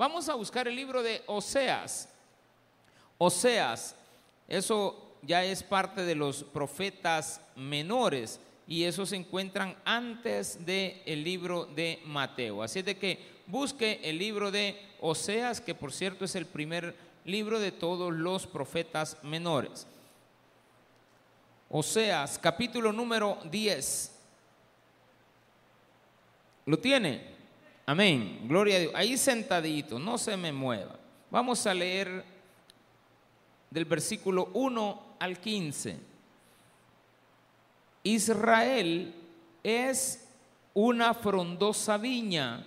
Vamos 0.00 0.30
a 0.30 0.34
buscar 0.34 0.66
el 0.66 0.74
libro 0.74 1.02
de 1.02 1.22
Oseas. 1.26 2.08
Oseas, 3.18 3.94
eso 4.48 5.14
ya 5.20 5.44
es 5.44 5.62
parte 5.62 6.06
de 6.06 6.14
los 6.14 6.42
profetas 6.42 7.42
menores 7.54 8.40
y 8.66 8.84
eso 8.84 9.04
se 9.04 9.16
encuentran 9.16 9.76
antes 9.84 10.64
del 10.64 11.02
el 11.04 11.22
libro 11.22 11.66
de 11.66 12.00
Mateo. 12.06 12.62
Así 12.62 12.80
de 12.80 12.96
que 12.96 13.42
busque 13.46 14.00
el 14.02 14.16
libro 14.16 14.50
de 14.50 14.80
Oseas, 15.02 15.60
que 15.60 15.74
por 15.74 15.92
cierto 15.92 16.24
es 16.24 16.34
el 16.34 16.46
primer 16.46 16.96
libro 17.26 17.60
de 17.60 17.70
todos 17.70 18.10
los 18.10 18.46
profetas 18.46 19.22
menores. 19.22 19.86
Oseas, 21.68 22.38
capítulo 22.38 22.90
número 22.90 23.36
10. 23.50 24.12
¿Lo 26.64 26.78
tiene? 26.78 27.29
Amén. 27.90 28.42
Gloria 28.44 28.76
a 28.76 28.78
Dios. 28.78 28.92
Ahí 28.94 29.16
sentadito, 29.16 29.98
no 29.98 30.16
se 30.16 30.36
me 30.36 30.52
mueva. 30.52 30.96
Vamos 31.28 31.66
a 31.66 31.74
leer 31.74 32.24
del 33.68 33.84
versículo 33.84 34.48
1 34.54 35.16
al 35.18 35.40
15. 35.40 35.98
Israel 38.04 39.12
es 39.64 40.24
una 40.72 41.14
frondosa 41.14 41.98
viña 41.98 42.64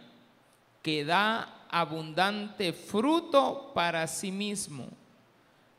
que 0.81 1.05
da 1.05 1.67
abundante 1.69 2.73
fruto 2.73 3.71
para 3.73 4.05
sí 4.07 4.29
mismo. 4.29 4.89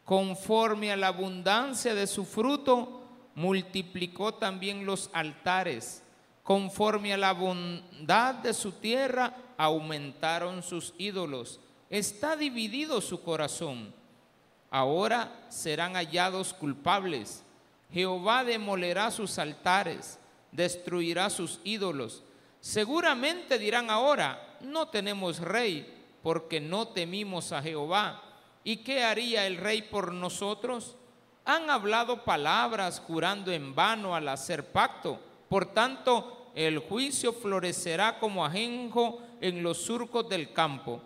Conforme 0.07 0.91
a 0.91 0.97
la 0.97 1.09
abundancia 1.09 1.95
de 1.95 2.07
su 2.07 2.25
fruto, 2.25 3.03
multiplicó 3.35 4.33
también 4.33 4.87
los 4.87 5.11
altares. 5.13 6.03
Conforme 6.45 7.13
a 7.13 7.17
la 7.17 7.33
bondad 7.33 8.37
de 8.37 8.55
su 8.55 8.71
tierra, 8.71 9.35
aumentaron 9.57 10.63
sus 10.63 10.95
ídolos. 10.99 11.59
Está 11.91 12.37
dividido 12.37 13.01
su 13.01 13.21
corazón 13.23 13.93
ahora 14.75 15.31
serán 15.51 15.95
hallados 15.95 16.53
culpables. 16.53 17.45
Jehová 17.93 18.43
demolerá 18.43 19.13
sus 19.13 19.39
altares, 19.39 20.19
destruirá 20.51 21.31
sus 21.31 21.61
ídolos. 21.63 22.25
Seguramente 22.59 23.57
dirán 23.57 23.89
ahora, 23.89 24.59
no 24.63 24.89
tenemos 24.89 25.39
rey, 25.39 25.87
porque 26.25 26.61
no 26.61 26.89
temimos 26.89 27.53
a 27.53 27.63
Jehová. 27.63 28.21
¿Y 28.65 28.79
qué 28.79 29.05
haría 29.05 29.47
el 29.47 29.59
rey 29.59 29.83
por 29.83 30.13
nosotros? 30.13 30.97
Han 31.45 31.71
hablado 31.71 32.25
palabras 32.25 33.01
jurando 33.07 33.53
en 33.53 33.77
vano 33.77 34.17
al 34.17 34.27
hacer 34.29 34.73
pacto. 34.73 35.21
Por 35.55 35.67
tanto, 35.67 36.51
el 36.57 36.81
juicio 36.81 37.33
florecerá 37.33 38.19
como 38.19 38.45
ajenjo 38.45 39.23
en 39.41 39.63
los 39.63 39.79
surcos 39.79 40.29
del 40.29 40.53
campo. 40.53 41.01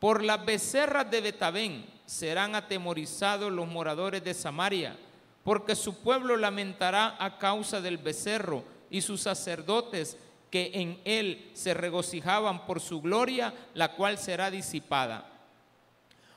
Por 0.00 0.24
las 0.24 0.44
becerras 0.44 1.08
de 1.08 1.20
Betabén 1.20 1.86
serán 2.04 2.56
atemorizados 2.56 3.52
los 3.52 3.68
moradores 3.68 4.24
de 4.24 4.34
Samaria, 4.34 4.96
porque 5.44 5.76
su 5.76 5.94
pueblo 6.02 6.36
lamentará 6.36 7.14
a 7.20 7.38
causa 7.38 7.80
del 7.80 7.98
becerro 7.98 8.64
y 8.90 9.02
sus 9.02 9.20
sacerdotes 9.20 10.16
que 10.50 10.72
en 10.74 11.00
él 11.04 11.52
se 11.54 11.72
regocijaban 11.72 12.66
por 12.66 12.80
su 12.80 13.00
gloria, 13.00 13.54
la 13.74 13.92
cual 13.92 14.18
será 14.18 14.50
disipada. 14.50 15.30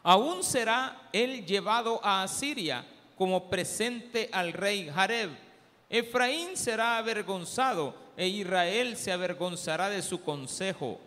Aún 0.03 0.43
será 0.43 1.09
él 1.11 1.47
llevado 1.47 1.99
a 2.03 2.21
Asiria 2.21 2.85
como 3.17 3.49
presente 3.49 4.29
al 4.31 4.53
rey 4.53 4.87
Jareb. 4.93 5.42
Efraín 5.93 6.57
será 6.57 6.97
avergonzado 6.97 7.93
e 8.17 8.27
Israel 8.27 8.97
se 8.97 9.11
avergonzará 9.11 9.91
de 9.91 10.01
su 10.01 10.23
consejo. 10.23 10.99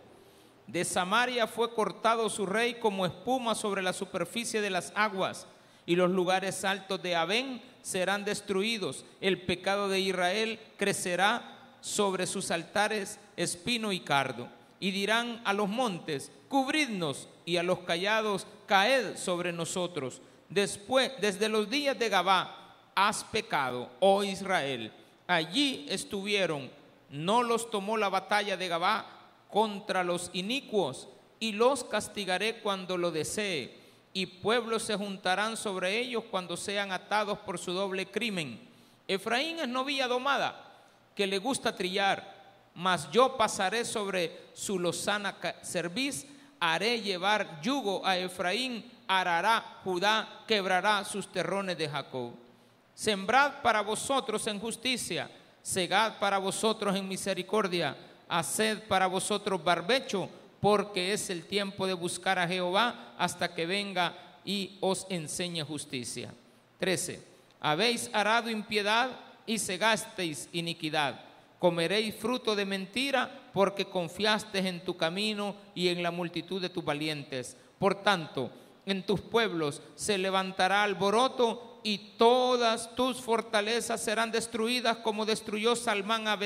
De 0.65 0.85
Samaria 0.85 1.45
fue 1.45 1.73
cortado 1.73 2.29
su 2.29 2.45
rey 2.45 2.75
como 2.75 3.05
espuma 3.05 3.53
sobre 3.53 3.81
la 3.81 3.91
superficie 3.91 4.61
de 4.61 4.69
las 4.69 4.93
aguas, 4.95 5.45
y 5.85 5.97
los 5.97 6.09
lugares 6.09 6.63
altos 6.63 7.03
de 7.03 7.17
Abén 7.17 7.61
serán 7.81 8.23
destruidos. 8.23 9.03
El 9.19 9.41
pecado 9.41 9.89
de 9.89 9.99
Israel 9.99 10.57
crecerá 10.77 11.75
sobre 11.81 12.25
sus 12.25 12.49
altares 12.49 13.19
espino 13.35 13.91
y 13.91 13.99
cardo. 13.99 14.47
Y 14.79 14.91
dirán 14.91 15.41
a 15.43 15.51
los 15.51 15.67
montes, 15.67 16.31
cubridnos, 16.47 17.27
y 17.43 17.57
a 17.57 17.63
los 17.63 17.79
callados, 17.79 18.47
caed 18.67 19.17
sobre 19.17 19.51
nosotros. 19.51 20.21
Después, 20.47 21.11
desde 21.19 21.49
los 21.49 21.69
días 21.69 21.99
de 21.99 22.07
Gabá, 22.07 22.66
has 22.97 23.23
pecado, 23.23 23.91
oh 23.99 24.23
Israel. 24.23 24.91
Allí 25.27 25.85
estuvieron, 25.87 26.71
no 27.11 27.43
los 27.43 27.69
tomó 27.69 27.95
la 27.95 28.09
batalla 28.09 28.57
de 28.57 28.67
Gabá, 28.67 29.05
contra 29.51 30.03
los 30.03 30.31
inicuos 30.33 31.07
y 31.39 31.51
los 31.51 31.83
castigaré 31.83 32.59
cuando 32.59 32.97
lo 32.97 33.11
desee. 33.11 33.77
Y 34.13 34.25
pueblos 34.25 34.81
se 34.81 34.95
juntarán 34.95 35.57
sobre 35.57 35.99
ellos 35.99 36.23
cuando 36.31 36.57
sean 36.57 36.91
atados 36.91 37.37
por 37.37 37.59
su 37.59 37.71
doble 37.71 38.07
crimen. 38.07 38.67
Efraín 39.07 39.59
es 39.59 39.67
novilla 39.67 40.07
domada, 40.07 40.65
que 41.13 41.27
le 41.27 41.37
gusta 41.37 41.75
trillar, 41.75 42.35
mas 42.73 43.11
yo 43.11 43.37
pasaré 43.37 43.85
sobre 43.85 44.49
su 44.53 44.79
lozana 44.79 45.37
cerviz, 45.61 46.25
haré 46.59 46.99
llevar 46.99 47.61
yugo 47.61 48.03
a 48.03 48.17
Efraín, 48.17 48.91
arará 49.07 49.81
Judá, 49.83 50.43
quebrará 50.47 51.05
sus 51.05 51.31
terrones 51.31 51.77
de 51.77 51.87
Jacob. 51.87 52.46
Sembrad 52.97 53.61
para 53.61 53.81
vosotros 53.81 54.47
en 54.47 54.59
justicia, 54.59 55.29
segad 55.61 56.17
para 56.17 56.39
vosotros 56.39 56.95
en 56.95 57.07
misericordia 57.07 57.95
haced 58.27 58.87
para 58.87 59.05
vosotros 59.05 59.63
barbecho, 59.63 60.27
porque 60.59 61.13
es 61.13 61.29
el 61.29 61.45
tiempo 61.45 61.85
de 61.85 61.93
buscar 61.93 62.39
a 62.39 62.47
Jehová 62.47 63.13
hasta 63.19 63.53
que 63.53 63.67
venga 63.67 64.17
y 64.43 64.79
os 64.81 65.05
enseñe 65.11 65.61
justicia. 65.61 66.33
13. 66.79 67.21
Habéis 67.59 68.09
arado 68.13 68.49
impiedad 68.49 69.11
y 69.45 69.59
segasteis 69.59 70.49
iniquidad. 70.51 71.21
Comeréis 71.59 72.15
fruto 72.15 72.55
de 72.55 72.65
mentira 72.65 73.29
porque 73.53 73.85
confiaste 73.85 74.57
en 74.57 74.83
tu 74.83 74.97
camino 74.97 75.55
y 75.75 75.89
en 75.89 76.01
la 76.01 76.09
multitud 76.09 76.59
de 76.59 76.69
tus 76.69 76.83
valientes. 76.83 77.57
Por 77.77 78.01
tanto, 78.01 78.49
en 78.87 79.03
tus 79.03 79.21
pueblos 79.21 79.83
se 79.93 80.17
levantará 80.17 80.81
alboroto 80.81 81.66
y 81.83 82.15
todas 82.17 82.95
tus 82.95 83.21
fortalezas 83.21 84.01
serán 84.01 84.31
destruidas 84.31 84.97
como 84.97 85.25
destruyó 85.25 85.75
Salmán 85.75 86.27
a 86.27 86.39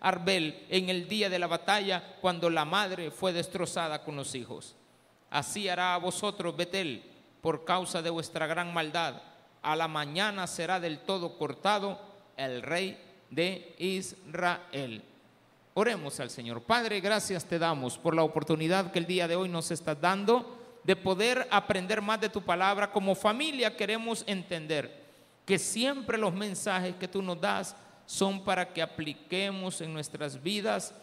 Arbel 0.00 0.66
en 0.68 0.88
el 0.88 1.08
día 1.08 1.28
de 1.28 1.38
la 1.38 1.46
batalla 1.46 2.16
cuando 2.20 2.50
la 2.50 2.64
madre 2.64 3.10
fue 3.10 3.32
destrozada 3.32 4.02
con 4.04 4.16
los 4.16 4.34
hijos. 4.34 4.76
Así 5.30 5.68
hará 5.68 5.94
a 5.94 5.98
vosotros 5.98 6.56
Betel 6.56 7.02
por 7.40 7.64
causa 7.64 8.02
de 8.02 8.10
vuestra 8.10 8.46
gran 8.46 8.72
maldad. 8.72 9.22
A 9.62 9.76
la 9.76 9.88
mañana 9.88 10.46
será 10.46 10.80
del 10.80 11.00
todo 11.00 11.36
cortado 11.36 12.00
el 12.36 12.62
rey 12.62 12.98
de 13.30 13.74
Israel. 13.78 15.02
Oremos 15.74 16.18
al 16.20 16.30
Señor. 16.30 16.62
Padre, 16.62 17.00
gracias 17.00 17.44
te 17.44 17.58
damos 17.58 17.98
por 17.98 18.14
la 18.14 18.22
oportunidad 18.22 18.90
que 18.90 18.98
el 18.98 19.06
día 19.06 19.28
de 19.28 19.36
hoy 19.36 19.48
nos 19.48 19.70
estás 19.70 20.00
dando 20.00 20.57
de 20.88 20.96
poder 20.96 21.46
aprender 21.50 22.00
más 22.00 22.18
de 22.18 22.30
tu 22.30 22.40
palabra. 22.40 22.90
Como 22.90 23.14
familia 23.14 23.76
queremos 23.76 24.24
entender 24.26 25.04
que 25.44 25.58
siempre 25.58 26.16
los 26.16 26.32
mensajes 26.32 26.94
que 26.94 27.06
tú 27.06 27.20
nos 27.20 27.38
das 27.38 27.76
son 28.06 28.42
para 28.42 28.72
que 28.72 28.80
apliquemos 28.80 29.82
en 29.82 29.92
nuestras 29.92 30.42
vidas 30.42 30.94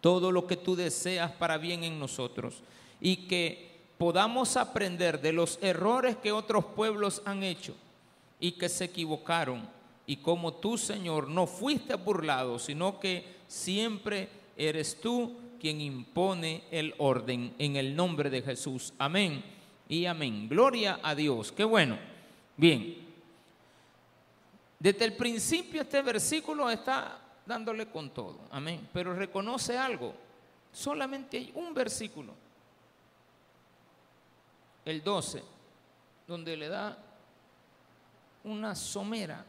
todo 0.00 0.32
lo 0.32 0.46
que 0.46 0.56
tú 0.56 0.74
deseas 0.74 1.30
para 1.32 1.58
bien 1.58 1.84
en 1.84 1.98
nosotros 1.98 2.62
y 2.98 3.28
que 3.28 3.78
podamos 3.98 4.56
aprender 4.56 5.20
de 5.20 5.34
los 5.34 5.58
errores 5.60 6.16
que 6.16 6.32
otros 6.32 6.64
pueblos 6.64 7.20
han 7.26 7.42
hecho 7.42 7.74
y 8.40 8.52
que 8.52 8.70
se 8.70 8.86
equivocaron 8.86 9.68
y 10.06 10.16
como 10.16 10.54
tú, 10.54 10.78
Señor, 10.78 11.28
no 11.28 11.46
fuiste 11.46 11.94
burlado, 11.96 12.58
sino 12.58 12.98
que 13.00 13.36
siempre 13.48 14.30
eres 14.56 14.98
tú 14.98 15.43
quien 15.64 15.80
impone 15.80 16.64
el 16.70 16.94
orden 16.98 17.54
en 17.58 17.76
el 17.76 17.96
nombre 17.96 18.28
de 18.28 18.42
Jesús. 18.42 18.92
Amén 18.98 19.42
y 19.88 20.04
amén. 20.04 20.46
Gloria 20.46 21.00
a 21.02 21.14
Dios. 21.14 21.50
Qué 21.52 21.64
bueno. 21.64 21.98
Bien, 22.54 22.94
desde 24.78 25.06
el 25.06 25.16
principio 25.16 25.80
este 25.80 26.02
versículo 26.02 26.68
está 26.68 27.18
dándole 27.46 27.86
con 27.86 28.10
todo, 28.10 28.40
amén. 28.50 28.90
Pero 28.92 29.14
reconoce 29.14 29.78
algo, 29.78 30.14
solamente 30.70 31.38
hay 31.38 31.50
un 31.54 31.72
versículo, 31.72 32.34
el 34.84 35.02
12, 35.02 35.42
donde 36.28 36.58
le 36.58 36.68
da 36.68 36.98
una 38.42 38.74
somera 38.74 39.46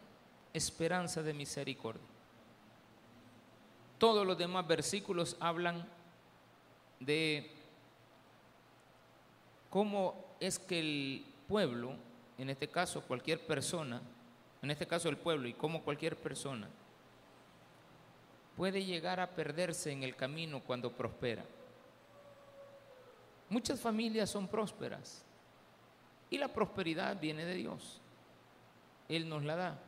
esperanza 0.54 1.22
de 1.22 1.34
misericordia. 1.34 2.08
Todos 3.98 4.26
los 4.26 4.38
demás 4.38 4.66
versículos 4.66 5.36
hablan 5.42 5.94
de 7.00 7.52
cómo 9.70 10.26
es 10.40 10.60
que 10.60 10.80
el 10.80 11.26
pueblo, 11.48 11.96
en 12.38 12.50
este 12.50 12.68
caso 12.68 13.02
cualquier 13.02 13.46
persona, 13.46 14.02
en 14.62 14.72
este 14.72 14.88
caso 14.88 15.10
el 15.10 15.18
pueblo, 15.18 15.48
y 15.48 15.54
como 15.54 15.84
cualquier 15.84 16.18
persona, 16.18 16.68
puede 18.56 18.84
llegar 18.84 19.20
a 19.20 19.30
perderse 19.30 19.92
en 19.92 20.04
el 20.04 20.16
camino 20.16 20.62
cuando 20.62 20.92
prospera. 20.92 21.46
Muchas 23.50 23.80
familias 23.80 24.30
son 24.30 24.48
prósperas 24.48 25.24
y 26.30 26.38
la 26.38 26.48
prosperidad 26.48 27.20
viene 27.20 27.46
de 27.46 27.56
Dios. 27.56 28.02
Él 29.08 29.30
nos 29.30 29.44
la 29.44 29.56
da. 29.56 29.80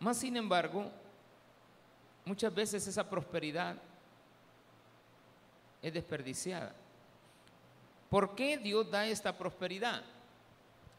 Más 0.00 0.16
sin 0.16 0.36
embargo, 0.36 0.90
muchas 2.24 2.54
veces 2.54 2.86
esa 2.86 3.08
prosperidad 3.08 3.76
es 5.82 5.92
desperdiciada. 5.92 6.74
¿Por 8.08 8.34
qué 8.34 8.58
Dios 8.58 8.90
da 8.90 9.06
esta 9.06 9.36
prosperidad? 9.36 10.02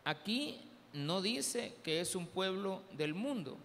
Aquí 0.03 0.61
no 0.93 1.21
dice 1.21 1.75
que 1.83 2.01
es 2.01 2.15
un 2.15 2.27
pueblo 2.27 2.83
del 2.91 3.13
mundo, 3.13 3.57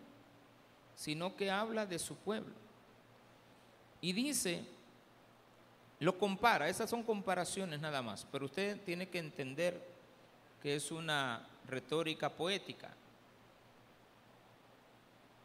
sino 0.95 1.37
que 1.37 1.51
habla 1.51 1.85
de 1.87 1.99
su 1.99 2.15
pueblo. 2.17 2.55
Y 4.01 4.13
dice, 4.13 4.65
lo 6.01 6.17
compara, 6.19 6.69
esas 6.69 6.89
son 6.89 7.03
comparaciones 7.03 7.81
nada 7.81 8.03
más, 8.03 8.27
pero 8.31 8.47
usted 8.47 8.81
tiene 8.85 9.09
que 9.09 9.19
entender 9.19 9.83
que 10.63 10.77
es 10.77 10.93
una 10.93 11.47
retórica 11.67 12.31
poética. 12.31 12.95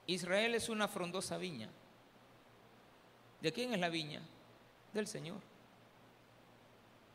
Israel 0.05 0.55
es 0.55 0.69
una 0.69 0.87
frondosa 0.87 1.37
viña. 1.37 1.69
¿De 3.41 3.51
quién 3.51 3.73
es 3.73 3.79
la 3.79 3.89
viña? 3.89 4.21
Del 4.93 5.07
Señor. 5.07 5.52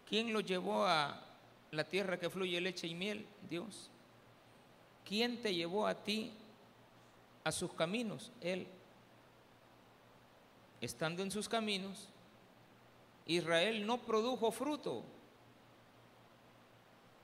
¿Quién 0.08 0.32
lo 0.32 0.40
llevó 0.40 0.86
a 0.86 1.20
la 1.70 1.84
tierra 1.84 2.18
que 2.18 2.30
fluye 2.30 2.60
leche 2.60 2.86
y 2.86 2.94
miel? 2.94 3.26
Dios. 3.48 3.90
¿Quién 5.04 5.42
te 5.42 5.54
llevó 5.54 5.86
a 5.86 5.94
ti 5.94 6.32
a 7.44 7.52
sus 7.52 7.72
caminos? 7.74 8.32
Él. 8.40 8.66
Estando 10.80 11.22
en 11.22 11.30
sus 11.30 11.48
caminos, 11.48 12.08
Israel 13.26 13.86
no 13.86 13.98
produjo 13.98 14.50
fruto. 14.50 15.02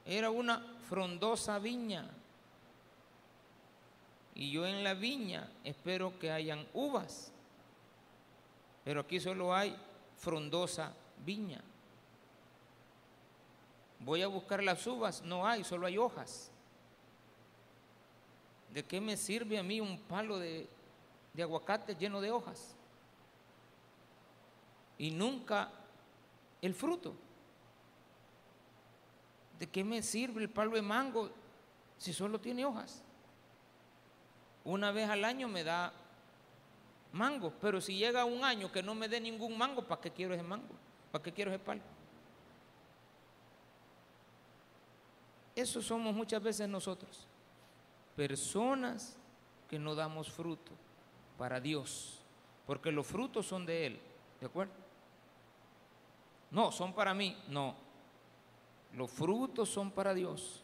Era 0.04 0.30
una 0.30 0.62
frondosa 0.88 1.58
viña. 1.58 2.10
Y 4.34 4.50
yo 4.50 4.66
en 4.66 4.84
la 4.84 4.92
viña 4.92 5.48
espero 5.62 6.18
que 6.18 6.30
hayan 6.30 6.66
uvas. 6.74 7.32
Pero 8.84 9.00
aquí 9.00 9.20
solo 9.20 9.54
hay 9.54 9.74
frondosa 10.18 10.92
viña. 11.24 11.62
Voy 14.04 14.20
a 14.22 14.26
buscar 14.26 14.62
las 14.62 14.86
uvas, 14.86 15.22
no 15.22 15.46
hay, 15.46 15.64
solo 15.64 15.86
hay 15.86 15.96
hojas. 15.96 16.50
¿De 18.72 18.84
qué 18.84 19.00
me 19.00 19.16
sirve 19.16 19.56
a 19.56 19.62
mí 19.62 19.80
un 19.80 19.98
palo 19.98 20.38
de, 20.38 20.68
de 21.32 21.42
aguacate 21.42 21.94
lleno 21.94 22.20
de 22.20 22.30
hojas? 22.30 22.74
Y 24.98 25.10
nunca 25.10 25.70
el 26.60 26.74
fruto. 26.74 27.14
¿De 29.58 29.68
qué 29.68 29.82
me 29.84 30.02
sirve 30.02 30.42
el 30.42 30.50
palo 30.50 30.72
de 30.72 30.82
mango 30.82 31.30
si 31.96 32.12
solo 32.12 32.38
tiene 32.38 32.64
hojas? 32.66 33.02
Una 34.64 34.92
vez 34.92 35.08
al 35.08 35.24
año 35.24 35.48
me 35.48 35.64
da 35.64 35.92
mango, 37.12 37.52
pero 37.60 37.80
si 37.80 37.96
llega 37.96 38.24
un 38.24 38.44
año 38.44 38.70
que 38.70 38.82
no 38.82 38.94
me 38.94 39.08
dé 39.08 39.20
ningún 39.20 39.56
mango, 39.56 39.86
¿para 39.86 40.00
qué 40.00 40.10
quiero 40.10 40.34
ese 40.34 40.42
mango? 40.42 40.74
¿Para 41.10 41.22
qué 41.22 41.32
quiero 41.32 41.50
ese 41.50 41.60
palo? 41.60 41.80
Eso 45.54 45.80
somos 45.80 46.14
muchas 46.14 46.42
veces 46.42 46.68
nosotros, 46.68 47.26
personas 48.16 49.16
que 49.68 49.78
no 49.78 49.94
damos 49.94 50.30
fruto 50.30 50.72
para 51.38 51.60
Dios, 51.60 52.20
porque 52.66 52.90
los 52.90 53.06
frutos 53.06 53.46
son 53.46 53.64
de 53.64 53.86
Él, 53.86 54.00
¿de 54.40 54.46
acuerdo? 54.46 54.72
No, 56.50 56.72
son 56.72 56.92
para 56.92 57.14
mí, 57.14 57.36
no, 57.48 57.74
los 58.94 59.10
frutos 59.10 59.68
son 59.68 59.90
para 59.90 60.14
Dios. 60.14 60.62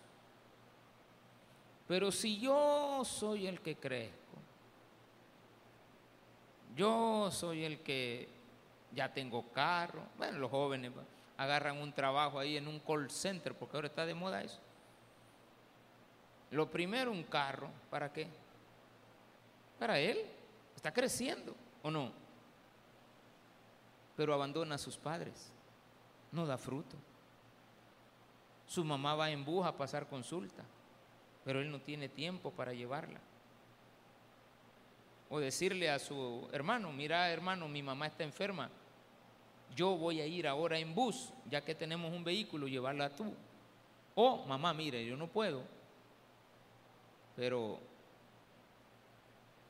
Pero 1.86 2.12
si 2.12 2.38
yo 2.38 3.02
soy 3.04 3.48
el 3.48 3.60
que 3.60 3.76
crezco, 3.76 4.16
yo 6.76 7.30
soy 7.32 7.64
el 7.64 7.80
que 7.80 8.28
ya 8.92 9.12
tengo 9.12 9.42
carro, 9.52 10.02
bueno, 10.16 10.38
los 10.38 10.50
jóvenes 10.50 10.92
agarran 11.36 11.78
un 11.78 11.92
trabajo 11.92 12.38
ahí 12.38 12.56
en 12.56 12.68
un 12.68 12.78
call 12.80 13.10
center, 13.10 13.54
porque 13.54 13.76
ahora 13.76 13.88
está 13.88 14.06
de 14.06 14.14
moda 14.14 14.42
eso. 14.42 14.60
Lo 16.50 16.70
primero, 16.70 17.12
un 17.12 17.24
carro, 17.24 17.70
¿para 17.90 18.12
qué? 18.12 18.26
Para 19.78 19.98
él, 19.98 20.18
está 20.74 20.92
creciendo, 20.92 21.54
¿o 21.82 21.90
no? 21.90 22.12
Pero 24.16 24.34
abandona 24.34 24.74
a 24.74 24.78
sus 24.78 24.96
padres, 24.96 25.52
no 26.32 26.44
da 26.46 26.58
fruto. 26.58 26.96
Su 28.66 28.84
mamá 28.84 29.14
va 29.14 29.30
en 29.30 29.44
bus 29.44 29.66
a 29.66 29.76
pasar 29.76 30.08
consulta, 30.08 30.64
pero 31.44 31.60
él 31.60 31.70
no 31.70 31.80
tiene 31.80 32.08
tiempo 32.08 32.50
para 32.50 32.72
llevarla. 32.72 33.20
O 35.28 35.38
decirle 35.38 35.88
a 35.88 35.98
su 35.98 36.48
hermano, 36.52 36.92
mira 36.92 37.30
hermano, 37.30 37.68
mi 37.68 37.82
mamá 37.82 38.08
está 38.08 38.24
enferma, 38.24 38.68
yo 39.74 39.96
voy 39.96 40.20
a 40.20 40.26
ir 40.26 40.46
ahora 40.48 40.78
en 40.78 40.94
bus, 40.94 41.32
ya 41.48 41.64
que 41.64 41.74
tenemos 41.74 42.12
un 42.12 42.24
vehículo, 42.24 42.66
llevarla 42.66 43.14
tú. 43.14 43.32
O 44.14 44.44
mamá, 44.46 44.74
mire, 44.74 45.04
yo 45.06 45.16
no 45.16 45.28
puedo, 45.28 45.62
pero 47.36 47.78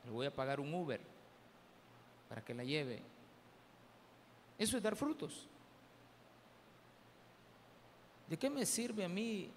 le 0.05 0.11
voy 0.11 0.25
a 0.25 0.35
pagar 0.35 0.59
un 0.59 0.73
Uber 0.73 1.01
para 2.29 2.43
que 2.43 2.53
la 2.53 2.63
lleve. 2.63 3.01
Eso 4.57 4.77
es 4.77 4.83
dar 4.83 4.95
frutos. 4.95 5.47
¿De 8.29 8.37
qué 8.37 8.49
me 8.49 8.65
sirve 8.65 9.03
a 9.03 9.09
mí 9.09 9.51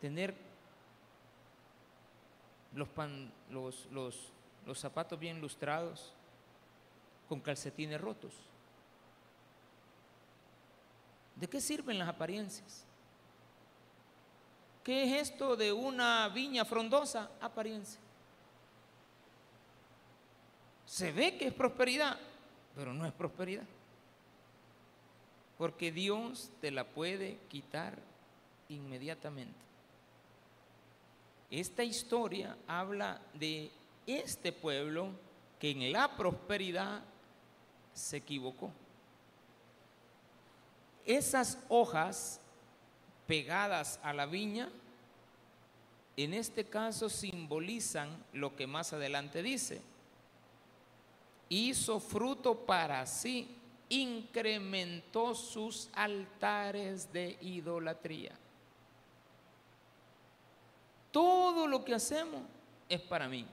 tener 0.00 0.34
los, 2.74 2.88
los, 3.50 3.86
los, 3.92 4.32
los 4.64 4.78
zapatos 4.78 5.18
bien 5.18 5.40
lustrados 5.40 6.14
con 7.28 7.40
calcetines 7.40 8.00
rotos? 8.00 8.32
¿De 11.34 11.46
qué 11.46 11.60
sirven 11.60 11.98
las 11.98 12.08
apariencias? 12.08 12.85
¿Qué 14.86 15.02
es 15.02 15.30
esto 15.30 15.56
de 15.56 15.72
una 15.72 16.28
viña 16.28 16.64
frondosa? 16.64 17.28
Apariencia. 17.40 17.98
Se 20.86 21.10
ve 21.10 21.36
que 21.36 21.48
es 21.48 21.52
prosperidad, 21.52 22.16
pero 22.76 22.94
no 22.94 23.04
es 23.04 23.12
prosperidad 23.12 23.64
porque 25.58 25.90
Dios 25.90 26.50
te 26.60 26.70
la 26.70 26.84
puede 26.84 27.38
quitar 27.48 27.98
inmediatamente. 28.68 29.58
Esta 31.50 31.82
historia 31.84 32.56
habla 32.66 33.20
de 33.34 33.70
este 34.06 34.52
pueblo 34.52 35.10
que 35.58 35.70
en 35.70 35.92
la 35.92 36.16
prosperidad 36.16 37.02
se 37.94 38.18
equivocó. 38.18 38.70
Esas 41.04 41.58
hojas 41.68 42.40
pegadas 43.26 44.00
a 44.02 44.12
la 44.12 44.26
viña, 44.26 44.68
en 46.16 46.34
este 46.34 46.64
caso 46.64 47.08
simbolizan 47.08 48.24
lo 48.32 48.56
que 48.56 48.66
más 48.66 48.92
adelante 48.92 49.42
dice. 49.42 49.82
Hizo 51.48 52.00
fruto 52.00 52.66
para 52.66 53.06
sí 53.06 53.56
incrementó 53.88 55.34
sus 55.34 55.88
altares 55.92 57.12
de 57.12 57.36
idolatría. 57.40 58.32
Todo 61.12 61.66
lo 61.66 61.84
que 61.84 61.94
hacemos 61.94 62.42
es 62.88 63.00
para 63.00 63.28
mí. 63.28 63.46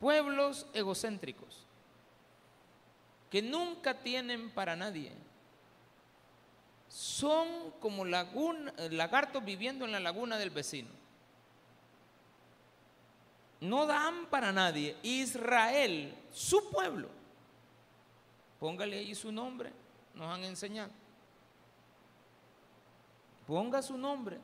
Pueblos 0.00 0.66
egocéntricos 0.72 1.66
que 3.30 3.42
nunca 3.42 3.94
tienen 3.94 4.50
para 4.50 4.76
nadie. 4.76 5.12
Son 6.88 7.72
como 7.80 8.04
lagartos 8.04 9.44
viviendo 9.44 9.84
en 9.84 9.92
la 9.92 10.00
laguna 10.00 10.38
del 10.38 10.50
vecino. 10.50 10.88
No 13.60 13.86
dan 13.86 14.26
para 14.26 14.52
nadie. 14.52 14.96
Israel, 15.02 16.14
su 16.32 16.70
pueblo, 16.70 17.08
Póngale 18.58 18.98
ahí 18.98 19.14
su 19.14 19.30
nombre, 19.30 19.72
nos 20.14 20.34
han 20.34 20.44
enseñado. 20.44 20.90
Ponga 23.46 23.82
su 23.82 23.96
nombre. 23.96 24.38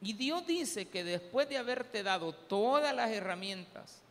Y 0.00 0.12
Dios 0.14 0.44
dice 0.46 0.88
que 0.88 1.04
después 1.04 1.48
de 1.48 1.56
haberte 1.56 2.02
dado 2.02 2.32
todas 2.32 2.94
las 2.94 3.10
herramientas 3.10 4.02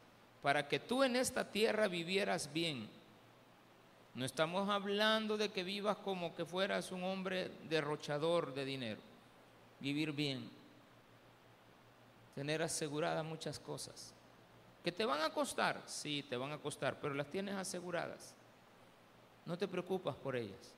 para 0.42 0.68
que 0.68 0.80
tú 0.80 1.04
en 1.04 1.18
esta 1.18 1.52
tierra 1.52 1.90
vivieras 1.90 2.52
bien, 2.54 2.90
no 4.14 4.26
estamos 4.26 4.70
hablando 4.70 5.38
de 5.38 5.50
que 5.50 5.64
vivas 5.64 5.98
como 5.98 6.36
que 6.36 6.46
fueras 6.46 6.92
un 6.92 7.04
hombre 7.04 7.50
derrochador 7.70 8.54
de 8.54 8.66
dinero, 8.66 9.02
vivir 9.80 10.12
bien, 10.12 10.50
tener 12.36 12.62
aseguradas 12.62 13.24
muchas 13.24 13.60
cosas. 13.60 14.14
¿Que 14.84 14.92
te 14.92 15.06
van 15.06 15.22
a 15.22 15.30
costar? 15.30 15.82
Sí, 15.86 16.26
te 16.28 16.36
van 16.36 16.52
a 16.52 16.58
costar, 16.58 17.00
pero 17.00 17.14
las 17.14 17.28
tienes 17.28 17.56
aseguradas. 17.56 18.34
No 19.46 19.58
te 19.58 19.68
preocupas 19.68 20.16
por 20.16 20.36
ellas. 20.36 20.74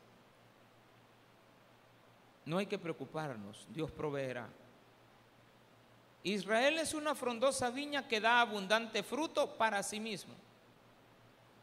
No 2.45 2.57
hay 2.57 2.65
que 2.65 2.77
preocuparnos, 2.77 3.65
Dios 3.69 3.89
proveerá. 3.89 4.47
Israel 6.23 6.77
es 6.77 6.93
una 6.93 7.15
frondosa 7.15 7.69
viña 7.69 8.07
que 8.07 8.21
da 8.21 8.41
abundante 8.41 9.03
fruto 9.03 9.57
para 9.57 9.81
sí 9.81 9.99
mismo. 9.99 10.33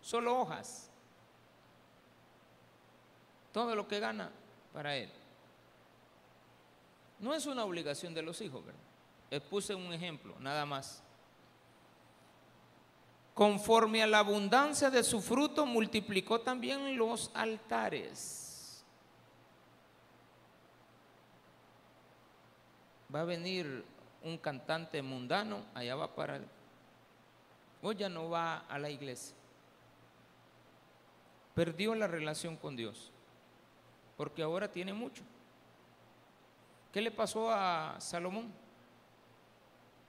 Solo 0.02 0.38
hojas. 0.38 0.89
Todo 3.52 3.74
lo 3.74 3.86
que 3.88 4.00
gana 4.00 4.30
para 4.72 4.96
él. 4.96 5.10
No 7.18 7.34
es 7.34 7.46
una 7.46 7.64
obligación 7.64 8.14
de 8.14 8.22
los 8.22 8.40
hijos, 8.40 8.64
¿verdad? 8.64 8.80
Les 9.30 9.42
puse 9.42 9.74
un 9.74 9.92
ejemplo, 9.92 10.34
nada 10.40 10.64
más. 10.66 11.02
Conforme 13.34 14.02
a 14.02 14.06
la 14.06 14.18
abundancia 14.18 14.90
de 14.90 15.02
su 15.02 15.20
fruto, 15.20 15.64
multiplicó 15.66 16.40
también 16.40 16.96
los 16.96 17.30
altares. 17.34 18.84
Va 23.14 23.20
a 23.20 23.24
venir 23.24 23.84
un 24.22 24.38
cantante 24.38 25.02
mundano, 25.02 25.64
allá 25.74 25.94
va 25.96 26.14
para 26.14 26.36
él. 26.36 26.46
Hoy 27.82 27.96
ya 27.96 28.08
no 28.08 28.28
va 28.28 28.58
a 28.68 28.78
la 28.78 28.90
iglesia. 28.90 29.34
Perdió 31.54 31.94
la 31.94 32.06
relación 32.06 32.56
con 32.56 32.76
Dios, 32.76 33.10
porque 34.20 34.42
ahora 34.42 34.70
tiene 34.70 34.92
mucho. 34.92 35.22
¿Qué 36.92 37.00
le 37.00 37.10
pasó 37.10 37.50
a 37.50 37.98
Salomón? 38.00 38.52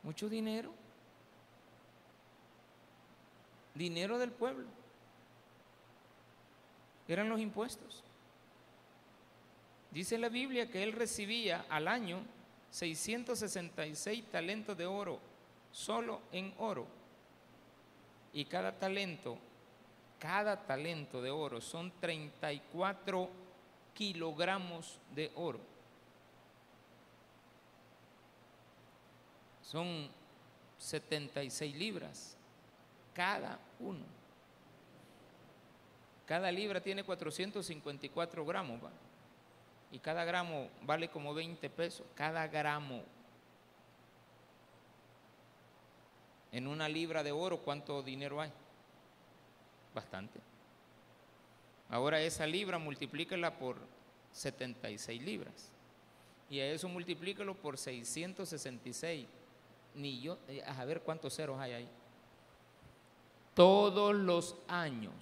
Mucho 0.04 0.28
dinero. 0.28 0.74
Dinero 3.74 4.20
del 4.20 4.34
pueblo. 4.34 4.68
Eran 7.08 7.30
los 7.30 7.40
impuestos. 7.40 8.04
Dice 9.92 10.18
la 10.18 10.28
Biblia 10.28 10.70
que 10.70 10.84
él 10.84 10.92
recibía 10.92 11.66
al 11.70 11.88
año 11.88 12.20
666 12.72 14.26
talentos 14.30 14.78
de 14.78 14.88
oro, 14.88 15.20
solo 15.72 16.20
en 16.34 16.54
oro. 16.58 16.86
Y 18.34 18.44
cada 18.44 18.78
talento, 18.78 19.38
cada 20.20 20.66
talento 20.66 21.22
de 21.22 21.32
oro 21.32 21.62
son 21.62 21.94
34 22.02 23.51
kilogramos 23.94 25.00
de 25.14 25.32
oro. 25.36 25.60
Son 29.62 30.10
76 30.78 31.76
libras 31.76 32.36
cada 33.14 33.60
uno. 33.80 34.04
Cada 36.26 36.52
libra 36.52 36.82
tiene 36.82 37.04
454 37.04 38.46
gramos. 38.46 38.80
y 39.92 40.00
cada 40.00 40.24
gramo 40.24 40.70
vale 40.84 41.10
como 41.10 41.34
20 41.34 41.70
pesos, 41.70 42.06
cada 42.16 42.48
gramo. 42.48 43.04
En 46.54 46.68
una 46.68 46.88
libra 46.88 47.24
de 47.24 47.32
oro, 47.32 47.60
¿cuánto 47.60 48.02
dinero 48.02 48.40
hay? 48.40 48.52
Bastante. 49.94 50.40
Ahora 51.92 52.20
esa 52.22 52.48
libra 52.48 52.80
multiplíquela 52.80 53.60
por 53.60 53.78
76 54.32 55.22
libras. 55.22 55.70
Y 56.50 56.60
a 56.60 56.72
eso 56.72 56.90
multiplíquelo 56.90 57.54
por 57.54 57.78
666. 57.78 59.28
Ni 59.94 60.22
yo, 60.22 60.40
eh, 60.48 60.64
a 60.66 60.84
ver 60.86 61.02
cuántos 61.02 61.36
ceros 61.36 61.60
hay 61.60 61.74
ahí. 61.74 61.90
Todos 63.54 64.16
los 64.16 64.56
años, 64.68 65.14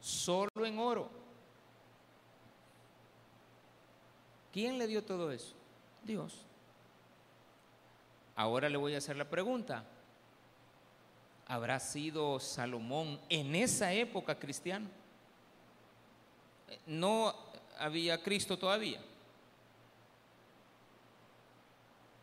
solo 0.00 0.64
en 0.64 0.78
oro, 0.78 1.10
¿Quién 4.54 4.78
le 4.78 4.86
dio 4.86 5.02
todo 5.02 5.32
eso? 5.32 5.52
Dios. 6.04 6.46
Ahora 8.36 8.68
le 8.68 8.76
voy 8.76 8.94
a 8.94 8.98
hacer 8.98 9.16
la 9.16 9.28
pregunta. 9.28 9.84
¿Habrá 11.46 11.78
sido 11.78 12.40
Salomón 12.40 13.20
en 13.28 13.54
esa 13.54 13.92
época 13.92 14.38
cristiano? 14.38 14.88
No 16.86 17.34
había 17.78 18.22
Cristo 18.22 18.58
todavía. 18.58 19.00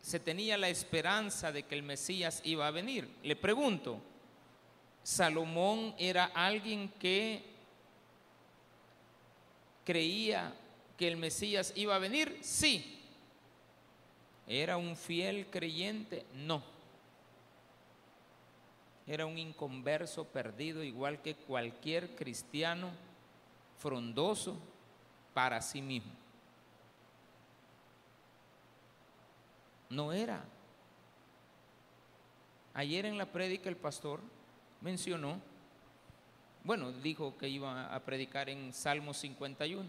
Se 0.00 0.18
tenía 0.18 0.58
la 0.58 0.68
esperanza 0.68 1.52
de 1.52 1.62
que 1.62 1.76
el 1.76 1.84
Mesías 1.84 2.40
iba 2.44 2.66
a 2.66 2.72
venir. 2.72 3.08
Le 3.22 3.36
pregunto, 3.36 4.00
¿Salomón 5.04 5.94
era 5.98 6.26
alguien 6.26 6.88
que 6.88 7.44
creía 9.84 10.52
que 10.96 11.06
el 11.06 11.16
Mesías 11.16 11.72
iba 11.76 11.94
a 11.94 12.00
venir? 12.00 12.38
Sí. 12.42 13.00
¿Era 14.48 14.76
un 14.76 14.96
fiel 14.96 15.46
creyente? 15.46 16.26
No. 16.34 16.71
Era 19.06 19.26
un 19.26 19.38
inconverso 19.38 20.24
perdido 20.24 20.82
igual 20.82 21.20
que 21.22 21.34
cualquier 21.34 22.14
cristiano 22.14 22.90
frondoso 23.78 24.56
para 25.34 25.60
sí 25.60 25.82
mismo. 25.82 26.12
No 29.90 30.12
era. 30.12 30.44
Ayer 32.74 33.04
en 33.04 33.18
la 33.18 33.26
prédica 33.26 33.68
el 33.68 33.76
pastor 33.76 34.20
mencionó, 34.80 35.40
bueno, 36.64 36.92
dijo 36.92 37.36
que 37.36 37.48
iba 37.48 37.92
a 37.94 38.00
predicar 38.00 38.48
en 38.48 38.72
Salmo 38.72 39.12
51 39.12 39.84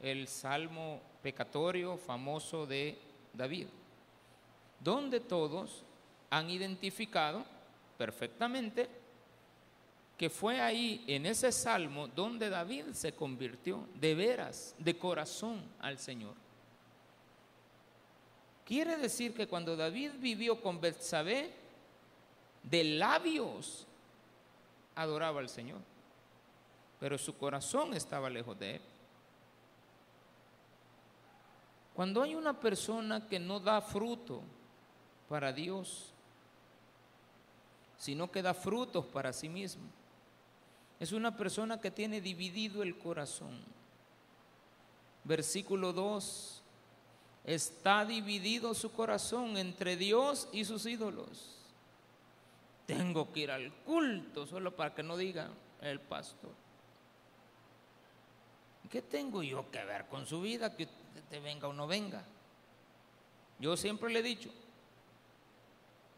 el 0.00 0.28
salmo 0.28 1.00
pecatorio 1.22 1.96
famoso 1.96 2.66
de 2.66 2.98
David, 3.32 3.66
donde 4.80 5.20
todos 5.20 5.82
han 6.30 6.50
identificado 6.50 7.44
perfectamente 7.98 8.88
que 10.16 10.30
fue 10.30 10.60
ahí, 10.60 11.04
en 11.06 11.26
ese 11.26 11.52
salmo, 11.52 12.08
donde 12.08 12.50
David 12.50 12.86
se 12.92 13.12
convirtió 13.12 13.86
de 13.94 14.16
veras, 14.16 14.74
de 14.76 14.98
corazón 14.98 15.62
al 15.78 15.96
Señor. 15.98 16.34
Quiere 18.64 18.96
decir 18.96 19.32
que 19.32 19.46
cuando 19.46 19.76
David 19.76 20.12
vivió 20.18 20.60
con 20.60 20.80
Betsabé, 20.80 21.54
de 22.64 22.82
labios 22.82 23.86
adoraba 24.96 25.38
al 25.38 25.48
Señor, 25.48 25.78
pero 26.98 27.16
su 27.16 27.38
corazón 27.38 27.94
estaba 27.94 28.28
lejos 28.28 28.58
de 28.58 28.74
él. 28.74 28.82
Cuando 31.94 32.22
hay 32.22 32.34
una 32.34 32.58
persona 32.58 33.26
que 33.28 33.38
no 33.38 33.60
da 33.60 33.80
fruto 33.80 34.42
para 35.28 35.52
Dios, 35.52 36.12
sino 37.98 38.30
que 38.30 38.42
da 38.42 38.54
frutos 38.54 39.04
para 39.06 39.32
sí 39.32 39.48
mismo, 39.48 39.84
es 41.00 41.12
una 41.12 41.36
persona 41.36 41.80
que 41.80 41.90
tiene 41.90 42.20
dividido 42.20 42.82
el 42.82 42.98
corazón. 42.98 43.60
Versículo 45.24 45.92
2. 45.92 46.62
Está 47.44 48.04
dividido 48.04 48.74
su 48.74 48.92
corazón 48.92 49.56
entre 49.56 49.96
Dios 49.96 50.48
y 50.52 50.64
sus 50.64 50.86
ídolos. 50.86 51.56
Tengo 52.86 53.32
que 53.32 53.40
ir 53.40 53.50
al 53.50 53.72
culto 53.72 54.46
solo 54.46 54.74
para 54.74 54.94
que 54.94 55.02
no 55.02 55.16
diga 55.16 55.50
el 55.80 56.00
pastor. 56.00 56.52
¿Qué 58.90 59.02
tengo 59.02 59.42
yo 59.42 59.70
que 59.70 59.84
ver 59.84 60.06
con 60.06 60.26
su 60.26 60.40
vida? 60.40 60.74
Que 60.74 60.88
te 61.28 61.40
venga 61.40 61.68
o 61.68 61.72
no 61.72 61.86
venga. 61.86 62.24
Yo 63.58 63.76
siempre 63.76 64.10
le 64.12 64.20
he 64.20 64.22
dicho, 64.22 64.50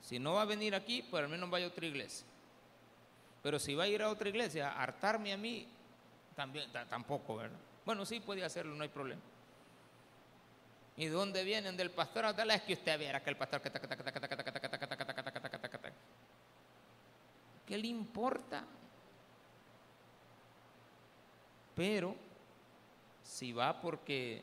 si 0.00 0.19
no 0.19 0.35
va 0.35 0.42
a 0.42 0.47
venir 0.47 0.75
aquí, 0.75 1.02
pues 1.02 1.23
al 1.23 1.28
menos 1.28 1.50
vaya 1.50 1.66
a 1.66 1.69
otra 1.69 1.87
iglesia. 1.87 2.26
Pero 3.42 3.59
si 3.59 3.75
va 3.75 3.85
a 3.85 3.88
ir 3.88 4.02
a 4.02 4.11
otra 4.11 4.28
iglesia, 4.28 4.71
a 4.71 4.83
hartarme 4.83 5.33
a 5.33 5.37
mí, 5.37 5.66
también, 6.35 6.71
tampoco, 6.88 7.37
¿verdad? 7.37 7.59
Bueno, 7.85 8.04
sí 8.04 8.21
puede 8.21 8.45
hacerlo, 8.45 8.75
no 8.75 8.83
hay 8.83 8.88
problema. 8.88 9.21
¿Y 10.97 11.07
dónde 11.07 11.45
vienen 11.45 11.76
del 11.76 11.90
pastor? 11.90 12.35
Tal 12.35 12.50
es 12.50 12.62
que 12.62 12.75
usted 12.75 12.99
viera 12.99 13.23
que 13.23 13.30
el 13.30 13.37
pastor 13.37 13.62
¿Qué 17.66 17.78
le 17.78 17.87
importa? 17.87 18.64
Pero 21.75 22.14
si 23.23 23.52
va 23.52 23.80
porque 23.80 24.42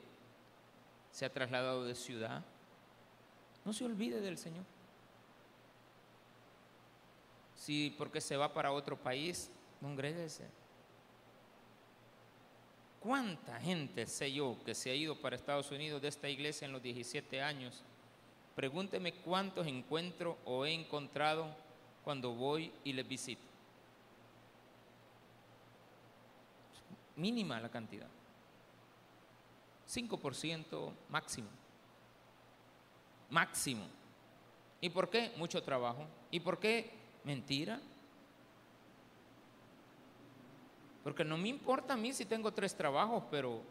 se 1.11 1.25
ha 1.25 1.33
trasladado 1.33 1.83
de 1.83 1.93
ciudad, 1.93 2.43
no 3.65 3.73
se 3.73 3.85
olvide 3.85 4.21
del 4.21 4.37
Señor. 4.37 4.63
Si 7.67 7.93
porque 7.97 8.21
se 8.21 8.37
va 8.37 8.53
para 8.53 8.71
otro 8.71 8.95
país, 8.95 9.51
congréguese. 9.81 10.47
¿Cuánta 13.01 13.59
gente 13.59 14.07
sé 14.07 14.31
yo 14.31 14.55
que 14.65 14.73
se 14.73 14.89
ha 14.89 14.95
ido 14.95 15.19
para 15.19 15.35
Estados 15.35 15.69
Unidos 15.71 16.01
de 16.01 16.07
esta 16.07 16.29
iglesia 16.29 16.65
en 16.65 16.71
los 16.71 16.81
17 16.81 17.41
años? 17.41 17.83
Pregúnteme 18.55 19.15
cuántos 19.15 19.67
encuentro 19.67 20.37
o 20.45 20.65
he 20.65 20.71
encontrado 20.71 21.53
cuando 22.05 22.31
voy 22.31 22.71
y 22.85 22.93
les 22.93 23.05
visito. 23.05 23.43
mínima 27.17 27.59
la 27.59 27.67
cantidad. 27.67 28.07
5% 29.89 30.93
máximo. 31.09 31.49
Máximo. 33.29 33.85
¿Y 34.79 34.89
por 34.89 35.09
qué? 35.09 35.33
Mucho 35.35 35.61
trabajo. 35.61 36.05
¿Y 36.31 36.39
por 36.39 36.59
qué? 36.59 36.96
Mentira. 37.27 37.77
Porque 41.03 41.25
no 41.25 41.37
me 41.37 41.49
importa 41.49 41.95
a 41.95 41.97
mí 41.97 42.13
si 42.13 42.23
tengo 42.23 42.53
tres 42.53 42.73
trabajos, 42.73 43.21
pero 43.29 43.61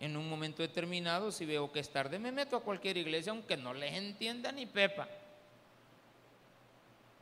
en 0.00 0.16
un 0.16 0.28
momento 0.28 0.62
determinado, 0.62 1.30
si 1.30 1.46
veo 1.46 1.70
que 1.70 1.78
es 1.78 1.90
tarde, 1.90 2.18
me 2.18 2.32
meto 2.32 2.56
a 2.56 2.64
cualquier 2.64 2.96
iglesia, 2.96 3.30
aunque 3.30 3.56
no 3.56 3.72
les 3.72 3.94
entienda 3.94 4.50
ni 4.50 4.66
pepa. 4.66 5.06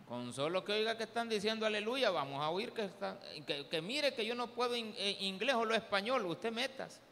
Con 0.08 0.32
solo 0.32 0.64
que 0.64 0.72
oiga 0.72 0.96
que 0.96 1.04
están 1.04 1.28
diciendo 1.28 1.66
aleluya, 1.66 2.08
vamos 2.08 2.42
a 2.42 2.48
oír 2.48 2.72
que, 2.72 2.86
está, 2.86 3.20
que, 3.70 3.82
mire 3.82 4.14
que 4.14 4.24
yo 4.24 4.34
no 4.34 4.46
puedo 4.46 4.74
eh, 4.74 5.16
inglés 5.20 5.56
o 5.56 5.66
lo 5.66 5.74
español, 5.74 6.24
usted 6.24 6.52
metas. 6.52 7.02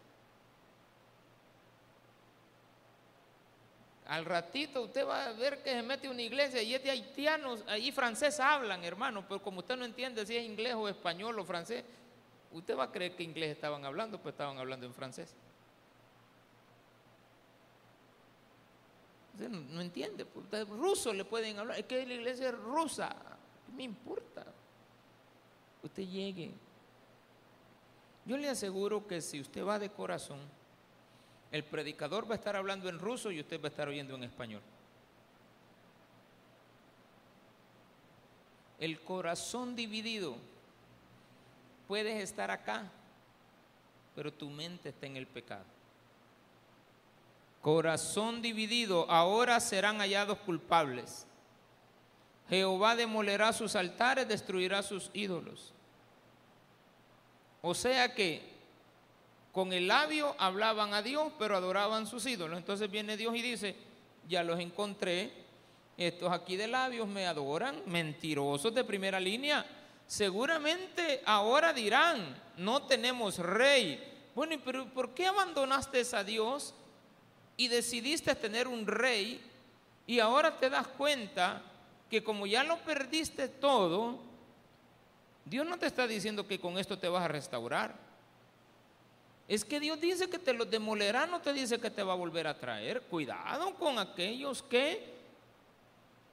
Al 4.08 4.24
ratito 4.24 4.82
usted 4.82 5.06
va 5.06 5.26
a 5.26 5.32
ver 5.32 5.62
que 5.62 5.70
se 5.70 5.82
mete 5.82 6.08
una 6.08 6.22
iglesia 6.22 6.62
y 6.62 6.74
es 6.74 6.82
de 6.82 6.90
haitianos, 6.90 7.64
ahí 7.66 7.90
francés 7.90 8.38
hablan, 8.38 8.84
hermano, 8.84 9.24
pero 9.26 9.42
como 9.42 9.60
usted 9.60 9.76
no 9.76 9.84
entiende 9.84 10.24
si 10.24 10.36
es 10.36 10.44
inglés 10.44 10.74
o 10.74 10.88
español 10.88 11.36
o 11.40 11.44
francés, 11.44 11.84
usted 12.52 12.76
va 12.76 12.84
a 12.84 12.92
creer 12.92 13.16
que 13.16 13.24
inglés 13.24 13.50
estaban 13.50 13.84
hablando, 13.84 14.20
pues 14.20 14.34
estaban 14.34 14.58
hablando 14.58 14.86
en 14.86 14.94
francés. 14.94 15.34
Usted 19.34 19.48
no, 19.48 19.80
entiende, 19.80 20.24
pues, 20.24 20.68
ruso 20.68 21.12
le 21.12 21.24
pueden 21.24 21.58
hablar, 21.58 21.78
es 21.78 21.86
que 21.86 22.06
la 22.06 22.14
iglesia 22.14 22.48
es 22.50 22.54
rusa, 22.54 23.08
¿qué 23.66 23.72
me 23.72 23.82
importa? 23.82 24.46
Usted 25.82 26.04
llegue. 26.04 26.52
Yo 28.24 28.36
le 28.36 28.48
aseguro 28.48 29.06
que 29.06 29.20
si 29.20 29.40
usted 29.40 29.64
va 29.64 29.80
de 29.80 29.90
corazón, 29.90 30.38
el 31.56 31.64
predicador 31.64 32.30
va 32.30 32.34
a 32.34 32.38
estar 32.38 32.54
hablando 32.54 32.88
en 32.88 32.98
ruso 32.98 33.30
y 33.30 33.40
usted 33.40 33.60
va 33.60 33.64
a 33.64 33.68
estar 33.68 33.88
oyendo 33.88 34.14
en 34.14 34.24
español. 34.24 34.62
El 38.78 39.00
corazón 39.00 39.74
dividido. 39.74 40.36
Puedes 41.88 42.22
estar 42.22 42.50
acá, 42.50 42.90
pero 44.14 44.32
tu 44.32 44.50
mente 44.50 44.90
está 44.90 45.06
en 45.06 45.16
el 45.16 45.26
pecado. 45.26 45.64
Corazón 47.62 48.42
dividido, 48.42 49.10
ahora 49.10 49.58
serán 49.60 49.98
hallados 49.98 50.38
culpables. 50.38 51.26
Jehová 52.48 52.96
demolerá 52.96 53.52
sus 53.52 53.74
altares, 53.74 54.28
destruirá 54.28 54.82
sus 54.82 55.10
ídolos. 55.14 55.72
O 57.62 57.74
sea 57.74 58.14
que 58.14 58.55
con 59.56 59.72
el 59.72 59.88
labio 59.88 60.36
hablaban 60.36 60.92
a 60.92 61.00
Dios, 61.00 61.32
pero 61.38 61.56
adoraban 61.56 62.06
sus 62.06 62.26
ídolos. 62.26 62.58
Entonces 62.58 62.90
viene 62.90 63.16
Dios 63.16 63.34
y 63.34 63.40
dice, 63.40 63.74
ya 64.28 64.44
los 64.44 64.60
encontré, 64.60 65.32
estos 65.96 66.30
aquí 66.30 66.56
de 66.56 66.66
labios 66.66 67.08
me 67.08 67.26
adoran, 67.26 67.80
mentirosos 67.86 68.74
de 68.74 68.84
primera 68.84 69.18
línea. 69.18 69.64
Seguramente 70.06 71.22
ahora 71.24 71.72
dirán, 71.72 72.38
no 72.58 72.82
tenemos 72.82 73.38
rey. 73.38 74.28
Bueno, 74.34 74.56
pero 74.62 74.92
¿por 74.92 75.14
qué 75.14 75.26
abandonaste 75.26 76.02
a 76.12 76.22
Dios 76.22 76.74
y 77.56 77.68
decidiste 77.68 78.34
tener 78.34 78.68
un 78.68 78.86
rey 78.86 79.40
y 80.06 80.20
ahora 80.20 80.58
te 80.58 80.68
das 80.68 80.86
cuenta 80.86 81.62
que 82.10 82.22
como 82.22 82.46
ya 82.46 82.62
lo 82.62 82.76
perdiste 82.80 83.48
todo, 83.48 84.18
Dios 85.46 85.66
no 85.66 85.78
te 85.78 85.86
está 85.86 86.06
diciendo 86.06 86.46
que 86.46 86.60
con 86.60 86.76
esto 86.76 86.98
te 86.98 87.08
vas 87.08 87.24
a 87.24 87.28
restaurar. 87.28 88.05
Es 89.48 89.64
que 89.64 89.78
Dios 89.78 90.00
dice 90.00 90.28
que 90.28 90.38
te 90.38 90.52
lo 90.52 90.64
demolerá, 90.64 91.26
no 91.26 91.40
te 91.40 91.52
dice 91.52 91.78
que 91.78 91.90
te 91.90 92.02
va 92.02 92.14
a 92.14 92.16
volver 92.16 92.46
a 92.46 92.58
traer. 92.58 93.02
Cuidado 93.02 93.74
con 93.74 93.98
aquellos 93.98 94.62
que 94.62 95.14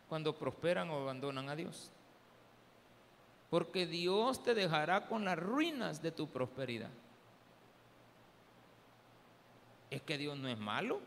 cuando 0.09 0.35
prosperan 0.35 0.89
o 0.89 1.01
abandonan 1.01 1.49
a 1.49 1.55
Dios. 1.55 1.91
Porque 3.49 3.85
Dios 3.85 4.41
te 4.43 4.55
dejará 4.55 5.07
con 5.07 5.25
las 5.25 5.37
ruinas 5.37 6.01
de 6.01 6.11
tu 6.11 6.27
prosperidad. 6.27 6.89
Es 9.91 10.01
que 10.01 10.17
Dios 10.17 10.35
no 10.35 10.47
es 10.47 10.57
malo. 10.57 10.99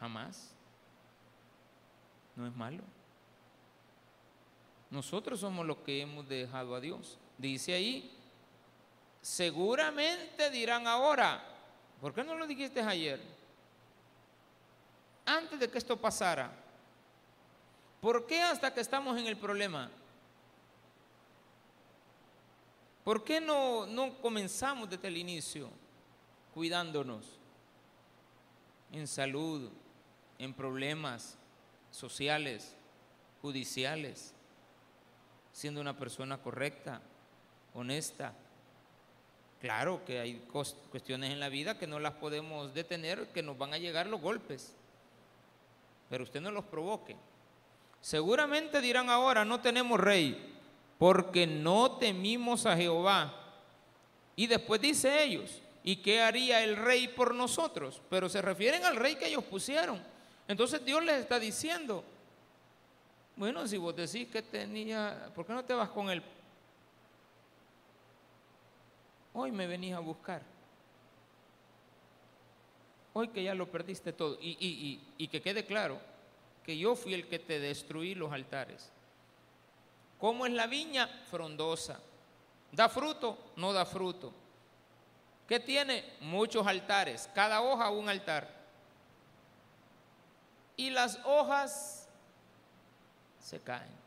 Jamás. 0.00 0.52
No 2.34 2.48
es 2.48 2.56
malo. 2.56 2.82
Nosotros 4.90 5.38
somos 5.38 5.64
los 5.64 5.76
que 5.78 6.00
hemos 6.00 6.28
dejado 6.28 6.74
a 6.74 6.80
Dios. 6.80 7.16
Dice 7.38 7.74
ahí, 7.74 8.12
seguramente 9.22 10.50
dirán 10.50 10.86
ahora, 10.86 11.42
¿por 12.00 12.12
qué 12.12 12.24
no 12.24 12.34
lo 12.34 12.46
dijiste 12.46 12.80
ayer? 12.80 13.20
Antes 15.24 15.58
de 15.60 15.70
que 15.70 15.78
esto 15.78 15.96
pasara. 15.96 16.50
¿Por 18.00 18.26
qué 18.26 18.42
hasta 18.42 18.74
que 18.74 18.80
estamos 18.80 19.16
en 19.16 19.28
el 19.28 19.36
problema? 19.36 19.88
¿Por 23.04 23.22
qué 23.22 23.40
no, 23.40 23.86
no 23.86 24.20
comenzamos 24.20 24.90
desde 24.90 25.06
el 25.06 25.16
inicio 25.16 25.70
cuidándonos 26.52 27.38
en 28.90 29.06
salud, 29.06 29.70
en 30.38 30.52
problemas 30.52 31.36
sociales, 31.92 32.74
judiciales, 33.40 34.34
siendo 35.52 35.80
una 35.80 35.96
persona 35.96 36.38
correcta, 36.38 37.00
honesta, 37.74 38.34
Claro 39.62 40.04
que 40.04 40.18
hay 40.18 40.44
cuestiones 40.90 41.30
en 41.30 41.38
la 41.38 41.48
vida 41.48 41.78
que 41.78 41.86
no 41.86 42.00
las 42.00 42.14
podemos 42.14 42.74
detener, 42.74 43.28
que 43.28 43.44
nos 43.44 43.56
van 43.56 43.72
a 43.72 43.78
llegar 43.78 44.08
los 44.08 44.20
golpes, 44.20 44.74
pero 46.10 46.24
usted 46.24 46.40
no 46.40 46.50
los 46.50 46.64
provoque. 46.64 47.14
Seguramente 48.00 48.80
dirán 48.80 49.08
ahora, 49.08 49.44
no 49.44 49.60
tenemos 49.60 50.00
rey, 50.00 50.52
porque 50.98 51.46
no 51.46 51.92
temimos 51.92 52.66
a 52.66 52.76
Jehová. 52.76 53.32
Y 54.34 54.48
después 54.48 54.80
dice 54.80 55.22
ellos, 55.22 55.62
¿y 55.84 55.94
qué 55.94 56.20
haría 56.20 56.64
el 56.64 56.76
rey 56.76 57.06
por 57.06 57.32
nosotros? 57.32 58.02
Pero 58.10 58.28
se 58.28 58.42
refieren 58.42 58.84
al 58.84 58.96
rey 58.96 59.14
que 59.14 59.28
ellos 59.28 59.44
pusieron. 59.44 60.02
Entonces 60.48 60.84
Dios 60.84 61.04
les 61.04 61.20
está 61.20 61.38
diciendo, 61.38 62.02
bueno, 63.36 63.68
si 63.68 63.76
vos 63.76 63.94
decís 63.94 64.26
que 64.26 64.42
tenía, 64.42 65.30
¿por 65.36 65.46
qué 65.46 65.52
no 65.52 65.64
te 65.64 65.74
vas 65.74 65.90
con 65.90 66.10
el 66.10 66.20
Hoy 69.34 69.50
me 69.50 69.66
venís 69.66 69.94
a 69.94 70.00
buscar. 70.00 70.42
Hoy 73.14 73.28
que 73.28 73.42
ya 73.42 73.54
lo 73.54 73.70
perdiste 73.70 74.12
todo. 74.12 74.38
Y, 74.40 75.28
que 75.30 75.42
quede 75.42 75.64
claro 75.64 75.98
que 76.64 76.76
yo 76.76 76.94
fui 76.94 77.14
el 77.14 77.28
que 77.28 77.38
te 77.38 77.58
destruí 77.58 78.14
los 78.14 78.32
altares. 78.32 78.90
¿Cómo 80.18 80.46
es 80.46 80.52
la 80.52 80.66
viña? 80.66 81.08
Frondosa. 81.30 82.00
¿Da 82.70 82.88
fruto? 82.88 83.52
No 83.56 83.72
da 83.72 83.84
fruto. 83.84 84.32
¿Qué 85.48 85.60
tiene? 85.60 86.04
Muchos 86.20 86.66
altares. 86.66 87.28
Cada 87.34 87.60
hoja 87.60 87.90
un 87.90 88.08
altar. 88.08 88.48
Y 90.76 90.90
las 90.90 91.18
hojas 91.24 92.08
se 93.40 93.60
caen. 93.60 94.01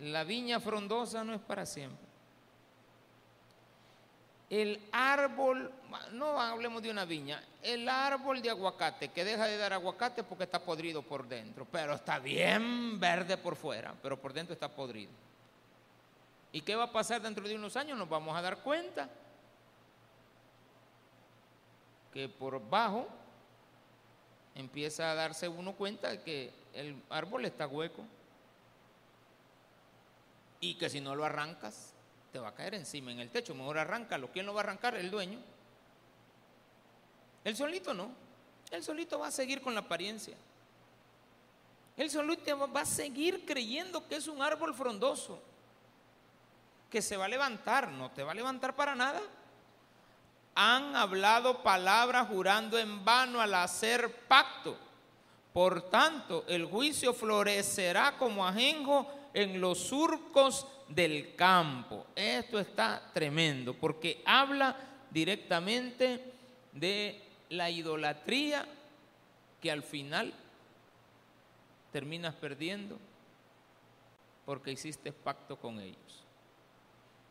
La 0.00 0.24
viña 0.24 0.60
frondosa 0.60 1.22
no 1.24 1.34
es 1.34 1.40
para 1.40 1.66
siempre. 1.66 2.08
El 4.48 4.80
árbol, 4.90 5.70
no 6.12 6.40
hablemos 6.40 6.82
de 6.82 6.90
una 6.90 7.04
viña, 7.04 7.40
el 7.62 7.88
árbol 7.88 8.42
de 8.42 8.50
aguacate 8.50 9.08
que 9.08 9.24
deja 9.24 9.44
de 9.44 9.56
dar 9.56 9.72
aguacate 9.72 10.24
porque 10.24 10.44
está 10.44 10.58
podrido 10.58 11.02
por 11.02 11.28
dentro, 11.28 11.66
pero 11.70 11.94
está 11.94 12.18
bien 12.18 12.98
verde 12.98 13.36
por 13.36 13.54
fuera, 13.54 13.94
pero 14.02 14.20
por 14.20 14.32
dentro 14.32 14.52
está 14.52 14.68
podrido. 14.68 15.12
¿Y 16.50 16.62
qué 16.62 16.74
va 16.74 16.84
a 16.84 16.92
pasar 16.92 17.22
dentro 17.22 17.46
de 17.46 17.54
unos 17.54 17.76
años? 17.76 17.96
Nos 17.96 18.08
vamos 18.08 18.36
a 18.36 18.42
dar 18.42 18.58
cuenta 18.58 19.08
que 22.12 22.28
por 22.28 22.68
bajo 22.68 23.06
empieza 24.54 25.12
a 25.12 25.14
darse 25.14 25.46
uno 25.46 25.74
cuenta 25.74 26.08
de 26.08 26.22
que 26.22 26.52
el 26.74 27.00
árbol 27.08 27.44
está 27.44 27.68
hueco 27.68 28.02
y 30.60 30.74
que 30.74 30.90
si 30.90 31.00
no 31.00 31.16
lo 31.16 31.24
arrancas, 31.24 31.94
te 32.32 32.38
va 32.38 32.48
a 32.48 32.54
caer 32.54 32.74
encima 32.74 33.10
en 33.10 33.20
el 33.20 33.30
techo. 33.30 33.54
Mejor 33.54 33.78
arráncalo. 33.78 34.30
¿Quién 34.30 34.46
lo 34.46 34.54
va 34.54 34.60
a 34.60 34.64
arrancar? 34.64 34.94
El 34.94 35.10
dueño. 35.10 35.40
El 37.42 37.56
solito 37.56 37.94
no. 37.94 38.10
El 38.70 38.84
solito 38.84 39.18
va 39.18 39.28
a 39.28 39.32
seguir 39.32 39.62
con 39.62 39.74
la 39.74 39.80
apariencia. 39.80 40.36
El 41.96 42.10
solito 42.10 42.70
va 42.70 42.82
a 42.82 42.86
seguir 42.86 43.44
creyendo 43.44 44.06
que 44.06 44.16
es 44.16 44.28
un 44.28 44.40
árbol 44.40 44.74
frondoso, 44.74 45.42
que 46.88 47.02
se 47.02 47.16
va 47.16 47.24
a 47.24 47.28
levantar. 47.28 47.88
No 47.90 48.10
te 48.10 48.22
va 48.22 48.32
a 48.32 48.34
levantar 48.34 48.76
para 48.76 48.94
nada. 48.94 49.20
Han 50.54 50.94
hablado 50.94 51.62
palabras 51.62 52.28
jurando 52.28 52.78
en 52.78 53.04
vano 53.04 53.40
al 53.40 53.54
hacer 53.54 54.26
pacto 54.26 54.76
Por 55.52 55.88
tanto, 55.90 56.44
el 56.48 56.64
juicio 56.64 57.14
florecerá 57.14 58.16
como 58.18 58.46
ajenjo 58.46 59.19
en 59.34 59.60
los 59.60 59.78
surcos 59.78 60.66
del 60.88 61.34
campo. 61.36 62.06
Esto 62.14 62.58
está 62.58 63.10
tremendo 63.12 63.74
porque 63.74 64.22
habla 64.24 64.76
directamente 65.10 66.32
de 66.72 67.22
la 67.50 67.70
idolatría 67.70 68.66
que 69.60 69.70
al 69.70 69.82
final 69.82 70.32
terminas 71.92 72.34
perdiendo 72.34 72.98
porque 74.44 74.72
hiciste 74.72 75.12
pacto 75.12 75.56
con 75.56 75.78
ellos. 75.80 76.24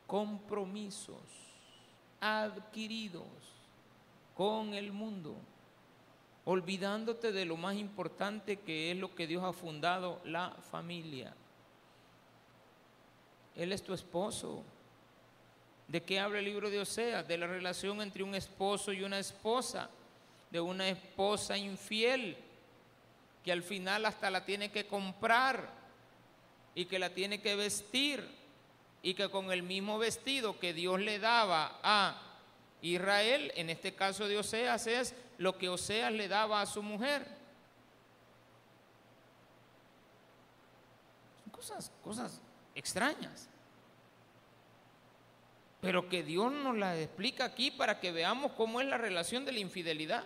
Compromisos 0.07 1.19
adquiridos 2.19 3.27
con 4.35 4.73
el 4.73 4.91
mundo, 4.91 5.35
olvidándote 6.45 7.31
de 7.31 7.45
lo 7.45 7.57
más 7.57 7.75
importante 7.75 8.59
que 8.59 8.91
es 8.91 8.97
lo 8.97 9.13
que 9.15 9.27
Dios 9.27 9.43
ha 9.43 9.53
fundado, 9.53 10.21
la 10.23 10.51
familia. 10.71 11.33
Él 13.59 13.73
es 13.73 13.83
tu 13.83 13.93
esposo. 13.93 14.63
¿De 15.89 16.01
qué 16.01 16.17
habla 16.17 16.39
el 16.39 16.45
libro 16.45 16.69
de 16.69 16.79
Oseas? 16.79 17.27
De 17.27 17.37
la 17.37 17.45
relación 17.45 18.01
entre 18.01 18.23
un 18.23 18.33
esposo 18.33 18.93
y 18.93 19.03
una 19.03 19.19
esposa, 19.19 19.89
de 20.49 20.61
una 20.61 20.87
esposa 20.87 21.57
infiel 21.57 22.37
que 23.43 23.51
al 23.51 23.61
final 23.61 24.05
hasta 24.05 24.31
la 24.31 24.45
tiene 24.45 24.71
que 24.71 24.87
comprar 24.87 25.69
y 26.73 26.85
que 26.85 26.99
la 26.99 27.09
tiene 27.09 27.41
que 27.41 27.55
vestir 27.55 28.25
y 29.03 29.13
que 29.13 29.29
con 29.29 29.51
el 29.51 29.63
mismo 29.63 29.97
vestido 29.97 30.57
que 30.57 30.73
Dios 30.73 31.01
le 31.01 31.19
daba 31.19 31.79
a 31.83 32.21
Israel, 32.81 33.51
en 33.55 33.69
este 33.69 33.93
caso 33.93 34.29
de 34.29 34.37
Oseas, 34.37 34.87
es 34.87 35.13
lo 35.37 35.57
que 35.57 35.67
Oseas 35.67 36.13
le 36.13 36.29
daba 36.29 36.61
a 36.61 36.65
su 36.65 36.81
mujer. 36.81 37.27
Cosas, 41.51 41.91
cosas 42.01 42.41
extrañas. 42.75 43.49
Pero 45.81 46.09
que 46.09 46.23
Dios 46.23 46.51
nos 46.51 46.77
las 46.77 46.97
explica 46.97 47.45
aquí 47.45 47.71
para 47.71 47.99
que 47.99 48.11
veamos 48.11 48.51
cómo 48.53 48.81
es 48.81 48.87
la 48.87 48.97
relación 48.97 49.45
de 49.45 49.53
la 49.53 49.59
infidelidad. 49.59 50.23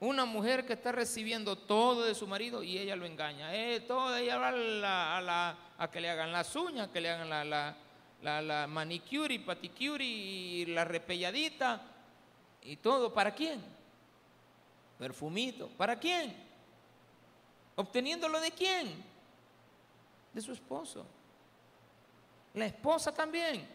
Una 0.00 0.24
mujer 0.24 0.64
que 0.64 0.74
está 0.74 0.92
recibiendo 0.92 1.56
todo 1.56 2.04
de 2.04 2.14
su 2.14 2.26
marido 2.26 2.62
y 2.62 2.78
ella 2.78 2.94
lo 2.94 3.06
engaña. 3.06 3.54
Eh, 3.54 3.80
todo, 3.80 4.14
ella 4.16 4.38
va 4.38 5.56
a, 5.78 5.90
que 5.90 6.00
le 6.00 6.10
hagan 6.10 6.30
las 6.30 6.54
uñas, 6.54 6.88
que 6.88 7.00
le 7.00 7.10
hagan 7.10 7.28
la, 7.28 7.74
la, 8.22 8.42
la, 8.42 8.66
manicure 8.68 9.34
y 9.34 9.38
paticure 9.40 10.04
y 10.04 10.66
la 10.66 10.84
repelladita 10.84 11.82
y 12.62 12.76
todo. 12.76 13.12
¿Para 13.12 13.34
quién? 13.34 13.60
Perfumito. 14.98 15.68
¿Para 15.76 15.98
quién? 15.98 16.36
¿Obteniéndolo 17.74 18.40
de 18.40 18.50
quién? 18.52 19.07
De 20.38 20.42
su 20.42 20.52
esposo. 20.52 21.04
La 22.54 22.66
esposa 22.66 23.10
también. 23.10 23.66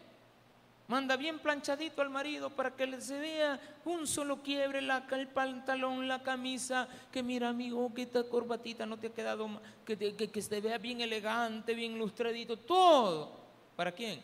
Manda 0.87 1.17
bien 1.17 1.37
planchadito 1.39 2.01
al 2.01 2.09
marido 2.09 2.49
para 2.49 2.73
que 2.73 2.87
le 2.87 3.01
se 3.01 3.19
vea 3.19 3.59
un 3.83 4.07
solo 4.07 4.41
quiebre, 4.41 4.81
la, 4.81 5.05
el 5.11 5.27
pantalón, 5.27 6.07
la 6.07 6.23
camisa, 6.23 6.87
que 7.11 7.21
mira 7.21 7.49
amigo, 7.49 7.93
que 7.93 8.03
esta 8.03 8.23
corbatita 8.23 8.85
no 8.85 8.95
te 8.97 9.07
ha 9.07 9.13
quedado, 9.13 9.59
que, 9.85 9.97
que, 9.97 10.29
que 10.29 10.41
se 10.41 10.61
vea 10.61 10.77
bien 10.77 11.01
elegante, 11.01 11.73
bien 11.73 11.99
lustradito, 11.99 12.55
todo. 12.55 13.33
¿Para 13.75 13.91
quién? 13.91 14.21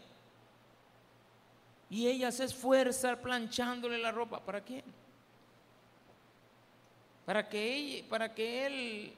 Y 1.89 2.07
ella 2.07 2.31
se 2.31 2.45
esfuerza 2.45 3.17
planchándole 3.17 3.97
la 3.97 4.13
ropa. 4.13 4.39
¿Para 4.39 4.61
quién? 4.61 4.85
Para 7.25 7.49
que, 7.49 7.75
ella, 7.75 8.05
para 8.07 8.33
que 8.33 8.65
él 8.65 9.13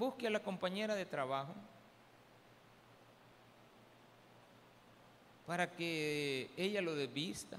busque 0.00 0.26
a 0.26 0.30
la 0.30 0.40
compañera 0.40 0.94
de 0.94 1.04
trabajo 1.04 1.54
para 5.46 5.70
que 5.70 6.50
ella 6.56 6.80
lo 6.80 6.94
desvista. 6.94 7.58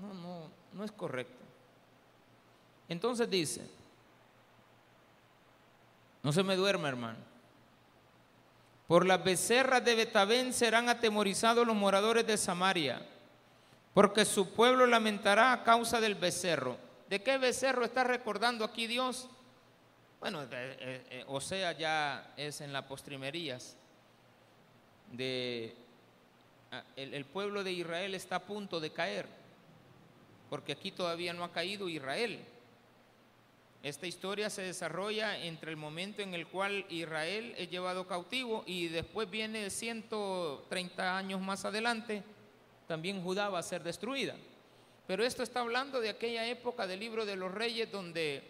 No, 0.00 0.14
no, 0.14 0.50
no 0.72 0.84
es 0.84 0.92
correcto. 0.92 1.44
Entonces 2.88 3.28
dice, 3.28 3.68
no 6.22 6.32
se 6.32 6.42
me 6.42 6.56
duerma 6.56 6.88
hermano, 6.88 7.18
por 8.88 9.04
las 9.04 9.22
becerras 9.22 9.84
de 9.84 9.94
Betabén 9.94 10.54
serán 10.54 10.88
atemorizados 10.88 11.66
los 11.66 11.76
moradores 11.76 12.26
de 12.26 12.38
Samaria, 12.38 13.06
porque 13.92 14.24
su 14.24 14.54
pueblo 14.54 14.86
lamentará 14.86 15.52
a 15.52 15.64
causa 15.64 16.00
del 16.00 16.14
becerro. 16.14 16.89
¿De 17.10 17.20
qué 17.20 17.38
becerro 17.38 17.84
está 17.84 18.04
recordando 18.04 18.64
aquí 18.64 18.86
Dios? 18.86 19.28
Bueno, 20.20 20.44
eh, 20.44 20.48
eh, 21.10 21.24
o 21.26 21.40
sea, 21.40 21.72
ya 21.72 22.32
es 22.36 22.60
en 22.60 22.72
las 22.72 22.84
postrimerías 22.84 23.76
de 25.10 25.74
ah, 26.70 26.84
el, 26.94 27.24
pueblo 27.24 27.64
de 27.64 27.72
Israel 27.72 28.14
está 28.14 28.36
a 28.36 28.46
punto 28.46 28.78
de 28.78 28.92
caer, 28.92 29.26
porque 30.48 30.70
aquí 30.70 30.92
todavía 30.92 31.32
no 31.32 31.42
ha 31.42 31.50
caído 31.50 31.88
Israel. 31.88 32.44
Esta 33.82 34.06
historia 34.06 34.48
se 34.48 34.62
desarrolla 34.62 35.36
entre 35.36 35.72
el 35.72 35.76
momento 35.76 36.22
en 36.22 36.32
el 36.34 36.46
cual 36.46 36.86
Israel 36.90 37.56
es 37.58 37.68
llevado 37.68 38.06
cautivo 38.06 38.62
y 38.68 38.86
después 38.86 39.28
viene 39.28 39.68
130 39.68 41.16
años 41.16 41.40
más 41.40 41.64
adelante, 41.64 42.22
también 42.86 43.20
Judá 43.20 43.48
va 43.48 43.58
a 43.58 43.64
ser 43.64 43.82
destruida. 43.82 44.36
Pero 45.10 45.24
esto 45.24 45.42
está 45.42 45.58
hablando 45.58 46.00
de 46.00 46.08
aquella 46.08 46.46
época 46.46 46.86
del 46.86 47.00
libro 47.00 47.26
de 47.26 47.34
los 47.34 47.52
reyes 47.52 47.90
donde 47.90 48.44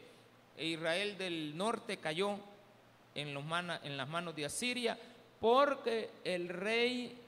Israel 0.59 1.16
del 1.16 1.57
norte 1.57 1.96
cayó 1.96 2.38
en, 3.14 3.33
las 3.96 4.09
manos 4.11 4.37
de 4.37 4.44
Asiria 4.44 4.99
porque 5.40 6.11
el 6.23 6.51
rey 6.51 7.18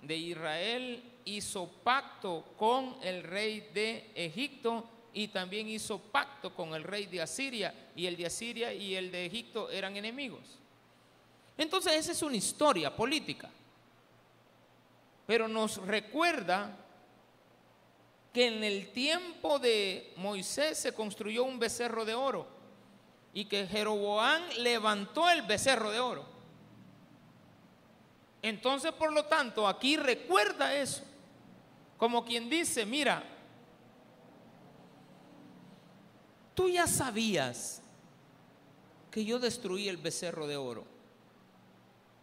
de 0.00 0.16
Israel 0.16 1.02
hizo 1.26 1.68
pacto 1.84 2.54
con 2.56 2.96
el 3.02 3.24
rey 3.24 3.68
de 3.74 4.10
Egipto 4.14 4.88
y 5.12 5.28
también 5.28 5.68
hizo 5.68 5.98
pacto 5.98 6.54
con 6.54 6.72
el 6.72 6.82
rey 6.82 7.04
de 7.04 7.20
Asiria 7.20 7.74
y 7.94 8.06
el 8.06 8.16
de 8.16 8.24
Asiria 8.24 8.72
y 8.72 8.94
el 8.94 9.12
de 9.12 9.26
Egipto 9.26 9.68
eran 9.68 9.98
enemigos. 9.98 10.56
Entonces 11.58 11.92
esa 11.92 12.12
es 12.12 12.22
una 12.22 12.36
historia 12.36 12.96
política, 12.96 13.50
pero 15.26 15.46
nos 15.46 15.76
recuerda 15.86 16.85
que 18.36 18.48
en 18.48 18.62
el 18.62 18.92
tiempo 18.92 19.58
de 19.58 20.12
Moisés 20.18 20.76
se 20.76 20.92
construyó 20.92 21.44
un 21.44 21.58
becerro 21.58 22.04
de 22.04 22.12
oro 22.12 22.46
y 23.32 23.46
que 23.46 23.66
Jeroboam 23.66 24.42
levantó 24.58 25.30
el 25.30 25.40
becerro 25.40 25.90
de 25.90 26.00
oro. 26.00 26.26
Entonces, 28.42 28.92
por 28.92 29.10
lo 29.14 29.24
tanto, 29.24 29.66
aquí 29.66 29.96
recuerda 29.96 30.74
eso. 30.74 31.02
Como 31.96 32.26
quien 32.26 32.50
dice, 32.50 32.84
mira, 32.84 33.24
tú 36.54 36.68
ya 36.68 36.86
sabías 36.86 37.80
que 39.10 39.24
yo 39.24 39.38
destruí 39.38 39.88
el 39.88 39.96
becerro 39.96 40.46
de 40.46 40.58
oro 40.58 40.84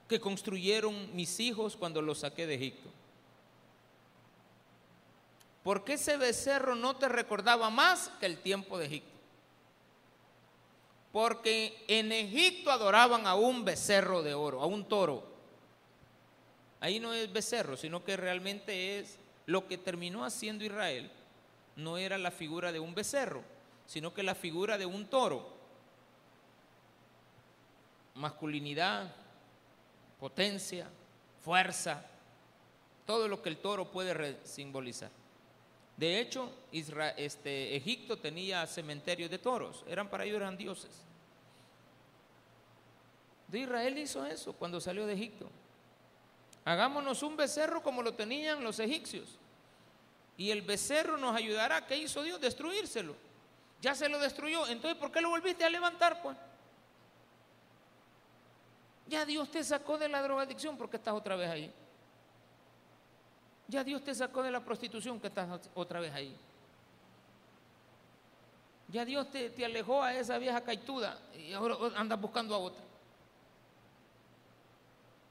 que 0.07 0.19
construyeron 0.19 1.15
mis 1.15 1.39
hijos 1.39 1.75
cuando 1.75 2.03
los 2.03 2.19
saqué 2.19 2.45
de 2.45 2.53
Egipto. 2.53 2.92
¿Por 5.63 5.85
qué 5.85 5.93
ese 5.93 6.17
becerro 6.17 6.75
no 6.75 6.97
te 6.97 7.07
recordaba 7.07 7.69
más 7.69 8.09
que 8.19 8.25
el 8.25 8.39
tiempo 8.39 8.77
de 8.77 8.85
Egipto? 8.87 9.09
Porque 11.13 11.85
en 11.87 12.11
Egipto 12.11 12.69
adoraban 12.69 13.25
a 13.27 13.35
un 13.35 13.63
becerro 13.63 14.23
de 14.23 14.33
oro, 14.33 14.61
a 14.61 14.65
un 14.65 14.85
toro. 14.85 15.23
Ahí 16.81 16.99
no 16.99 17.13
es 17.13 17.31
becerro, 17.31 17.77
sino 17.77 18.03
que 18.03 18.17
realmente 18.17 18.99
es 18.99 19.17
lo 19.45 19.67
que 19.67 19.77
terminó 19.77 20.25
haciendo 20.25 20.65
Israel. 20.65 21.09
No 21.77 21.97
era 21.97 22.17
la 22.17 22.31
figura 22.31 22.73
de 22.73 22.81
un 22.81 22.93
becerro, 22.93 23.41
sino 23.85 24.13
que 24.13 24.21
la 24.21 24.35
figura 24.35 24.77
de 24.77 24.85
un 24.85 25.05
toro. 25.05 25.47
Masculinidad, 28.15 29.13
potencia, 30.19 30.89
fuerza, 31.43 32.05
todo 33.05 33.27
lo 33.27 33.41
que 33.41 33.49
el 33.49 33.57
toro 33.57 33.91
puede 33.91 34.45
simbolizar. 34.45 35.22
De 35.97 36.19
hecho, 36.19 36.51
este, 36.71 37.75
Egipto 37.75 38.17
tenía 38.17 38.65
cementerios 38.65 39.29
de 39.29 39.37
toros, 39.37 39.83
eran 39.87 40.09
para 40.09 40.25
ellos 40.25 40.37
eran 40.37 40.57
dioses. 40.57 40.91
De 43.47 43.59
Israel 43.59 43.97
hizo 43.99 44.25
eso 44.25 44.53
cuando 44.53 44.81
salió 44.81 45.05
de 45.05 45.13
Egipto. 45.13 45.47
Hagámonos 46.65 47.21
un 47.21 47.37
becerro 47.37 47.83
como 47.83 48.01
lo 48.01 48.13
tenían 48.13 48.63
los 48.63 48.79
egipcios. 48.79 49.37
Y 50.37 50.49
el 50.49 50.63
becerro 50.63 51.17
nos 51.17 51.35
ayudará. 51.35 51.85
¿Qué 51.85 51.95
hizo 51.97 52.23
Dios? 52.23 52.41
Destruírselo. 52.41 53.15
Ya 53.81 53.93
se 53.93 54.09
lo 54.09 54.17
destruyó. 54.17 54.65
Entonces, 54.67 54.97
¿por 54.97 55.11
qué 55.11 55.21
lo 55.21 55.29
volviste 55.29 55.63
a 55.63 55.69
levantar? 55.69 56.21
Pues 56.23 56.35
ya 59.07 59.25
Dios 59.25 59.51
te 59.51 59.63
sacó 59.63 59.97
de 59.97 60.09
la 60.09 60.23
drogadicción 60.23 60.77
porque 60.77 60.97
estás 60.97 61.13
otra 61.13 61.35
vez 61.35 61.49
ahí. 61.49 61.71
Ya 63.67 63.83
Dios 63.83 64.03
te 64.03 64.13
sacó 64.13 64.43
de 64.43 64.51
la 64.51 64.63
prostitución 64.63 65.19
que 65.19 65.27
estás 65.27 65.69
otra 65.73 65.99
vez 65.99 66.13
ahí. 66.13 66.35
Ya 68.89 69.05
Dios 69.05 69.29
te, 69.31 69.65
alejó 69.65 70.03
a 70.03 70.13
esa 70.13 70.37
vieja 70.37 70.61
caituda 70.61 71.17
y 71.35 71.53
ahora 71.53 71.75
andas 71.95 72.19
buscando 72.19 72.53
a 72.53 72.59
otra. 72.59 72.83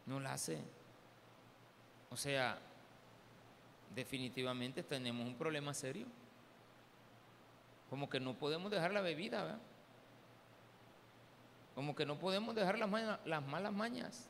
No 0.07 0.18
la 0.18 0.33
hace. 0.33 0.59
O 2.11 2.16
sea, 2.16 2.59
definitivamente 3.95 4.83
tenemos 4.83 5.27
un 5.27 5.37
problema 5.37 5.73
serio. 5.75 6.07
Como 7.88 8.09
que 8.09 8.18
no 8.18 8.35
podemos 8.35 8.71
dejar 8.71 8.92
la 8.92 9.03
bebida, 9.03 9.45
¿verdad? 9.45 9.61
Como 11.75 11.95
que 11.95 12.05
no 12.05 12.18
podemos 12.18 12.55
dejar 12.55 12.79
las 12.79 13.42
malas 13.47 13.73
mañas. 13.73 14.29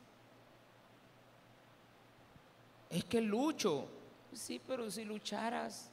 Es 2.93 3.03
que 3.05 3.19
lucho. 3.19 3.87
Sí, 4.33 4.61
pero 4.67 4.89
si 4.91 5.03
lucharas 5.03 5.89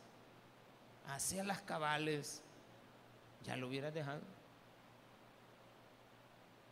hacia 1.07 1.43
las 1.43 1.63
cabales, 1.63 2.43
ya 3.43 3.57
lo 3.57 3.69
hubieras 3.69 3.95
dejado. 3.95 4.21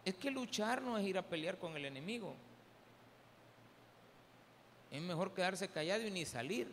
Es 0.04 0.14
que 0.16 0.30
luchar 0.30 0.82
no 0.82 0.98
es 0.98 1.06
ir 1.06 1.16
a 1.16 1.22
pelear 1.22 1.58
con 1.58 1.74
el 1.76 1.86
enemigo. 1.86 2.34
Es 4.90 5.00
mejor 5.00 5.32
quedarse 5.32 5.68
callado 5.68 6.06
y 6.06 6.10
ni 6.10 6.26
salir. 6.26 6.70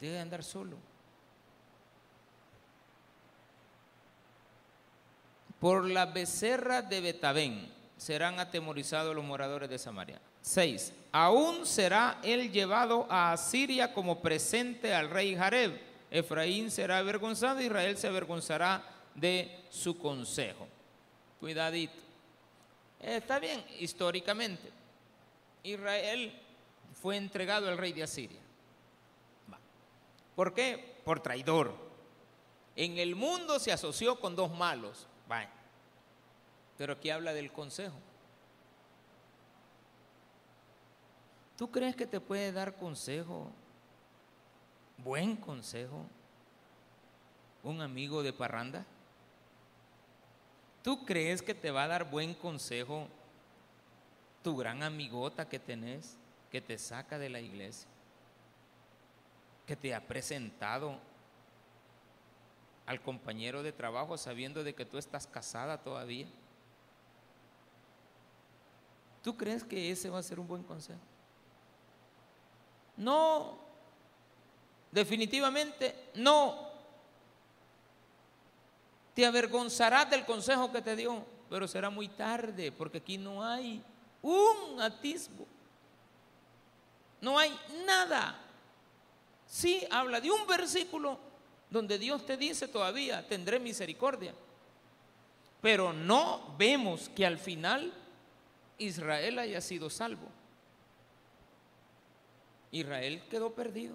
Debe 0.00 0.18
andar 0.18 0.42
solo. 0.42 0.76
Por 5.60 5.84
la 5.84 6.06
becerra 6.06 6.82
de 6.82 7.00
Betabén 7.00 7.79
serán 8.00 8.40
atemorizados 8.40 9.14
los 9.14 9.22
moradores 9.22 9.68
de 9.68 9.78
Samaria. 9.78 10.18
6. 10.40 10.90
Aún 11.12 11.66
será 11.66 12.18
él 12.22 12.50
llevado 12.50 13.06
a 13.10 13.32
Asiria 13.32 13.92
como 13.92 14.22
presente 14.22 14.94
al 14.94 15.10
rey 15.10 15.36
Jareb. 15.36 15.78
Efraín 16.10 16.70
será 16.70 16.96
avergonzado, 16.96 17.60
Israel 17.60 17.98
se 17.98 18.08
avergonzará 18.08 18.82
de 19.14 19.66
su 19.68 19.98
consejo. 19.98 20.66
Cuidadito. 21.40 21.92
Está 23.00 23.38
bien, 23.38 23.62
históricamente. 23.78 24.70
Israel 25.62 26.32
fue 27.02 27.18
entregado 27.18 27.68
al 27.68 27.76
rey 27.76 27.92
de 27.92 28.04
Asiria. 28.04 28.40
¿Por 30.34 30.54
qué? 30.54 30.96
Por 31.04 31.20
traidor. 31.20 31.74
En 32.76 32.96
el 32.96 33.14
mundo 33.14 33.58
se 33.58 33.72
asoció 33.72 34.18
con 34.18 34.34
dos 34.34 34.50
malos. 34.50 35.06
Pero 36.80 36.94
aquí 36.94 37.10
habla 37.10 37.34
del 37.34 37.52
consejo. 37.52 37.98
¿Tú 41.58 41.70
crees 41.70 41.94
que 41.94 42.06
te 42.06 42.20
puede 42.20 42.52
dar 42.52 42.74
consejo, 42.76 43.50
buen 44.96 45.36
consejo, 45.36 46.06
un 47.62 47.82
amigo 47.82 48.22
de 48.22 48.32
parranda? 48.32 48.86
¿Tú 50.82 51.04
crees 51.04 51.42
que 51.42 51.52
te 51.52 51.70
va 51.70 51.82
a 51.82 51.88
dar 51.88 52.08
buen 52.08 52.32
consejo 52.32 53.08
tu 54.42 54.56
gran 54.56 54.82
amigota 54.82 55.50
que 55.50 55.58
tenés, 55.58 56.16
que 56.50 56.62
te 56.62 56.78
saca 56.78 57.18
de 57.18 57.28
la 57.28 57.40
iglesia, 57.40 57.90
que 59.66 59.76
te 59.76 59.94
ha 59.94 60.08
presentado 60.08 60.98
al 62.86 63.02
compañero 63.02 63.62
de 63.62 63.72
trabajo 63.72 64.16
sabiendo 64.16 64.64
de 64.64 64.74
que 64.74 64.86
tú 64.86 64.96
estás 64.96 65.26
casada 65.26 65.82
todavía? 65.82 66.26
¿Tú 69.22 69.36
crees 69.36 69.64
que 69.64 69.90
ese 69.90 70.08
va 70.08 70.18
a 70.18 70.22
ser 70.22 70.40
un 70.40 70.48
buen 70.48 70.62
consejo? 70.62 71.00
No, 72.96 73.58
definitivamente 74.90 76.10
no. 76.14 76.70
Te 79.14 79.26
avergonzarás 79.26 80.08
del 80.10 80.24
consejo 80.24 80.72
que 80.72 80.80
te 80.80 80.96
dio, 80.96 81.24
pero 81.48 81.68
será 81.68 81.90
muy 81.90 82.08
tarde, 82.08 82.72
porque 82.72 82.98
aquí 82.98 83.18
no 83.18 83.44
hay 83.44 83.82
un 84.22 84.80
atisbo. 84.80 85.46
No 87.20 87.38
hay 87.38 87.58
nada. 87.84 88.38
Sí 89.46 89.86
habla 89.90 90.20
de 90.20 90.30
un 90.30 90.46
versículo 90.46 91.18
donde 91.68 91.98
Dios 91.98 92.24
te 92.24 92.36
dice 92.36 92.68
todavía, 92.68 93.26
tendré 93.26 93.58
misericordia. 93.58 94.34
Pero 95.60 95.92
no 95.92 96.54
vemos 96.56 97.08
que 97.10 97.26
al 97.26 97.38
final 97.38 97.92
Israel 98.80 99.38
haya 99.38 99.60
sido 99.60 99.88
salvo. 99.90 100.26
Israel 102.72 103.22
quedó 103.30 103.52
perdido. 103.52 103.94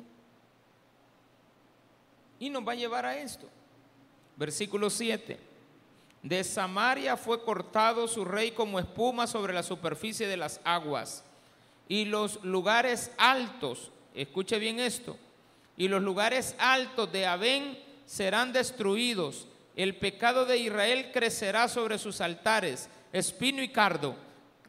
Y 2.40 2.50
nos 2.50 2.66
va 2.68 2.74
a 2.74 2.76
llevar 2.76 3.06
a 3.06 3.18
esto. 3.18 3.50
Versículo 4.36 4.90
7. 4.90 5.40
De 6.22 6.44
Samaria 6.44 7.18
fue 7.18 7.44
cortado 7.44 8.08
su 8.08 8.26
rey 8.26 8.52
como 8.52 8.80
espuma 8.80 9.28
sobre 9.28 9.54
la 9.54 9.64
superficie 9.64 10.28
de 10.28 10.38
las 10.38 10.60
aguas. 10.64 11.24
Y 11.88 12.06
los 12.06 12.44
lugares 12.44 13.12
altos, 13.18 13.92
escuche 14.14 14.58
bien 14.58 14.80
esto, 14.80 15.18
y 15.78 15.88
los 15.88 16.02
lugares 16.02 16.56
altos 16.58 17.12
de 17.12 17.28
Abén 17.28 17.78
serán 18.06 18.54
destruidos. 18.54 19.48
El 19.76 19.98
pecado 19.98 20.46
de 20.46 20.58
Israel 20.58 21.12
crecerá 21.14 21.68
sobre 21.68 21.98
sus 21.98 22.22
altares, 22.22 22.90
espino 23.14 23.62
y 23.62 23.70
cardo. 23.70 24.16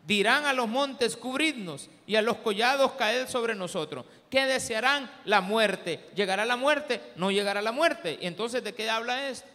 Dirán 0.06 0.46
a 0.46 0.52
los 0.52 0.68
montes, 0.68 1.16
cubridnos, 1.16 1.90
y 2.06 2.14
a 2.14 2.22
los 2.22 2.36
collados, 2.36 2.92
caed 2.92 3.28
sobre 3.28 3.56
nosotros. 3.56 4.06
¿Qué 4.30 4.46
desearán? 4.46 5.10
La 5.24 5.40
muerte. 5.40 6.08
¿Llegará 6.14 6.44
la 6.44 6.56
muerte? 6.56 7.12
No 7.16 7.32
llegará 7.32 7.60
la 7.60 7.72
muerte. 7.72 8.16
¿Y 8.20 8.26
entonces 8.26 8.62
de 8.62 8.72
qué 8.72 8.88
habla 8.88 9.28
esto? 9.28 9.48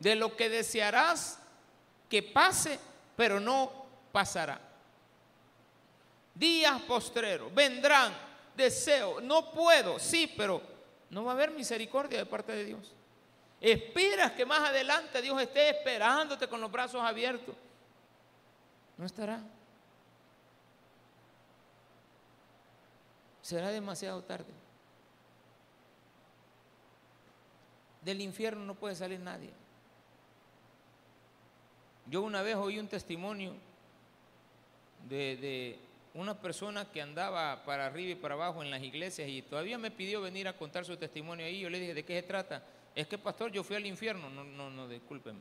De 0.00 0.16
lo 0.16 0.36
que 0.36 0.48
desearás 0.48 1.38
que 2.08 2.24
pase, 2.24 2.80
pero 3.14 3.38
no 3.38 3.70
pasará. 4.10 4.60
Días 6.34 6.80
postreros 6.82 7.54
vendrán 7.54 8.12
deseo, 8.56 9.20
no 9.20 9.52
puedo, 9.52 9.98
sí, 9.98 10.32
pero 10.36 10.60
no 11.10 11.24
va 11.24 11.32
a 11.32 11.34
haber 11.34 11.52
misericordia 11.52 12.18
de 12.18 12.26
parte 12.26 12.52
de 12.52 12.64
Dios. 12.64 12.94
Esperas 13.60 14.32
que 14.32 14.46
más 14.46 14.68
adelante 14.68 15.22
Dios 15.22 15.40
esté 15.40 15.70
esperándote 15.70 16.48
con 16.48 16.60
los 16.60 16.72
brazos 16.72 17.02
abiertos. 17.02 17.54
No 19.00 19.06
estará. 19.06 19.40
Será 23.40 23.70
demasiado 23.70 24.22
tarde. 24.22 24.52
Del 28.02 28.20
infierno 28.20 28.62
no 28.62 28.74
puede 28.74 28.94
salir 28.94 29.18
nadie. 29.18 29.52
Yo 32.10 32.20
una 32.20 32.42
vez 32.42 32.56
oí 32.56 32.78
un 32.78 32.88
testimonio 32.88 33.54
de, 35.08 35.36
de 35.38 35.78
una 36.12 36.38
persona 36.38 36.84
que 36.84 37.00
andaba 37.00 37.64
para 37.64 37.86
arriba 37.86 38.10
y 38.10 38.16
para 38.16 38.34
abajo 38.34 38.62
en 38.62 38.70
las 38.70 38.82
iglesias 38.82 39.30
y 39.30 39.40
todavía 39.40 39.78
me 39.78 39.90
pidió 39.90 40.20
venir 40.20 40.46
a 40.46 40.58
contar 40.58 40.84
su 40.84 40.98
testimonio 40.98 41.46
ahí. 41.46 41.60
Yo 41.60 41.70
le 41.70 41.80
dije, 41.80 41.94
¿de 41.94 42.04
qué 42.04 42.20
se 42.20 42.26
trata? 42.26 42.62
Es 42.94 43.06
que, 43.06 43.16
pastor, 43.16 43.50
yo 43.50 43.64
fui 43.64 43.76
al 43.76 43.86
infierno. 43.86 44.28
No, 44.28 44.44
no, 44.44 44.68
no, 44.68 44.86
discúlpeme. 44.86 45.40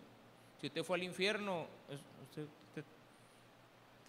Si 0.61 0.67
usted 0.67 0.81
fue 0.81 0.95
al 0.95 1.03
infierno, 1.03 1.67
usted, 2.23 2.47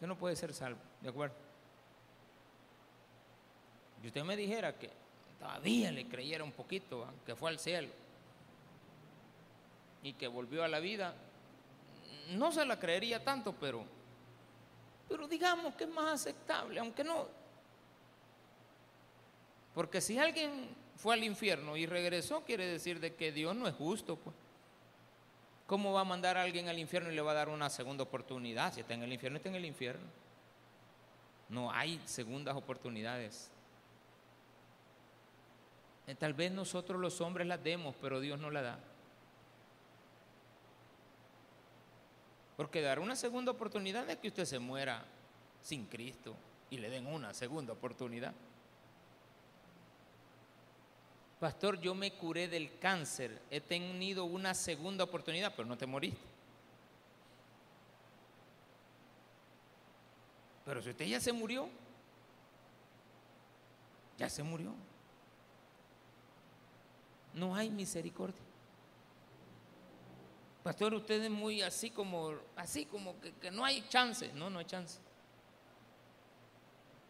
no 0.06 0.16
puede 0.16 0.36
ser 0.36 0.52
salvo, 0.54 0.80
¿de 1.00 1.08
acuerdo? 1.08 1.34
Y 4.02 4.06
usted 4.06 4.24
me 4.24 4.36
dijera 4.36 4.78
que 4.78 4.90
todavía 5.38 5.92
le 5.92 6.08
creyera 6.08 6.42
un 6.44 6.52
poquito, 6.52 7.06
que 7.26 7.36
fue 7.36 7.50
al 7.50 7.58
cielo 7.58 7.88
y 10.02 10.14
que 10.14 10.28
volvió 10.28 10.64
a 10.64 10.68
la 10.68 10.80
vida, 10.80 11.14
no 12.30 12.50
se 12.52 12.64
la 12.64 12.78
creería 12.78 13.22
tanto, 13.22 13.52
pero 13.52 13.84
pero 15.10 15.26
digamos 15.26 15.74
que 15.74 15.84
es 15.84 15.90
más 15.90 16.06
aceptable, 16.12 16.78
aunque 16.78 17.02
no. 17.02 17.26
Porque 19.74 20.00
si 20.00 20.16
alguien 20.18 20.68
fue 20.94 21.14
al 21.14 21.24
infierno 21.24 21.76
y 21.76 21.84
regresó, 21.84 22.44
quiere 22.44 22.64
decir 22.64 23.00
de 23.00 23.16
que 23.16 23.32
Dios 23.32 23.56
no 23.56 23.66
es 23.66 23.74
justo, 23.74 24.14
pues. 24.14 24.36
¿Cómo 25.70 25.92
va 25.92 26.00
a 26.00 26.04
mandar 26.04 26.36
a 26.36 26.42
alguien 26.42 26.68
al 26.68 26.80
infierno 26.80 27.12
y 27.12 27.14
le 27.14 27.22
va 27.22 27.30
a 27.30 27.34
dar 27.34 27.48
una 27.48 27.70
segunda 27.70 28.02
oportunidad? 28.02 28.74
Si 28.74 28.80
está 28.80 28.94
en 28.94 29.04
el 29.04 29.12
infierno, 29.12 29.36
está 29.36 29.50
en 29.50 29.54
el 29.54 29.64
infierno. 29.64 30.04
No 31.48 31.70
hay 31.70 32.02
segundas 32.06 32.56
oportunidades. 32.56 33.52
Eh, 36.08 36.16
tal 36.16 36.34
vez 36.34 36.50
nosotros 36.50 37.00
los 37.00 37.20
hombres 37.20 37.46
las 37.46 37.62
demos, 37.62 37.94
pero 38.02 38.18
Dios 38.18 38.40
no 38.40 38.50
la 38.50 38.62
da. 38.62 38.80
Porque 42.56 42.80
dar 42.80 42.98
una 42.98 43.14
segunda 43.14 43.52
oportunidad 43.52 44.10
es 44.10 44.16
que 44.16 44.26
usted 44.26 44.46
se 44.46 44.58
muera 44.58 45.04
sin 45.62 45.86
Cristo 45.86 46.34
y 46.68 46.78
le 46.78 46.90
den 46.90 47.06
una 47.06 47.32
segunda 47.32 47.74
oportunidad. 47.74 48.34
Pastor, 51.40 51.80
yo 51.80 51.94
me 51.94 52.12
curé 52.12 52.48
del 52.48 52.78
cáncer, 52.78 53.40
he 53.50 53.62
tenido 53.62 54.26
una 54.26 54.52
segunda 54.52 55.04
oportunidad, 55.04 55.54
pero 55.56 55.66
no 55.66 55.78
te 55.78 55.86
moriste. 55.86 56.20
Pero 60.66 60.82
si 60.82 60.90
usted 60.90 61.06
ya 61.06 61.18
se 61.18 61.32
murió, 61.32 61.66
ya 64.18 64.28
se 64.28 64.42
murió. 64.42 64.74
No 67.32 67.54
hay 67.54 67.70
misericordia. 67.70 68.42
Pastor, 70.62 70.92
usted 70.92 71.22
es 71.22 71.30
muy 71.30 71.62
así 71.62 71.90
como, 71.90 72.34
así 72.54 72.84
como 72.84 73.18
que, 73.18 73.32
que 73.32 73.50
no 73.50 73.64
hay 73.64 73.80
chance. 73.88 74.30
No, 74.34 74.50
no 74.50 74.58
hay 74.58 74.66
chance. 74.66 74.98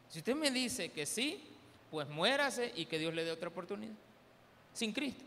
Si 0.08 0.20
usted 0.20 0.36
me 0.36 0.52
dice 0.52 0.92
que 0.92 1.04
sí, 1.04 1.42
pues 1.90 2.08
muérase 2.08 2.72
y 2.76 2.86
que 2.86 2.96
Dios 2.96 3.12
le 3.12 3.24
dé 3.24 3.32
otra 3.32 3.48
oportunidad. 3.48 3.96
Sin 4.72 4.92
Cristo. 4.92 5.24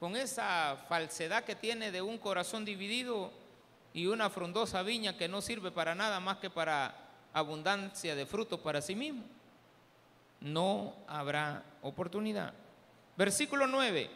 Con 0.00 0.16
esa 0.16 0.76
falsedad 0.88 1.44
que 1.44 1.54
tiene 1.54 1.90
de 1.90 2.02
un 2.02 2.18
corazón 2.18 2.64
dividido 2.64 3.32
y 3.94 4.06
una 4.06 4.28
frondosa 4.28 4.82
viña 4.82 5.16
que 5.16 5.28
no 5.28 5.40
sirve 5.40 5.70
para 5.70 5.94
nada 5.94 6.20
más 6.20 6.36
que 6.36 6.50
para 6.50 6.94
abundancia 7.32 8.14
de 8.14 8.26
frutos 8.26 8.60
para 8.60 8.82
sí 8.82 8.94
mismo, 8.94 9.22
no 10.40 10.94
habrá 11.06 11.62
oportunidad. 11.82 12.52
Versículo 13.16 13.66
9. 13.66 14.10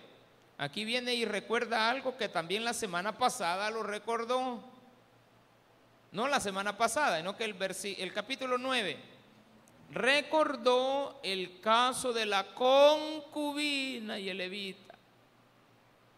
Aquí 0.58 0.84
viene 0.84 1.14
y 1.14 1.24
recuerda 1.24 1.88
algo 1.88 2.18
que 2.18 2.28
también 2.28 2.64
la 2.64 2.74
semana 2.74 3.16
pasada 3.16 3.70
lo 3.70 3.82
recordó. 3.82 4.62
No 6.12 6.28
la 6.28 6.40
semana 6.40 6.76
pasada, 6.76 7.16
sino 7.16 7.36
que 7.36 7.44
el, 7.44 7.56
el 7.98 8.12
capítulo 8.12 8.58
9 8.58 8.98
recordó 9.90 11.20
el 11.22 11.60
caso 11.60 12.12
de 12.12 12.26
la 12.26 12.54
concubina 12.54 14.18
y 14.18 14.28
el 14.28 14.38
levita, 14.38 14.94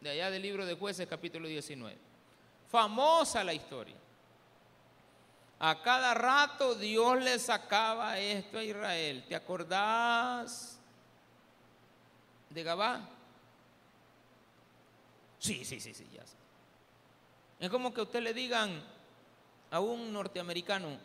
de 0.01 0.11
allá 0.11 0.31
del 0.31 0.43
libro 0.43 0.67
de 0.67 0.75
jueces 0.75 1.09
capítulo 1.09 1.49
19. 1.49 1.97
Famosa 2.71 3.43
la 3.45 3.55
historia. 3.55 3.97
A 5.61 5.81
cada 5.81 6.13
rato 6.13 6.75
Dios 6.75 7.23
le 7.23 7.39
sacaba 7.39 8.19
esto 8.19 8.59
a 8.59 8.65
Israel. 8.65 9.25
¿Te 9.29 9.37
acordás 9.37 10.79
de 12.51 12.63
Gabá? 12.63 13.09
Sí, 15.39 15.65
sí, 15.65 15.81
sí, 15.81 15.95
sí, 15.95 16.07
ya 16.13 16.27
sé. 16.27 16.37
Es 17.61 17.71
como 17.71 17.95
que 17.95 18.01
usted 18.01 18.21
le 18.21 18.35
digan 18.35 18.83
a 19.71 19.81
un 19.81 20.13
norteamericano, 20.13 20.99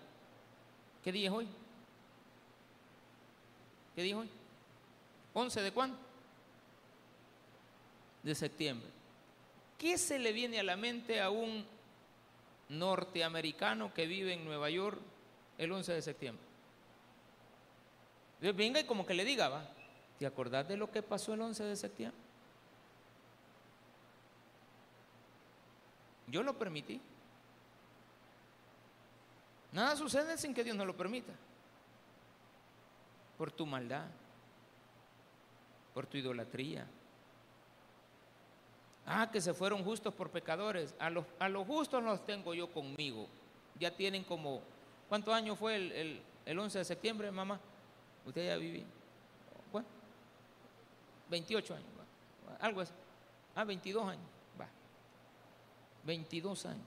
¿qué 1.04 1.12
día 1.12 1.30
es 1.30 1.34
hoy? 1.34 1.48
¿Qué 3.98 4.04
dijo 4.04 4.20
hoy? 4.20 4.30
¿11 5.34 5.60
de 5.64 5.72
cuándo? 5.72 5.98
De 8.22 8.36
septiembre. 8.36 8.88
¿Qué 9.76 9.98
se 9.98 10.20
le 10.20 10.34
viene 10.34 10.60
a 10.60 10.64
la 10.64 10.78
mente 10.78 11.20
a 11.20 11.32
un 11.32 11.66
norteamericano 12.70 13.92
que 13.96 14.06
vive 14.06 14.34
en 14.34 14.46
Nueva 14.46 14.70
York 14.70 15.00
el 15.58 15.72
11 15.72 15.94
de 15.94 16.02
septiembre? 16.04 16.46
Venga 18.40 18.80
y 18.80 18.84
como 18.84 19.04
que 19.04 19.16
le 19.16 19.26
diga, 19.26 19.50
va, 19.50 19.68
¿te 20.20 20.28
acordás 20.28 20.68
de 20.68 20.78
lo 20.78 20.92
que 20.92 21.02
pasó 21.02 21.34
el 21.34 21.42
11 21.42 21.64
de 21.64 21.76
septiembre? 21.76 22.22
Yo 26.28 26.44
lo 26.44 26.56
permití. 26.56 27.02
Nada 29.72 29.96
sucede 29.96 30.38
sin 30.38 30.54
que 30.54 30.64
Dios 30.64 30.78
no 30.78 30.86
lo 30.86 30.96
permita 30.96 31.34
por 33.38 33.52
tu 33.52 33.66
maldad, 33.66 34.08
por 35.94 36.08
tu 36.08 36.18
idolatría. 36.18 36.88
Ah, 39.06 39.30
que 39.32 39.40
se 39.40 39.54
fueron 39.54 39.84
justos 39.84 40.14
por 40.14 40.30
pecadores. 40.30 40.94
A 41.00 41.10
los, 41.10 41.26
a 41.40 41.48
los 41.48 41.66
justos 41.66 42.04
los 42.04 42.26
tengo 42.26 42.54
yo 42.54 42.70
conmigo. 42.72 43.28
Ya 43.80 43.96
tienen 43.96 44.24
como, 44.24 44.62
¿cuántos 45.08 45.34
años 45.34 45.58
fue 45.58 45.76
el, 45.76 46.22
el, 46.46 46.60
11 46.60 46.80
de 46.80 46.86
septiembre, 46.86 47.32
mamá? 47.32 47.60
Usted 48.26 48.48
ya 48.48 48.58
viví. 48.58 48.86
Bueno, 49.72 49.88
28 51.30 51.76
años, 51.76 51.88
algo 52.60 52.82
así. 52.82 52.94
Ah, 53.56 53.64
22 53.64 54.08
años, 54.10 54.26
va. 54.60 54.68
22 56.04 56.66
años. 56.66 56.86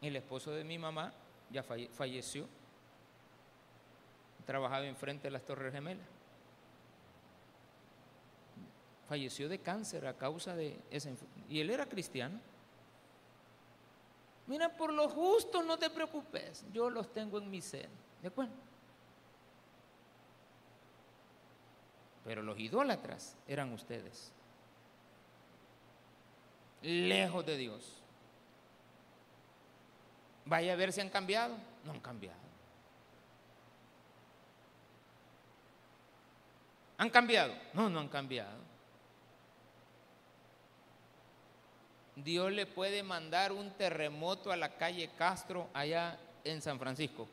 El 0.00 0.16
esposo 0.16 0.50
de 0.50 0.64
mi 0.64 0.78
mamá 0.78 1.12
ya 1.50 1.62
falleció 1.62 2.46
trabajaba 4.46 4.86
enfrente 4.86 5.24
de 5.24 5.30
las 5.30 5.42
Torres 5.42 5.72
Gemelas. 5.72 6.06
Falleció 9.08 9.48
de 9.48 9.58
cáncer 9.58 10.06
a 10.06 10.14
causa 10.14 10.54
de 10.54 10.78
enfermedad. 10.90 11.46
Y 11.48 11.60
él 11.60 11.70
era 11.70 11.86
cristiano. 11.86 12.40
Mira, 14.46 14.68
por 14.76 14.92
los 14.92 15.12
justos 15.12 15.64
no 15.64 15.78
te 15.78 15.88
preocupes, 15.90 16.64
yo 16.72 16.90
los 16.90 17.12
tengo 17.12 17.38
en 17.38 17.50
mi 17.50 17.60
seno. 17.60 17.94
¿De 18.20 18.28
acuerdo? 18.28 18.52
Pero 22.24 22.42
los 22.42 22.58
idólatras 22.58 23.36
eran 23.46 23.72
ustedes. 23.72 24.32
Lejos 26.82 27.44
de 27.44 27.56
Dios. 27.56 28.02
Vaya 30.46 30.74
a 30.74 30.76
ver 30.76 30.92
si 30.92 31.00
han 31.00 31.10
cambiado. 31.10 31.56
No 31.84 31.92
han 31.92 32.00
cambiado. 32.00 32.43
¿Han 36.98 37.10
cambiado? 37.10 37.54
No, 37.72 37.88
no 37.90 38.00
han 38.00 38.08
cambiado. 38.08 38.64
Dios 42.16 42.52
le 42.52 42.66
puede 42.66 43.02
mandar 43.02 43.52
un 43.52 43.72
terremoto 43.72 44.52
a 44.52 44.56
la 44.56 44.76
calle 44.76 45.10
Castro 45.18 45.68
allá 45.74 46.18
en 46.44 46.62
San 46.62 46.78
Francisco. 46.78 47.28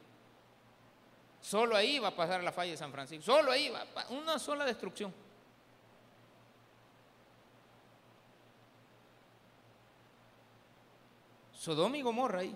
Solo 1.39 1.75
ahí 1.75 1.99
va 1.99 2.09
a 2.09 2.15
pasar 2.15 2.43
la 2.43 2.51
falla 2.51 2.71
de 2.71 2.77
San 2.77 2.91
Francisco. 2.91 3.23
Solo 3.23 3.51
ahí 3.51 3.69
va, 3.69 3.85
una 4.09 4.39
sola 4.39 4.65
destrucción. 4.65 5.13
Sodoma 11.53 11.97
y 11.97 12.01
Gomorra 12.01 12.39
ahí. 12.39 12.55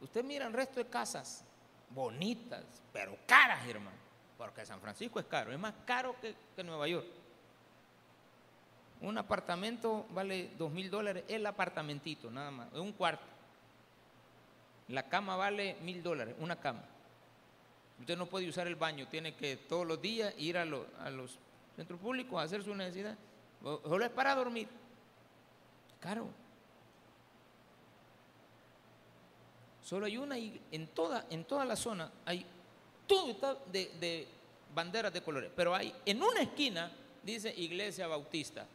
Usted 0.00 0.24
mira 0.24 0.46
el 0.46 0.52
resto 0.52 0.80
de 0.80 0.86
casas 0.86 1.44
bonitas, 1.90 2.64
pero 2.92 3.16
caras, 3.26 3.66
hermano. 3.66 3.96
Porque 4.36 4.64
San 4.64 4.80
Francisco 4.80 5.18
es 5.18 5.26
caro, 5.26 5.52
es 5.52 5.58
más 5.58 5.74
caro 5.84 6.14
que, 6.20 6.62
Nueva 6.62 6.86
York. 6.86 7.06
Un 9.00 9.18
apartamento 9.18 10.06
vale 10.10 10.50
dos 10.56 10.70
mil 10.70 10.90
dólares, 10.90 11.24
el 11.28 11.44
apartamentito, 11.46 12.30
nada 12.30 12.50
más, 12.50 12.68
es 12.72 12.78
un 12.78 12.92
cuarto. 12.92 13.24
La 14.88 15.08
cama 15.08 15.36
vale 15.36 15.76
mil 15.82 16.02
dólares, 16.02 16.34
una 16.38 16.56
cama. 16.56 16.82
Usted 18.00 18.16
no 18.16 18.26
puede 18.26 18.48
usar 18.48 18.68
el 18.68 18.76
baño, 18.76 19.08
tiene 19.08 19.34
que 19.34 19.56
todos 19.56 19.86
los 19.86 20.00
días 20.00 20.32
ir 20.38 20.56
a, 20.56 20.62
a 20.62 21.10
los 21.10 21.38
centros 21.74 21.98
públicos 21.98 22.40
a 22.40 22.44
hacer 22.44 22.62
su 22.62 22.74
necesidad. 22.74 23.16
Solo 23.62 24.04
es 24.04 24.10
para 24.10 24.34
dormir. 24.36 24.68
Caro. 26.00 26.28
Solo 29.88 30.04
hay 30.04 30.18
una, 30.18 30.36
en 30.36 30.86
toda, 30.88 31.24
en 31.30 31.44
toda 31.44 31.64
la 31.64 31.74
zona 31.74 32.12
hay, 32.26 32.44
todo 33.06 33.30
está 33.30 33.56
de, 33.72 34.28
banderas 34.74 35.10
de 35.10 35.22
colores, 35.22 35.50
pero 35.56 35.74
hay, 35.74 35.94
en 36.04 36.22
una 36.22 36.42
esquina 36.42 36.92
dice 37.22 37.54
Iglesia 37.56 38.06
Bautista. 38.06 38.66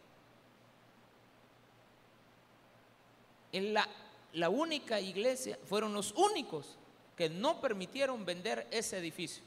En 3.51 3.75
la, 3.75 3.87
la 4.33 4.49
única 4.49 4.99
iglesia, 4.99 5.59
fueron 5.69 5.93
los 5.93 6.13
únicos 6.13 6.77
que 7.15 7.29
no 7.29 7.61
permitieron 7.61 8.25
vender 8.25 8.67
ese 8.71 8.97
edificio. 8.97 9.43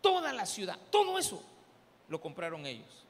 Toda 0.00 0.32
la 0.32 0.46
ciudad, 0.46 0.78
todo 0.90 1.18
eso 1.18 1.42
lo 2.08 2.22
compraron 2.22 2.64
ellos. 2.64 3.04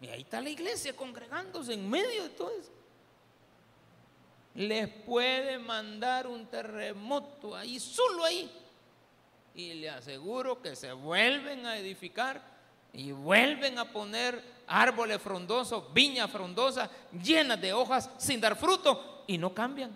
Y 0.00 0.08
ahí 0.08 0.22
está 0.22 0.40
la 0.40 0.50
iglesia 0.50 0.96
congregándose 0.96 1.74
en 1.74 1.88
medio 1.88 2.24
de 2.24 2.30
todo 2.30 2.50
eso 2.50 2.72
les 4.56 4.88
puede 4.88 5.58
mandar 5.58 6.26
un 6.26 6.46
terremoto 6.46 7.54
ahí, 7.54 7.78
solo 7.78 8.24
ahí. 8.24 8.50
Y 9.54 9.74
le 9.74 9.90
aseguro 9.90 10.60
que 10.60 10.74
se 10.74 10.92
vuelven 10.92 11.66
a 11.66 11.76
edificar 11.76 12.42
y 12.92 13.12
vuelven 13.12 13.78
a 13.78 13.92
poner 13.92 14.42
árboles 14.66 15.20
frondosos, 15.20 15.92
viñas 15.92 16.30
frondosas, 16.30 16.90
llenas 17.22 17.60
de 17.60 17.72
hojas, 17.72 18.10
sin 18.16 18.40
dar 18.40 18.56
fruto, 18.56 19.24
y 19.26 19.36
no 19.36 19.52
cambian. 19.52 19.90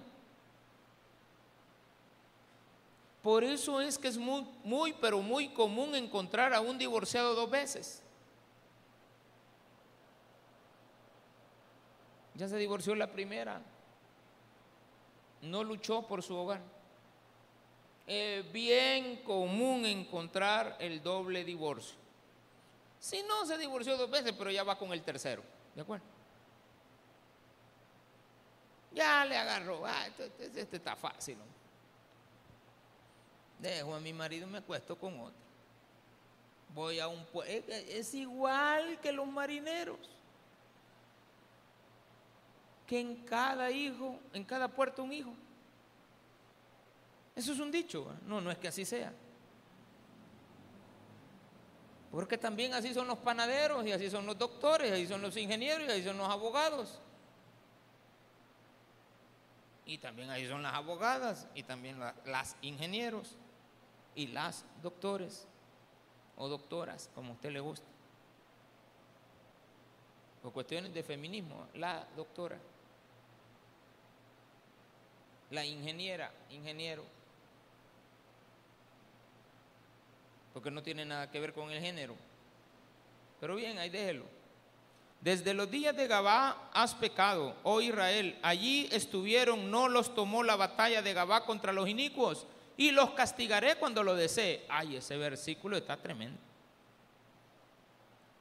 Por 3.23 3.45
eso 3.45 3.81
es 3.81 3.99
que 3.99 4.09
es 4.09 4.19
muy, 4.19 4.47
muy, 4.65 4.93
pero 4.95 5.21
muy 5.21 5.49
común 5.49 5.95
encontrar 5.95 6.53
a 6.53 6.61
un 6.61 6.79
divorciado 6.79 7.35
dos 7.35 7.51
veces. 7.51 8.03
Ya 12.35 12.49
se 12.49 12.57
divorció 12.57 12.95
la 12.95 13.11
primera, 13.11 13.61
no 15.43 15.64
luchó 15.64 16.07
por 16.07 16.22
su 16.22 16.36
hogar. 16.36 16.61
Es 18.07 18.51
bien 18.53 19.22
común 19.22 19.86
encontrar 19.86 20.76
el 20.80 21.03
doble 21.03 21.45
divorcio. 21.45 21.97
Si 22.99 23.22
no, 23.22 23.47
se 23.47 23.57
divorció 23.57 23.97
dos 23.97 24.11
veces, 24.11 24.34
pero 24.36 24.51
ya 24.51 24.62
va 24.62 24.76
con 24.76 24.93
el 24.93 25.03
tercero. 25.03 25.43
¿De 25.74 25.82
acuerdo? 25.82 26.05
Ya 28.93 29.24
le 29.24 29.36
agarró. 29.36 29.86
Ah, 29.86 30.07
este, 30.07 30.26
este, 30.45 30.61
este 30.61 30.76
está 30.76 30.97
fácil. 30.97 31.38
Dejo 33.59 33.95
a 33.95 34.01
mi 34.01 34.12
marido 34.12 34.47
y 34.47 34.51
me 34.51 34.59
acuesto 34.59 34.99
con 34.99 35.18
otro. 35.20 35.41
Voy 36.74 37.01
a 37.01 37.09
un 37.09 37.26
es, 37.47 37.68
es 37.68 38.14
igual 38.14 38.99
que 39.01 39.12
los 39.12 39.26
marineros. 39.26 39.99
Que 42.91 42.99
en 42.99 43.24
cada 43.24 43.70
hijo, 43.70 44.18
en 44.32 44.43
cada 44.43 44.66
puerto 44.66 45.05
un 45.05 45.12
hijo. 45.12 45.32
Eso 47.36 47.53
es 47.53 47.61
un 47.61 47.70
dicho. 47.70 48.05
No, 48.26 48.41
no 48.41 48.51
es 48.51 48.59
que 48.59 48.66
así 48.66 48.84
sea. 48.84 49.12
Porque 52.11 52.36
también 52.36 52.74
así 52.74 52.93
son 52.93 53.07
los 53.07 53.18
panaderos 53.18 53.86
y 53.86 53.93
así 53.93 54.11
son 54.11 54.26
los 54.26 54.36
doctores, 54.36 54.91
así 54.91 55.07
son 55.07 55.22
los 55.22 55.36
ingenieros 55.36 55.86
y 55.86 55.93
así 55.93 56.03
son 56.03 56.18
los 56.18 56.28
abogados. 56.28 56.99
Y 59.86 59.99
también 59.99 60.28
ahí 60.30 60.49
son 60.49 60.61
las 60.61 60.74
abogadas 60.74 61.47
y 61.55 61.62
también 61.62 61.97
las 62.24 62.57
ingenieros 62.61 63.36
y 64.16 64.26
las 64.26 64.64
doctores 64.82 65.47
o 66.36 66.49
doctoras, 66.49 67.09
como 67.14 67.30
a 67.30 67.34
usted 67.34 67.53
le 67.53 67.61
gusta. 67.61 67.86
Por 70.43 70.53
cuestiones 70.53 70.93
de 70.93 71.05
feminismo, 71.05 71.68
la 71.74 72.05
doctora, 72.16 72.59
la 75.51 75.65
ingeniera, 75.65 76.33
ingeniero, 76.51 77.05
porque 80.53 80.71
no 80.71 80.83
tiene 80.83 81.05
nada 81.05 81.31
que 81.31 81.41
ver 81.41 81.53
con 81.53 81.71
el 81.71 81.81
género. 81.81 82.15
Pero 83.41 83.57
bien, 83.57 83.79
ahí 83.79 83.91
déjelo. 83.91 84.25
Desde 85.21 85.53
los 85.53 85.71
días 85.71 85.95
de 85.97 86.07
Gabá 86.07 86.71
has 86.73 86.95
pecado, 86.95 87.55
oh 87.63 87.81
Israel. 87.81 88.39
Allí 88.43 88.89
estuvieron, 88.91 89.71
no 89.71 89.89
los 89.89 90.15
tomó 90.15 90.43
la 90.43 90.57
batalla 90.57 91.03
de 91.03 91.13
Gabá 91.13 91.45
contra 91.45 91.73
los 91.73 91.89
inicuos, 91.89 92.47
y 92.77 92.91
los 92.91 93.11
castigaré 93.11 93.77
cuando 93.77 94.03
lo 94.03 94.15
desee. 94.15 94.65
Ay, 94.69 94.97
ese 94.97 95.17
versículo 95.19 95.77
está 95.77 95.97
tremendo. 95.97 96.39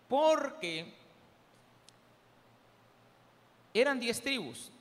Porque 0.08 0.94
eran 3.74 4.00
diez 4.00 4.22
tribus. 4.22 4.72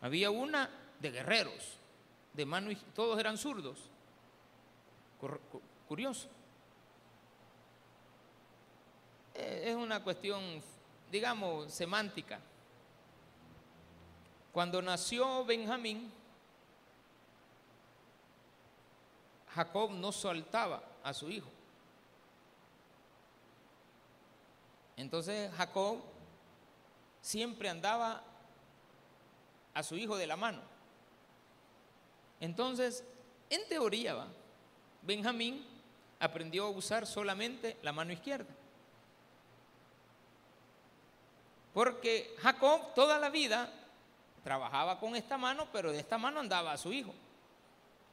Había 0.00 0.30
una 0.30 0.70
de 1.00 1.10
guerreros, 1.10 1.78
de 2.32 2.46
mano 2.46 2.70
y 2.70 2.76
todos 2.76 3.18
eran 3.18 3.38
zurdos. 3.38 3.78
Curioso. 5.88 6.28
Eh, 9.34 9.64
es 9.66 9.76
una 9.76 10.02
cuestión, 10.02 10.62
digamos, 11.10 11.72
semántica. 11.72 12.40
Cuando 14.52 14.80
nació 14.80 15.44
Benjamín, 15.44 16.10
Jacob 19.54 19.90
no 19.90 20.12
soltaba 20.12 20.82
a 21.02 21.12
su 21.12 21.30
hijo. 21.30 21.48
Entonces 24.96 25.52
Jacob 25.54 25.98
siempre 27.20 27.68
andaba 27.68 28.22
a 29.76 29.82
su 29.82 29.94
hijo 29.94 30.16
de 30.16 30.26
la 30.26 30.36
mano. 30.36 30.62
Entonces, 32.40 33.04
en 33.50 33.68
teoría, 33.68 34.26
Benjamín 35.02 35.66
aprendió 36.18 36.64
a 36.64 36.70
usar 36.70 37.06
solamente 37.06 37.76
la 37.82 37.92
mano 37.92 38.10
izquierda. 38.10 38.48
Porque 41.74 42.34
Jacob 42.38 42.94
toda 42.94 43.18
la 43.18 43.28
vida 43.28 43.70
trabajaba 44.42 44.98
con 44.98 45.14
esta 45.14 45.36
mano, 45.36 45.68
pero 45.70 45.92
de 45.92 45.98
esta 45.98 46.16
mano 46.16 46.40
andaba 46.40 46.72
a 46.72 46.78
su 46.78 46.90
hijo. 46.90 47.12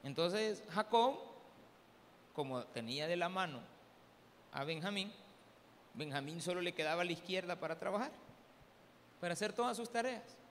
Entonces 0.03 0.61
Jacob, 0.69 1.17
como 2.35 2.65
tenía 2.65 3.07
de 3.07 3.15
la 3.15 3.29
mano 3.29 3.61
a 4.51 4.65
Benjamín, 4.65 5.13
Benjamín 5.93 6.41
solo 6.41 6.59
le 6.59 6.73
quedaba 6.73 7.03
a 7.03 7.05
la 7.05 7.13
izquierda 7.13 7.55
para 7.55 7.79
trabajar, 7.79 8.11
para 9.21 9.31
hacer 9.31 9.53
todas 9.53 9.77
sus 9.77 9.89
tareas. 9.89 10.42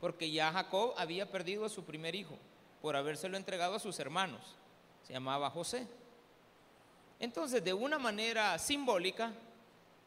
Porque 0.00 0.30
ya 0.30 0.52
Jacob 0.52 0.94
había 0.96 1.30
perdido 1.30 1.64
a 1.64 1.68
su 1.68 1.84
primer 1.84 2.14
hijo 2.14 2.38
por 2.80 2.96
habérselo 2.96 3.36
entregado 3.36 3.74
a 3.74 3.80
sus 3.80 3.98
hermanos. 3.98 4.56
Se 5.06 5.12
llamaba 5.12 5.50
José. 5.50 5.86
Entonces, 7.18 7.62
de 7.62 7.74
una 7.74 7.98
manera 7.98 8.58
simbólica, 8.58 9.32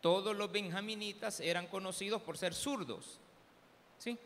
todos 0.01 0.35
los 0.35 0.51
benjaminitas 0.51 1.39
eran 1.39 1.67
conocidos 1.67 2.21
por 2.21 2.37
ser 2.37 2.53
zurdos, 2.53 3.19
¿sí? 3.99 4.17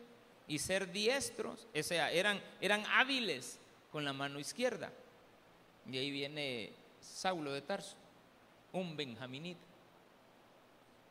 Y 0.48 0.58
ser 0.58 0.90
diestros, 0.90 1.68
o 1.78 1.82
sea, 1.82 2.10
eran, 2.10 2.42
eran 2.60 2.84
hábiles 2.86 3.60
con 3.92 4.04
la 4.04 4.12
mano 4.12 4.40
izquierda. 4.40 4.90
Y 5.90 5.98
ahí 5.98 6.10
viene 6.10 6.72
Saulo 7.00 7.52
de 7.52 7.62
Tarso, 7.62 7.96
un 8.72 8.96
benjaminita. 8.96 9.60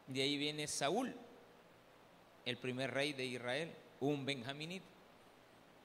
De 0.08 0.22
ahí 0.22 0.38
viene 0.38 0.68
Saúl, 0.68 1.14
el 2.46 2.58
primer 2.58 2.92
rey 2.94 3.14
de 3.14 3.26
Israel, 3.26 3.72
un 4.00 4.26
benjaminita. 4.26 4.86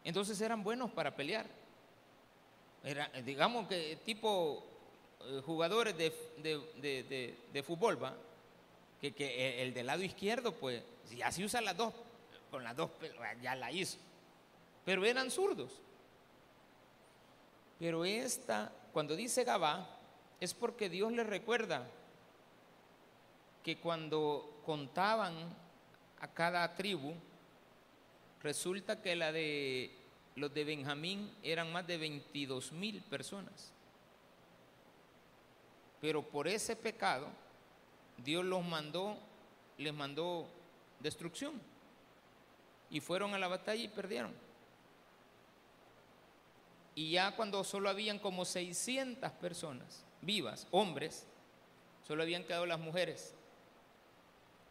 Entonces 0.05 0.41
eran 0.41 0.63
buenos 0.63 0.91
para 0.91 1.15
pelear. 1.15 1.47
Era, 2.85 3.09
digamos 3.25 3.69
que 3.69 3.99
tipo 4.05 4.65
eh, 5.21 5.41
jugadores 5.45 5.97
de, 5.97 6.13
de, 6.43 7.37
de 7.53 7.63
fútbol, 7.63 8.03
¿va? 8.03 8.15
que, 9.11 9.63
el 9.63 9.75
del 9.75 9.87
lado 9.87 10.03
izquierdo, 10.03 10.55
pues, 10.55 10.83
si 11.07 11.21
así 11.23 11.45
usa 11.45 11.61
las 11.61 11.77
dos, 11.77 11.93
con 12.51 12.63
las 12.63 12.77
dos, 12.77 12.91
ya 13.43 13.57
la 13.57 13.73
hizo. 13.73 13.99
Pero 14.85 15.05
eran 15.05 15.31
zurdos. 15.31 15.73
Pero 17.81 18.05
esta, 18.05 18.71
cuando 18.93 19.17
dice 19.17 19.43
Gabá, 19.43 19.89
es 20.39 20.55
porque 20.55 20.89
Dios 20.89 21.11
le 21.13 21.25
recuerda 21.25 21.89
que 23.65 23.79
cuando 23.79 24.61
contaban 24.65 25.35
a 26.21 26.29
cada 26.29 26.75
tribu, 26.77 27.15
resulta 28.43 29.01
que 29.01 29.17
la 29.17 29.33
de 29.33 29.97
los 30.35 30.53
de 30.53 30.65
Benjamín 30.65 31.31
eran 31.43 31.73
más 31.73 31.87
de 31.87 31.99
22 31.99 32.73
mil 32.73 33.03
personas. 33.03 33.73
Pero 36.01 36.23
por 36.23 36.49
ese 36.49 36.75
pecado, 36.75 37.29
Dios 38.19 38.45
los 38.45 38.65
mandó, 38.65 39.17
les 39.79 39.95
mandó 39.95 40.49
destrucción. 41.01 41.61
Y 42.91 43.01
fueron 43.01 43.35
a 43.35 43.39
la 43.39 43.49
batalla 43.49 43.83
y 43.83 43.89
perdieron. 43.89 44.35
Y 46.95 47.13
ya 47.13 47.35
cuando 47.37 47.65
solo 47.65 47.89
habían 47.89 48.19
como 48.19 48.45
600 48.45 49.31
personas 49.33 50.05
vivas, 50.21 50.67
hombres, 50.71 51.27
solo 52.07 52.23
habían 52.23 52.45
quedado 52.45 52.67
las 52.67 52.79
mujeres. 52.79 53.35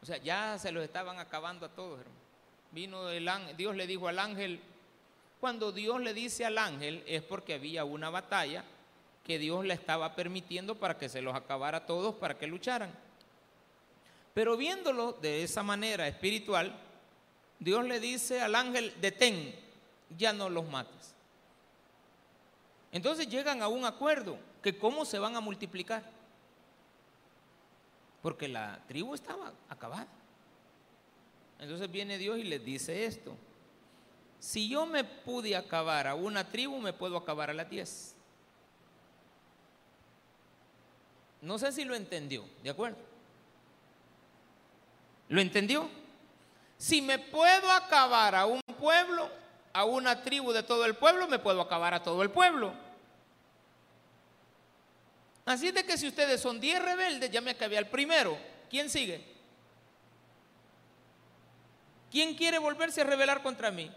O 0.01 0.05
sea, 0.05 0.17
ya 0.17 0.57
se 0.59 0.71
los 0.71 0.83
estaban 0.83 1.19
acabando 1.19 1.65
a 1.65 1.69
todos, 1.69 1.99
hermano. 1.99 2.20
Vino 2.71 3.09
Dios 3.09 3.75
le 3.75 3.87
dijo 3.87 4.07
al 4.07 4.19
ángel, 4.19 4.61
cuando 5.39 5.71
Dios 5.71 5.99
le 5.99 6.13
dice 6.13 6.45
al 6.45 6.57
ángel 6.57 7.03
es 7.05 7.21
porque 7.21 7.55
había 7.55 7.83
una 7.83 8.09
batalla 8.09 8.63
que 9.25 9.37
Dios 9.37 9.65
le 9.65 9.73
estaba 9.73 10.15
permitiendo 10.15 10.75
para 10.75 10.97
que 10.97 11.09
se 11.09 11.21
los 11.21 11.35
acabara 11.35 11.79
a 11.79 11.85
todos, 11.85 12.15
para 12.15 12.37
que 12.37 12.47
lucharan. 12.47 12.91
Pero 14.33 14.55
viéndolo 14.55 15.13
de 15.13 15.43
esa 15.43 15.63
manera 15.63 16.07
espiritual, 16.07 16.73
Dios 17.59 17.85
le 17.85 17.99
dice 17.99 18.41
al 18.41 18.55
ángel, 18.55 18.93
detén, 19.01 19.53
ya 20.17 20.33
no 20.33 20.49
los 20.49 20.67
mates. 20.67 21.13
Entonces 22.91 23.27
llegan 23.27 23.61
a 23.61 23.67
un 23.67 23.85
acuerdo, 23.85 24.37
que 24.61 24.77
cómo 24.77 25.05
se 25.05 25.19
van 25.19 25.35
a 25.35 25.41
multiplicar. 25.41 26.03
Porque 28.21 28.47
la 28.47 28.79
tribu 28.87 29.13
estaba 29.13 29.53
acabada. 29.69 30.07
Entonces 31.61 31.89
viene 31.91 32.17
Dios 32.17 32.39
y 32.39 32.43
les 32.43 32.65
dice 32.65 33.05
esto. 33.05 33.37
Si 34.39 34.67
yo 34.67 34.87
me 34.87 35.03
pude 35.03 35.55
acabar 35.55 36.07
a 36.07 36.15
una 36.15 36.49
tribu, 36.49 36.79
me 36.79 36.91
puedo 36.91 37.15
acabar 37.15 37.51
a 37.51 37.53
las 37.53 37.69
diez. 37.69 38.15
No 41.39 41.59
sé 41.59 41.71
si 41.71 41.85
lo 41.85 41.93
entendió, 41.93 42.43
¿de 42.63 42.71
acuerdo? 42.71 42.97
¿Lo 45.29 45.39
entendió? 45.39 45.87
Si 46.77 46.99
me 47.01 47.19
puedo 47.19 47.71
acabar 47.71 48.33
a 48.33 48.47
un 48.47 48.61
pueblo, 48.79 49.29
a 49.71 49.85
una 49.85 50.23
tribu 50.23 50.51
de 50.51 50.63
todo 50.63 50.83
el 50.85 50.95
pueblo, 50.95 51.27
me 51.27 51.37
puedo 51.37 51.61
acabar 51.61 51.93
a 51.93 52.01
todo 52.01 52.23
el 52.23 52.31
pueblo. 52.31 52.73
Así 55.45 55.71
de 55.71 55.83
que 55.83 55.97
si 55.97 56.07
ustedes 56.07 56.41
son 56.41 56.59
10 56.59 56.81
rebeldes, 56.81 57.29
ya 57.29 57.41
me 57.41 57.51
acabé 57.51 57.77
al 57.77 57.87
primero. 57.87 58.35
¿Quién 58.67 58.89
sigue? 58.89 59.30
¿Quién 62.11 62.35
quiere 62.35 62.59
volverse 62.59 63.01
a 63.01 63.05
rebelar 63.05 63.41
contra 63.41 63.71
mí? 63.71 63.89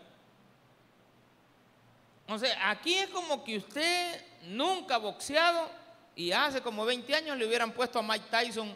O 2.28 2.38
sea, 2.38 2.70
aquí 2.70 2.94
es 2.94 3.08
como 3.08 3.42
que 3.42 3.58
usted 3.58 4.24
nunca 4.44 4.94
ha 4.94 4.98
boxeado, 4.98 5.82
Y 6.16 6.30
hace 6.30 6.62
como 6.62 6.84
20 6.84 7.12
años 7.12 7.36
le 7.36 7.44
hubieran 7.44 7.72
puesto 7.72 7.98
a 7.98 8.02
Mike 8.02 8.26
Tyson, 8.30 8.72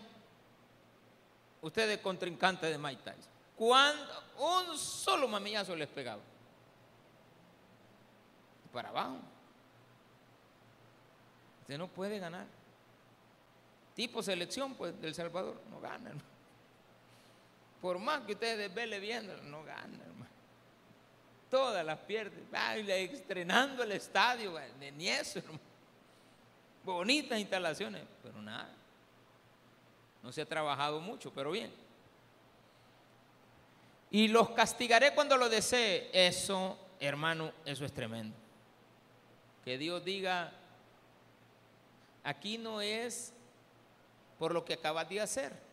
ustedes 1.63 2.01
contrincante 2.01 2.67
de 2.67 2.77
Mike 2.77 3.01
Tyson. 3.05 3.31
Cuando 3.55 4.25
un 4.39 4.77
solo 4.77 5.29
mamillazo 5.29 5.77
les 5.77 5.87
pegaba. 5.87 6.21
Para 8.73 8.89
abajo. 8.89 9.19
Usted 11.61 11.79
no 11.79 11.87
puede 11.87 12.19
ganar. 12.19 12.47
Tipo 13.95 14.21
selección, 14.21 14.75
pues, 14.75 15.01
del 15.01 15.15
Salvador, 15.15 15.61
no 15.71 15.79
gana, 15.81 16.11
hermano. 16.11 16.38
Por 17.81 17.99
más 17.99 18.23
que 18.23 18.33
ustedes 18.33 18.59
desvele 18.59 18.99
viendo, 18.99 19.37
no 19.43 19.63
gana, 19.65 19.99
hermano. 20.05 20.31
Todas 21.51 21.85
las 21.85 21.99
pierden. 22.01 22.49
estrenando 22.89 23.83
el 23.83 23.93
estadio, 23.93 24.55
ni 24.97 25.09
eso, 25.09 25.39
hermano. 25.39 25.61
Bonitas 26.85 27.39
instalaciones, 27.39 28.03
pero 28.23 28.41
nada. 28.41 28.75
No 30.23 30.33
se 30.33 30.43
ha 30.43 30.47
trabajado 30.47 31.01
mucho, 31.01 31.33
pero 31.33 31.51
bien. 31.51 31.73
Y 34.11 34.29
los 34.29 34.51
castigaré 34.51 35.15
cuando 35.15 35.37
lo 35.37 35.49
desee. 35.49 36.11
Eso, 36.13 36.79
hermano, 36.99 37.53
eso 37.65 37.85
es 37.85 37.93
tremendo. 37.93 38.35
Que 39.65 39.77
Dios 39.77 40.05
diga, 40.05 40.53
aquí 42.25 42.59
no 42.59 42.81
es 42.81 43.33
por 44.39 44.53
lo 44.53 44.65
que 44.65 44.75
acabas 44.75 45.09
de 45.09 45.21
hacer. 45.21 45.68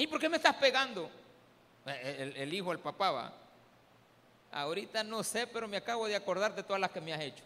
¿Y 0.00 0.06
por 0.06 0.18
qué 0.18 0.30
me 0.30 0.38
estás 0.38 0.56
pegando? 0.56 1.10
Eh, 1.84 2.32
el, 2.36 2.54
hijo, 2.54 2.72
el 2.72 2.78
papá 2.78 3.10
va. 3.10 3.34
Ahorita 4.50 5.04
no 5.04 5.22
sé, 5.22 5.46
pero 5.46 5.68
me 5.68 5.76
acabo 5.76 6.06
de 6.06 6.16
acordar 6.16 6.54
de 6.54 6.62
todas 6.62 6.80
las 6.80 6.90
que 6.90 7.02
me 7.02 7.12
has 7.12 7.20
hecho. 7.20 7.44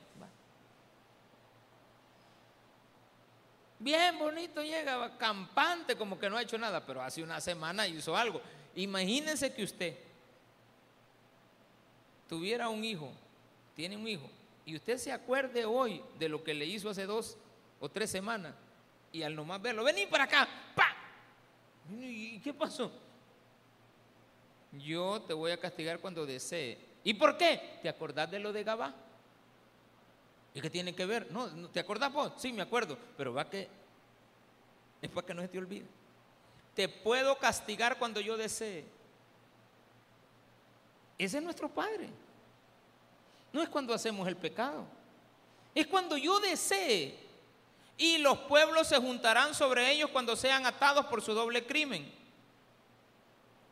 Bien 3.80 4.16
bonito 4.20 4.62
llega, 4.62 5.18
campante, 5.18 5.96
como 5.96 6.16
que 6.16 6.30
no 6.30 6.36
ha 6.36 6.42
hecho 6.42 6.56
nada, 6.56 6.86
pero 6.86 7.02
hace 7.02 7.24
una 7.24 7.40
semana 7.40 7.88
hizo 7.88 8.16
algo. 8.16 8.40
Imagínense 8.76 9.52
que 9.52 9.64
usted 9.64 9.96
tuviera 12.28 12.68
un 12.68 12.84
hijo, 12.84 13.10
tiene 13.74 13.96
un 13.96 14.06
hijo, 14.06 14.30
y 14.64 14.76
usted 14.76 14.98
se 14.98 15.10
acuerde 15.10 15.64
hoy 15.64 16.00
de 16.20 16.28
lo 16.28 16.44
que 16.44 16.54
le 16.54 16.66
hizo 16.66 16.88
hace 16.88 17.04
dos 17.04 17.36
o 17.80 17.88
tres 17.88 18.10
semanas, 18.10 18.54
y 19.10 19.24
al 19.24 19.34
nomás 19.34 19.60
verlo, 19.60 19.82
vení 19.82 20.06
para 20.06 20.24
acá, 20.24 20.48
¡pa! 20.76 20.93
¿Y 21.90 22.38
qué 22.40 22.54
pasó? 22.54 22.90
Yo 24.72 25.22
te 25.22 25.32
voy 25.32 25.50
a 25.50 25.60
castigar 25.60 25.98
cuando 26.00 26.26
desee. 26.26 26.78
¿Y 27.04 27.14
por 27.14 27.36
qué? 27.36 27.78
¿Te 27.82 27.88
acordás 27.88 28.30
de 28.30 28.38
lo 28.38 28.52
de 28.52 28.64
Gabá? 28.64 28.94
¿Y 30.54 30.60
qué 30.60 30.70
tiene 30.70 30.94
que 30.94 31.04
ver? 31.04 31.30
No, 31.30 31.48
¿te 31.68 31.80
acordás 31.80 32.12
vos? 32.12 32.32
Sí, 32.36 32.52
me 32.52 32.62
acuerdo, 32.62 32.96
pero 33.16 33.34
va 33.34 33.48
que 33.48 33.68
es 35.02 35.10
para 35.10 35.26
que 35.26 35.34
no 35.34 35.42
se 35.42 35.48
te 35.48 35.58
olvide. 35.58 35.86
Te 36.74 36.88
puedo 36.88 37.36
castigar 37.38 37.98
cuando 37.98 38.20
yo 38.20 38.36
desee. 38.36 38.84
Ese 41.18 41.38
es 41.38 41.42
nuestro 41.42 41.68
Padre. 41.68 42.08
No 43.52 43.62
es 43.62 43.68
cuando 43.68 43.94
hacemos 43.94 44.26
el 44.26 44.36
pecado. 44.36 44.84
Es 45.74 45.86
cuando 45.86 46.16
yo 46.16 46.40
desee. 46.40 47.23
Y 47.96 48.18
los 48.18 48.38
pueblos 48.38 48.88
se 48.88 48.96
juntarán 48.96 49.54
sobre 49.54 49.90
ellos 49.90 50.10
cuando 50.10 50.34
sean 50.36 50.66
atados 50.66 51.06
por 51.06 51.22
su 51.22 51.32
doble 51.32 51.64
crimen. 51.64 52.12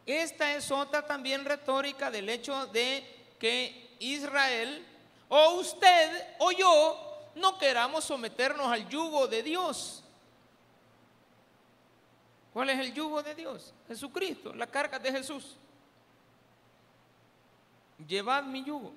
Esta 0.06 0.54
es 0.54 0.70
otra 0.70 1.06
también 1.06 1.44
retórica 1.44 2.10
del 2.10 2.28
hecho 2.28 2.66
de 2.66 3.04
que 3.38 3.96
Israel 3.98 4.86
o 5.28 5.54
usted 5.54 6.34
o 6.38 6.52
yo 6.52 7.30
no 7.34 7.58
queramos 7.58 8.04
someternos 8.04 8.66
al 8.66 8.88
yugo 8.88 9.26
de 9.26 9.42
Dios. 9.42 10.02
¿Cuál 12.52 12.70
es 12.70 12.78
el 12.78 12.92
yugo 12.92 13.22
de 13.22 13.34
Dios? 13.34 13.72
Jesucristo, 13.88 14.52
la 14.54 14.66
carga 14.66 14.98
de 14.98 15.10
Jesús. 15.10 15.56
Llevad 18.06 18.44
mi 18.44 18.62
yugo. 18.62 18.92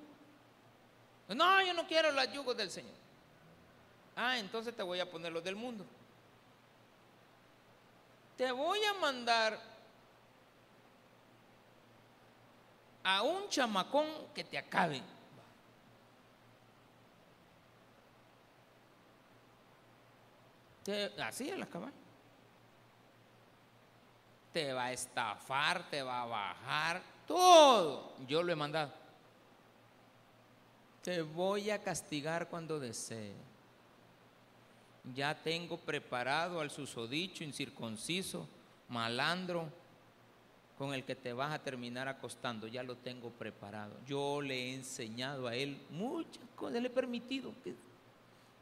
No, 1.28 1.62
yo 1.62 1.72
no 1.72 1.86
quiero 1.86 2.12
los 2.12 2.32
yugos 2.32 2.56
del 2.56 2.70
Señor. 2.70 3.05
Ah, 4.16 4.38
entonces 4.38 4.74
te 4.74 4.82
voy 4.82 4.98
a 4.98 5.10
poner 5.10 5.30
los 5.30 5.44
del 5.44 5.54
mundo. 5.54 5.84
Te 8.38 8.50
voy 8.50 8.82
a 8.82 8.94
mandar 8.94 9.60
a 13.04 13.22
un 13.22 13.48
chamacón 13.50 14.06
que 14.34 14.42
te 14.42 14.56
acabe. 14.56 15.02
así 21.22 21.50
es 21.50 21.58
la 21.58 21.66
cabal. 21.66 21.92
Te 24.52 24.72
va 24.72 24.86
a 24.86 24.92
estafar, 24.92 25.90
te 25.90 26.02
va 26.02 26.22
a 26.22 26.26
bajar, 26.26 27.02
todo. 27.26 28.14
Yo 28.26 28.42
lo 28.42 28.52
he 28.52 28.56
mandado. 28.56 28.92
Te 31.02 31.22
voy 31.22 31.70
a 31.70 31.82
castigar 31.82 32.48
cuando 32.48 32.80
desee. 32.80 33.34
Ya 35.14 35.34
tengo 35.34 35.76
preparado 35.76 36.60
al 36.60 36.70
susodicho, 36.70 37.44
incircunciso, 37.44 38.48
malandro, 38.88 39.68
con 40.76 40.92
el 40.92 41.04
que 41.04 41.14
te 41.14 41.32
vas 41.32 41.52
a 41.52 41.62
terminar 41.62 42.08
acostando. 42.08 42.66
Ya 42.66 42.82
lo 42.82 42.96
tengo 42.96 43.30
preparado. 43.30 43.94
Yo 44.06 44.40
le 44.40 44.54
he 44.54 44.74
enseñado 44.74 45.46
a 45.46 45.54
él 45.54 45.80
muchas 45.90 46.42
cosas. 46.54 46.80
Le 46.80 46.88
he 46.88 46.90
permitido 46.90 47.52
que, 47.62 47.74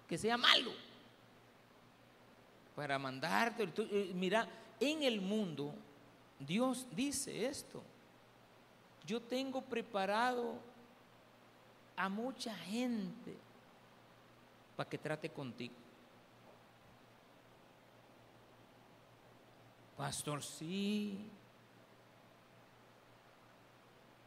que 0.08 0.18
sea 0.18 0.36
malo 0.36 0.72
para 2.76 2.98
mandarte. 2.98 3.68
Eh, 3.78 4.12
mira, 4.14 4.46
en 4.80 5.02
el 5.02 5.20
mundo 5.20 5.74
Dios 6.38 6.86
dice 6.94 7.46
esto. 7.46 7.82
Yo 9.06 9.20
tengo 9.20 9.60
preparado 9.62 10.54
a 11.96 12.08
mucha 12.08 12.54
gente 12.54 13.36
para 14.76 14.88
que 14.88 14.98
trate 14.98 15.28
contigo. 15.28 15.74
Pastor, 19.96 20.42
sí. 20.42 21.30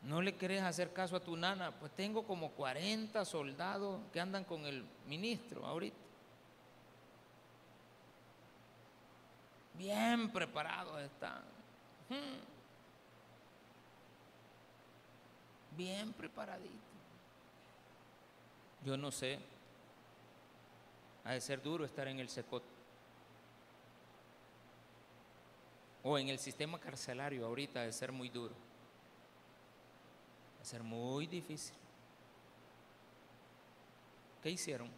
¿No 0.04 0.22
le 0.22 0.36
querés 0.36 0.64
hacer 0.64 0.94
caso 0.94 1.18
a 1.18 1.20
tu 1.20 1.36
nana? 1.36 1.72
Pues 1.72 1.92
tengo 1.94 2.24
como 2.24 2.52
40 2.52 3.26
soldados 3.26 4.00
que 4.14 4.22
andan 4.22 4.46
con 4.46 4.66
el 4.66 4.86
ministro 5.06 5.66
ahorita. 5.66 5.98
Bien 9.74 10.32
preparados 10.32 11.02
están. 11.02 11.42
Hmm. 12.10 12.40
Bien 15.76 16.14
preparaditos. 16.14 16.72
Yo 18.86 18.96
no 18.96 19.12
sé. 19.12 19.40
Ha 21.26 21.34
de 21.34 21.42
ser 21.42 21.62
duro 21.62 21.84
estar 21.84 22.08
en 22.08 22.20
el 22.20 22.30
secot. 22.30 22.77
O 26.08 26.18
en 26.18 26.30
el 26.30 26.40
sistema 26.40 26.80
carcelario 26.80 27.46
ahorita 27.46 27.82
de 27.82 27.92
ser 27.92 28.12
muy 28.12 28.30
duro. 28.30 28.56
De 30.60 30.66
ser 30.66 30.84
muy 30.84 31.28
difícil. 31.28 31.76
¿Qué 34.42 34.50
hicieron? 34.50 34.90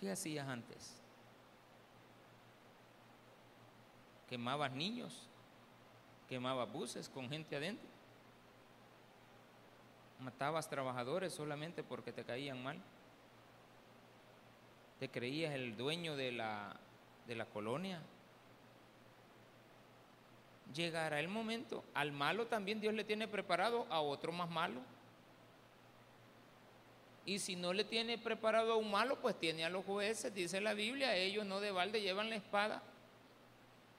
¿Qué 0.00 0.10
hacías 0.10 0.48
antes? 0.48 0.96
quemabas 4.28 4.72
niños, 4.72 5.28
quemabas 6.28 6.70
buses 6.72 7.08
con 7.08 7.28
gente 7.28 7.56
adentro, 7.56 7.86
matabas 10.20 10.68
trabajadores 10.68 11.32
solamente 11.32 11.82
porque 11.82 12.12
te 12.12 12.24
caían 12.24 12.62
mal, 12.62 12.78
te 14.98 15.08
creías 15.08 15.54
el 15.54 15.76
dueño 15.76 16.16
de 16.16 16.32
la, 16.32 16.76
de 17.26 17.34
la 17.34 17.44
colonia. 17.46 18.00
Llegará 20.74 21.20
el 21.20 21.28
momento, 21.28 21.84
al 21.94 22.12
malo 22.12 22.46
también 22.46 22.80
Dios 22.80 22.92
le 22.94 23.04
tiene 23.04 23.28
preparado 23.28 23.86
a 23.88 24.00
otro 24.00 24.32
más 24.32 24.50
malo. 24.50 24.80
Y 27.24 27.38
si 27.38 27.56
no 27.56 27.72
le 27.72 27.84
tiene 27.84 28.18
preparado 28.18 28.72
a 28.72 28.76
un 28.76 28.90
malo, 28.90 29.20
pues 29.20 29.38
tiene 29.38 29.64
a 29.64 29.70
los 29.70 29.84
jueces, 29.84 30.32
dice 30.34 30.60
la 30.60 30.74
Biblia, 30.74 31.16
ellos 31.16 31.44
no 31.44 31.60
de 31.60 31.72
balde 31.72 32.00
llevan 32.00 32.30
la 32.30 32.36
espada 32.36 32.82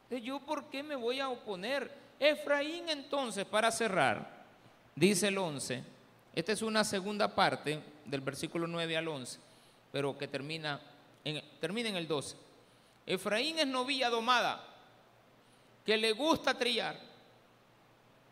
¿Yo 0.10 0.40
por 0.40 0.70
qué 0.70 0.84
me 0.84 0.96
voy 0.96 1.20
a 1.20 1.30
oponer? 1.30 1.92
Efraín 2.20 2.90
entonces, 2.90 3.46
para 3.46 3.72
cerrar, 3.72 4.46
dice 4.96 5.28
el 5.28 5.38
11, 5.38 5.84
esta 6.34 6.52
es 6.52 6.62
una 6.62 6.84
segunda 6.84 7.36
parte 7.36 7.82
del 8.06 8.22
versículo 8.22 8.68
9 8.68 8.98
al 8.98 9.08
11, 9.08 9.40
pero 9.92 10.18
que 10.18 10.28
termina 10.28 10.80
en, 11.24 11.44
termina 11.60 11.90
en 11.90 11.98
el 11.98 12.08
12. 12.08 12.38
Efraín 13.08 13.58
es 13.58 13.68
novilla 13.68 14.10
domada, 14.10 14.62
que 15.86 15.96
le 15.96 16.12
gusta 16.12 16.54
trillar, 16.54 17.00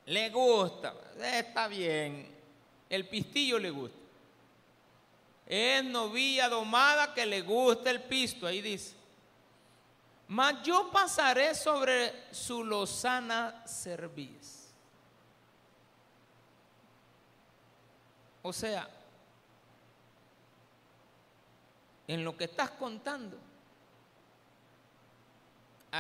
le 0.06 0.30
gusta, 0.30 0.94
está 1.18 1.70
bien, 1.70 2.30
el 2.90 3.08
pistillo 3.08 3.58
le 3.58 3.70
gusta. 3.70 3.98
Es 5.48 5.82
novilla 5.86 6.50
domada 6.50 7.14
que 7.14 7.26
le 7.26 7.42
gusta 7.42 7.90
el 7.90 8.04
pisto, 8.04 8.46
ahí 8.46 8.62
dice. 8.62 8.96
Mas 10.28 10.62
yo 10.64 10.92
pasaré 10.92 11.56
sobre 11.56 12.34
su 12.34 12.62
lozana 12.62 13.64
cerviz. 13.66 14.74
O 18.42 18.52
sea, 18.52 18.90
en 22.08 22.24
lo 22.26 22.36
que 22.36 22.44
estás 22.44 22.72
contando, 22.72 23.38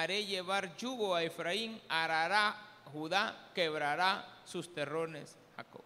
haré 0.01 0.25
llevar 0.25 0.75
yugo 0.75 1.15
a 1.15 1.23
Efraín, 1.23 1.81
arará 1.87 2.55
Judá, 2.91 3.49
quebrará 3.53 4.41
sus 4.45 4.73
terrones 4.73 5.37
Jacob. 5.55 5.81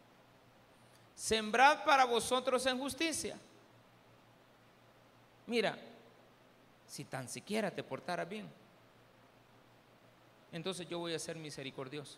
Sembrad 1.16 1.84
para 1.86 2.05
vosotros 2.05 2.66
en 2.66 2.80
justicia. 2.80 3.38
Mira, 5.45 5.78
si 6.88 7.05
tan 7.05 7.30
siquiera 7.30 7.70
te 7.70 7.84
portara 7.84 8.26
bien, 8.26 8.49
entonces 10.51 10.88
yo 10.89 10.99
voy 10.99 11.14
a 11.14 11.20
ser 11.20 11.36
misericordioso. 11.36 12.18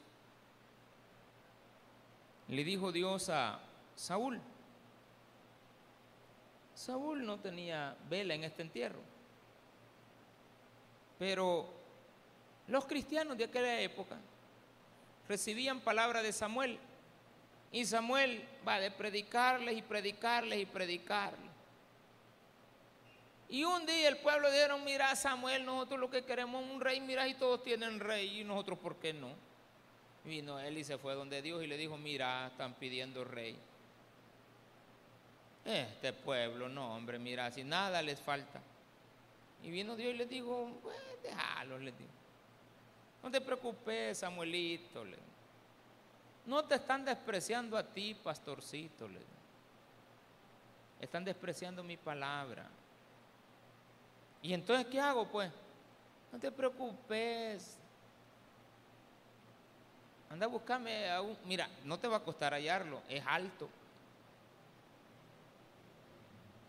Le 2.48 2.64
dijo 2.64 2.92
Dios 2.92 3.30
a 3.30 3.60
Saúl. 3.96 4.40
Saúl 6.74 7.26
no 7.26 7.38
tenía 7.40 7.98
vela 8.10 8.34
en 8.34 8.46
este 8.46 8.62
entierro, 8.62 9.02
pero 11.20 11.81
los 12.68 12.86
cristianos 12.86 13.38
de 13.38 13.46
aquella 13.46 13.80
época 13.82 14.18
recibían 15.28 15.80
palabra 15.82 16.22
de 16.22 16.32
Samuel 16.32 16.80
y 17.72 17.86
Samuel 17.86 18.46
va 18.68 18.80
de 18.80 18.92
predicarles 18.92 19.78
y 19.78 19.82
predicarles 19.82 20.60
y 20.60 20.66
predicarles. 20.66 21.52
Y 23.48 23.64
un 23.64 23.86
día 23.86 24.08
el 24.08 24.18
pueblo 24.18 24.50
dijeron, 24.50 24.84
mira 24.84 25.16
Samuel, 25.16 25.66
nosotros 25.66 26.00
lo 26.00 26.10
que 26.10 26.24
queremos 26.24 26.64
es 26.64 26.72
un 26.72 26.82
rey, 26.82 27.02
mira 27.02 27.28
y 27.28 27.34
todos 27.34 27.64
tienen 27.64 28.00
rey 28.00 28.42
y 28.42 28.44
nosotros 28.44 28.80
por 28.80 28.96
qué 28.98 29.14
no. 29.14 29.30
Vino 30.24 30.60
él 30.60 30.78
y 30.78 30.84
se 30.84 30.98
fue 30.98 31.16
donde 31.16 31.42
Dios 31.42 31.64
y 31.64 31.68
le 31.68 31.78
dijo, 31.78 31.98
mira, 31.98 32.48
están 32.48 32.74
pidiendo 32.76 33.24
rey. 33.24 33.58
Este 35.66 36.14
pueblo, 36.14 36.70
no 36.70 36.96
hombre, 36.96 37.20
mira, 37.20 37.52
si 37.52 37.64
nada 37.64 38.02
les 38.02 38.20
falta. 38.20 38.62
Y 39.64 39.70
vino 39.70 39.96
Dios 39.96 40.14
y 40.14 40.18
le 40.18 40.26
dijo, 40.26 40.72
pues, 40.82 40.98
déjalo, 41.24 41.78
le 41.80 41.92
dijo. 41.92 42.21
No 43.24 43.30
te 43.30 43.40
preocupes, 43.40 44.18
Samuelito. 44.18 45.04
No 46.46 46.64
te 46.66 46.76
están 46.76 47.06
despreciando 47.06 47.78
a 47.78 47.84
ti, 47.84 48.16
pastorcito. 48.16 49.08
Están 51.00 51.24
despreciando 51.24 51.84
mi 51.84 51.98
palabra. 51.98 52.68
¿Y 54.42 54.54
entonces 54.54 54.88
qué 54.88 55.00
hago? 55.00 55.28
Pues, 55.28 55.52
no 56.32 56.40
te 56.40 56.52
preocupes. 56.52 57.78
Anda 60.30 60.46
a 60.46 60.50
buscarme 60.50 61.12
a 61.12 61.22
un... 61.22 61.38
Mira, 61.46 61.70
no 61.84 62.00
te 62.00 62.08
va 62.08 62.18
a 62.18 62.24
costar 62.24 62.54
hallarlo, 62.54 63.02
es 63.10 63.24
alto. 63.28 63.70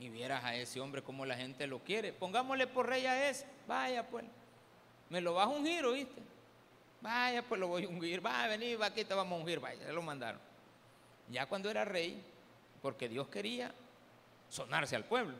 Y 0.00 0.08
vieras 0.08 0.42
a 0.44 0.56
ese 0.56 0.80
hombre 0.80 1.02
como 1.02 1.24
la 1.24 1.36
gente 1.36 1.66
lo 1.66 1.78
quiere. 1.78 2.12
Pongámosle 2.12 2.66
por 2.66 2.88
rey 2.88 3.06
a 3.06 3.30
ese. 3.30 3.46
Vaya, 3.68 4.06
pues. 4.06 4.24
Me 5.08 5.20
lo 5.20 5.34
vas 5.34 5.46
a 5.46 5.50
ungir, 5.50 5.84
¿oíste? 5.84 6.31
Vaya, 7.02 7.42
pues 7.42 7.60
lo 7.60 7.66
voy 7.66 7.84
a 7.84 7.88
ungir. 7.88 8.24
Va 8.24 8.44
a 8.44 8.48
venir, 8.48 8.80
va 8.80 8.86
aquí 8.86 9.04
te 9.04 9.12
vamos 9.12 9.38
a 9.38 9.42
ungir. 9.42 9.58
Vaya, 9.60 9.84
se 9.84 9.92
lo 9.92 10.02
mandaron. 10.02 10.40
Ya 11.28 11.46
cuando 11.46 11.68
era 11.68 11.84
rey, 11.84 12.22
porque 12.80 13.08
Dios 13.08 13.28
quería 13.28 13.74
sonarse 14.48 14.94
al 14.94 15.04
pueblo 15.04 15.34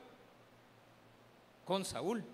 con 1.65 1.85
Saúl. 1.85 2.25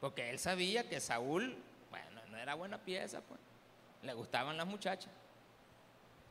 Porque 0.00 0.30
él 0.30 0.38
sabía 0.38 0.88
que 0.88 1.00
Saúl, 1.00 1.56
bueno, 1.90 2.20
no 2.30 2.36
era 2.36 2.54
buena 2.54 2.78
pieza, 2.78 3.20
pues. 3.22 3.40
Le 4.02 4.12
gustaban 4.12 4.56
las 4.56 4.66
muchachas. 4.66 5.10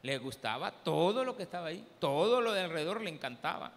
Le 0.04 0.18
gustaba 0.20 0.72
todo 0.72 1.24
lo 1.24 1.36
que 1.36 1.44
estaba 1.44 1.68
ahí. 1.68 1.88
Todo 2.00 2.40
lo 2.40 2.54
de 2.54 2.62
alrededor 2.62 3.02
le 3.02 3.10
encantaba. 3.10 3.72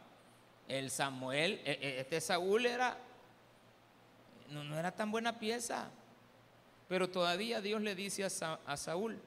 El 0.69 0.91
Samuel, 0.91 1.63
e, 1.65 1.79
e, 1.81 2.01
este 2.01 2.21
Saúl 2.21 2.67
era, 2.67 2.99
no, 4.51 4.65
no 4.65 4.79
era 4.79 4.93
tan 4.93 5.11
buena 5.11 5.39
pieza. 5.39 5.89
Pero 6.89 7.09
todavía 7.09 7.61
Dios 7.61 7.81
le 7.83 7.95
dice 7.95 8.25
a, 8.25 8.77
Saúl, 8.77 9.19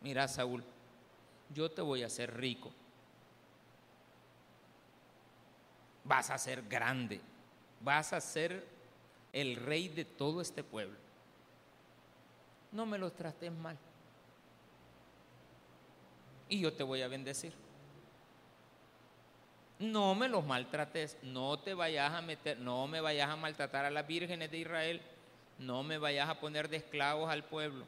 mira 0.00 0.26
Saúl, 0.28 0.64
yo 1.54 1.70
te 1.70 1.82
voy 1.82 2.02
a 2.02 2.06
hacer 2.06 2.36
rico. 2.36 2.70
Vas 6.04 6.30
a 6.30 6.38
ser 6.38 6.62
grande 6.68 7.20
vas 7.80 8.12
a 8.12 8.20
ser 8.20 8.64
el 9.32 9.56
rey 9.56 9.88
de 9.88 10.04
todo 10.04 10.40
este 10.40 10.62
pueblo. 10.62 10.96
No 12.72 12.86
me 12.86 12.98
los 12.98 13.14
trates 13.14 13.50
mal. 13.50 13.76
Y 16.48 16.60
yo 16.60 16.72
te 16.72 16.82
voy 16.82 17.02
a 17.02 17.08
bendecir. 17.08 17.52
No 19.78 20.14
me 20.14 20.28
los 20.28 20.44
maltrates, 20.44 21.16
no 21.22 21.58
te 21.58 21.72
vayas 21.72 22.12
a 22.12 22.20
meter, 22.20 22.58
no 22.58 22.86
me 22.86 23.00
vayas 23.00 23.30
a 23.30 23.36
maltratar 23.36 23.86
a 23.86 23.90
las 23.90 24.06
vírgenes 24.06 24.50
de 24.50 24.58
Israel, 24.58 25.00
no 25.60 25.82
me 25.82 25.98
vayas 25.98 26.28
a 26.28 26.40
poner 26.40 26.68
de 26.68 26.78
esclavos 26.78 27.30
al 27.30 27.44
pueblo. 27.44 27.84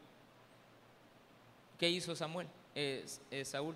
¿Qué 1.79 1.89
hizo 1.89 2.15
Samuel? 2.15 2.47
Es, 2.75 3.21
Saúl 3.45 3.75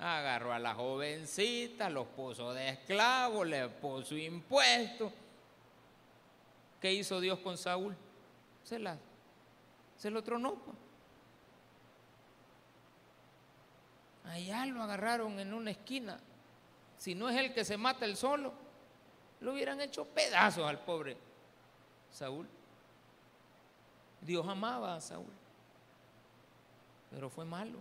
agarró 0.00 0.52
a 0.52 0.58
la 0.58 0.74
jovencita, 0.74 1.88
los 1.88 2.06
puso 2.08 2.52
de 2.52 2.68
esclavo, 2.70 3.44
le 3.44 3.68
puso 3.68 4.16
impuestos. 4.16 5.12
¿Qué 6.80 6.92
hizo 6.92 7.20
Dios 7.20 7.38
con 7.38 7.56
Saúl? 7.56 7.96
Se, 8.64 8.78
la, 8.78 8.96
se 9.96 10.10
lo 10.10 10.22
tronó. 10.22 10.54
Pues. 10.54 10.76
Allá 14.26 14.66
lo 14.66 14.82
agarraron 14.82 15.38
en 15.40 15.54
una 15.54 15.70
esquina. 15.70 16.20
Si 16.96 17.14
no 17.14 17.28
es 17.28 17.36
el 17.36 17.54
que 17.54 17.64
se 17.64 17.76
mata 17.76 18.04
el 18.04 18.16
solo, 18.16 18.52
lo 19.40 19.52
hubieran 19.52 19.80
hecho 19.80 20.04
pedazos 20.04 20.68
al 20.68 20.80
pobre 20.80 21.27
Saúl. 22.10 22.46
Dios 24.20 24.46
amaba 24.46 24.96
a 24.96 25.00
Saúl, 25.00 25.32
pero 27.10 27.30
fue 27.30 27.44
malo 27.44 27.78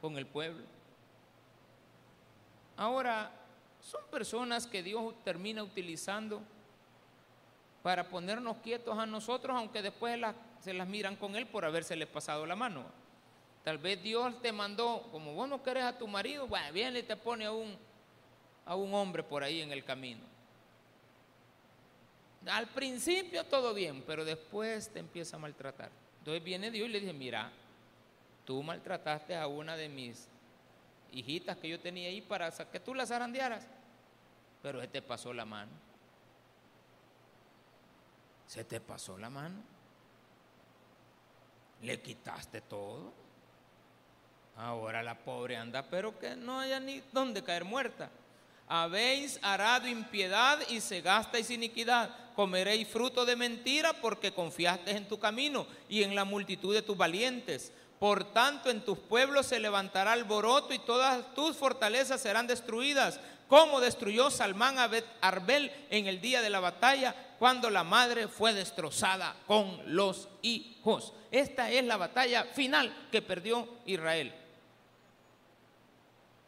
con 0.00 0.18
el 0.18 0.26
pueblo. 0.26 0.64
Ahora, 2.76 3.30
son 3.80 4.02
personas 4.10 4.66
que 4.66 4.82
Dios 4.82 5.14
termina 5.24 5.62
utilizando 5.62 6.42
para 7.82 8.08
ponernos 8.08 8.56
quietos 8.58 8.98
a 8.98 9.06
nosotros, 9.06 9.56
aunque 9.56 9.80
después 9.80 10.20
se 10.60 10.74
las 10.74 10.88
miran 10.88 11.16
con 11.16 11.36
Él 11.36 11.46
por 11.46 11.64
habérsele 11.64 12.06
pasado 12.06 12.44
la 12.44 12.56
mano. 12.56 12.84
Tal 13.62 13.78
vez 13.78 14.02
Dios 14.02 14.40
te 14.42 14.52
mandó, 14.52 15.08
como 15.10 15.34
vos 15.34 15.48
no 15.48 15.62
querés 15.62 15.84
a 15.84 15.96
tu 15.96 16.06
marido, 16.06 16.46
bueno, 16.46 16.72
viene 16.72 17.00
y 17.00 17.02
te 17.02 17.16
pone 17.16 17.46
a 17.46 17.52
un, 17.52 17.76
a 18.64 18.74
un 18.74 18.92
hombre 18.92 19.22
por 19.22 19.42
ahí 19.42 19.60
en 19.60 19.72
el 19.72 19.84
camino. 19.84 20.35
Al 22.46 22.68
principio 22.68 23.44
todo 23.44 23.74
bien, 23.74 24.04
pero 24.06 24.24
después 24.24 24.88
te 24.88 25.00
empieza 25.00 25.36
a 25.36 25.40
maltratar. 25.40 25.90
Entonces 26.18 26.42
viene 26.42 26.70
Dios 26.70 26.88
y 26.88 26.92
le 26.92 27.00
dice, 27.00 27.12
mira, 27.12 27.50
tú 28.44 28.62
maltrataste 28.62 29.36
a 29.36 29.46
una 29.46 29.76
de 29.76 29.88
mis 29.88 30.28
hijitas 31.12 31.56
que 31.56 31.68
yo 31.68 31.80
tenía 31.80 32.08
ahí 32.08 32.20
para 32.20 32.50
que 32.50 32.80
tú 32.80 32.94
las 32.94 33.08
zarandearas, 33.08 33.66
pero 34.62 34.80
se 34.80 34.88
te 34.88 35.02
pasó 35.02 35.32
la 35.32 35.44
mano. 35.44 35.72
Se 38.46 38.64
te 38.64 38.80
pasó 38.80 39.18
la 39.18 39.28
mano. 39.28 39.60
Le 41.82 42.00
quitaste 42.00 42.60
todo. 42.60 43.12
Ahora 44.56 45.02
la 45.02 45.18
pobre 45.18 45.56
anda, 45.56 45.82
pero 45.82 46.18
que 46.18 46.34
no 46.36 46.60
haya 46.60 46.80
ni 46.80 47.02
dónde 47.12 47.42
caer 47.42 47.64
muerta. 47.64 48.10
Habéis 48.68 49.38
arado 49.42 49.86
impiedad 49.86 50.58
y 50.68 50.80
segasteis 50.80 51.50
iniquidad. 51.50 52.25
Comeréis 52.36 52.86
fruto 52.86 53.24
de 53.24 53.34
mentira 53.34 53.94
porque 53.94 54.30
confiaste 54.30 54.90
en 54.90 55.08
tu 55.08 55.18
camino 55.18 55.66
y 55.88 56.02
en 56.02 56.14
la 56.14 56.26
multitud 56.26 56.74
de 56.74 56.82
tus 56.82 56.94
valientes. 56.94 57.72
Por 57.98 58.24
tanto, 58.34 58.68
en 58.68 58.82
tus 58.82 58.98
pueblos 58.98 59.46
se 59.46 59.58
levantará 59.58 60.12
alboroto 60.12 60.74
y 60.74 60.78
todas 60.78 61.34
tus 61.34 61.56
fortalezas 61.56 62.20
serán 62.20 62.46
destruidas, 62.46 63.20
como 63.48 63.80
destruyó 63.80 64.30
Salmán 64.30 64.78
a 64.78 64.90
Arbel 65.22 65.72
en 65.88 66.06
el 66.06 66.20
día 66.20 66.42
de 66.42 66.50
la 66.50 66.60
batalla, 66.60 67.14
cuando 67.38 67.70
la 67.70 67.84
madre 67.84 68.28
fue 68.28 68.52
destrozada 68.52 69.34
con 69.46 69.80
los 69.86 70.28
hijos. 70.42 71.14
Esta 71.30 71.70
es 71.70 71.84
la 71.84 71.96
batalla 71.96 72.44
final 72.44 72.94
que 73.10 73.22
perdió 73.22 73.66
Israel. 73.86 74.34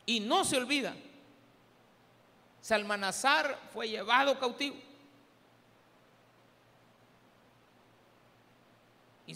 Y 0.04 0.20
no 0.20 0.44
se 0.44 0.58
olvida, 0.58 0.94
Salmanazar 2.60 3.58
fue 3.72 3.88
llevado 3.88 4.38
cautivo. 4.38 4.76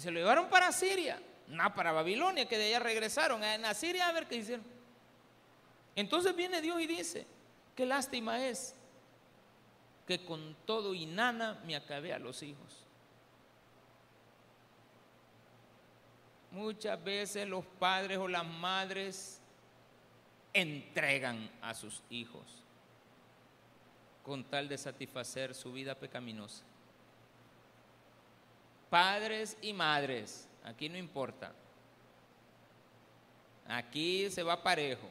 Se 0.02 0.10
lo 0.10 0.18
llevaron 0.18 0.48
para 0.48 0.72
Siria. 0.72 1.20
No, 1.48 1.74
para 1.74 1.92
Babilonia, 1.92 2.46
que 2.46 2.58
de 2.58 2.66
allá 2.66 2.80
regresaron. 2.80 3.42
En 3.44 3.64
Asiria 3.64 4.08
a 4.08 4.12
ver 4.12 4.26
qué 4.26 4.36
hicieron. 4.36 4.64
Entonces 5.94 6.34
viene 6.34 6.60
Dios 6.60 6.80
y 6.80 6.86
dice, 6.86 7.26
qué 7.76 7.86
lástima 7.86 8.44
es 8.46 8.74
que 10.06 10.24
con 10.24 10.56
todo 10.66 10.94
y 10.94 11.06
nana 11.06 11.60
me 11.66 11.76
acabé 11.76 12.12
a 12.12 12.18
los 12.18 12.42
hijos. 12.42 12.84
Muchas 16.50 17.02
veces 17.02 17.48
los 17.48 17.64
padres 17.64 18.18
o 18.18 18.28
las 18.28 18.46
madres 18.46 19.40
entregan 20.52 21.50
a 21.62 21.74
sus 21.74 22.02
hijos 22.10 22.62
con 24.22 24.44
tal 24.44 24.68
de 24.68 24.78
satisfacer 24.78 25.54
su 25.54 25.72
vida 25.72 25.94
pecaminosa. 25.94 26.64
Padres 28.92 29.56
y 29.62 29.72
madres, 29.72 30.46
aquí 30.62 30.86
no 30.86 30.98
importa. 30.98 31.50
Aquí 33.66 34.28
se 34.30 34.42
va 34.42 34.62
parejo. 34.62 35.08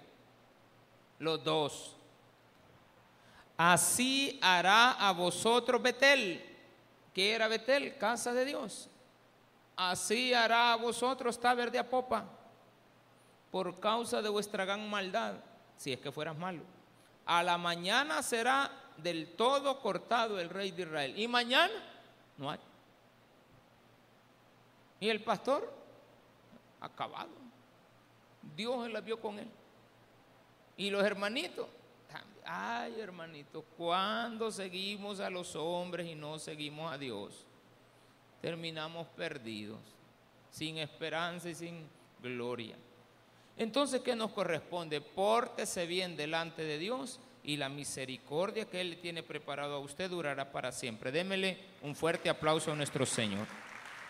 Los 1.18 1.44
dos. 1.44 1.96
Así 3.58 4.38
hará 4.40 4.92
a 4.92 5.12
vosotros 5.14 5.82
Betel. 5.82 6.46
¿Qué 7.12 7.34
era 7.34 7.48
Betel? 7.48 7.98
Casa 7.98 8.34
de 8.34 8.46
Dios. 8.46 8.88
Así 9.76 10.32
hará 10.32 10.74
a 10.74 10.76
vosotros 10.76 11.40
Taber 11.40 11.72
de 11.72 11.80
Apopa. 11.80 12.26
Por 13.50 13.80
causa 13.80 14.22
de 14.22 14.30
vuestra 14.30 14.64
gran 14.64 14.88
maldad, 14.92 15.38
si 15.76 15.92
es 15.92 16.00
que 16.00 16.12
fueras 16.12 16.38
malo. 16.38 16.62
A 17.26 17.42
la 17.42 17.58
mañana 17.58 18.22
será 18.22 18.70
del 18.98 19.36
todo 19.36 19.80
cortado 19.82 20.40
el 20.40 20.52
rey 20.52 20.70
de 20.70 20.84
Israel. 20.84 21.18
Y 21.18 21.28
mañana 21.28 21.74
no 22.38 22.52
hay. 22.52 22.60
Y 25.02 25.10
el 25.10 25.22
pastor, 25.22 25.74
acabado. 26.80 27.32
Dios 28.56 28.90
la 28.90 29.02
vio 29.02 29.20
con 29.20 29.40
él. 29.40 29.48
Y 30.78 30.92
los 30.92 31.04
hermanitos, 31.04 31.68
ay 32.46 33.00
hermanitos, 33.00 33.64
cuando 33.78 34.52
seguimos 34.52 35.20
a 35.20 35.30
los 35.30 35.56
hombres 35.56 36.08
y 36.08 36.16
no 36.16 36.38
seguimos 36.38 36.94
a 36.94 37.00
Dios, 37.00 37.46
terminamos 38.42 39.08
perdidos, 39.08 39.80
sin 40.52 40.78
esperanza 40.78 41.50
y 41.50 41.56
sin 41.56 41.88
gloria. 42.22 42.76
Entonces, 43.58 44.02
¿qué 44.02 44.16
nos 44.16 44.32
corresponde? 44.32 45.02
Pórtese 45.02 45.88
bien 45.88 46.16
delante 46.16 46.64
de 46.64 46.78
Dios 46.78 47.20
y 47.44 47.58
la 47.58 47.70
misericordia 47.70 48.70
que 48.70 48.82
Él 48.82 49.00
tiene 49.02 49.24
preparado 49.24 49.76
a 49.76 49.80
usted 49.80 50.12
durará 50.12 50.52
para 50.52 50.72
siempre. 50.72 51.12
Démele 51.12 51.58
un 51.82 51.96
fuerte 51.96 52.30
aplauso 52.30 52.72
a 52.72 52.76
nuestro 52.76 53.04
Señor. 53.04 53.48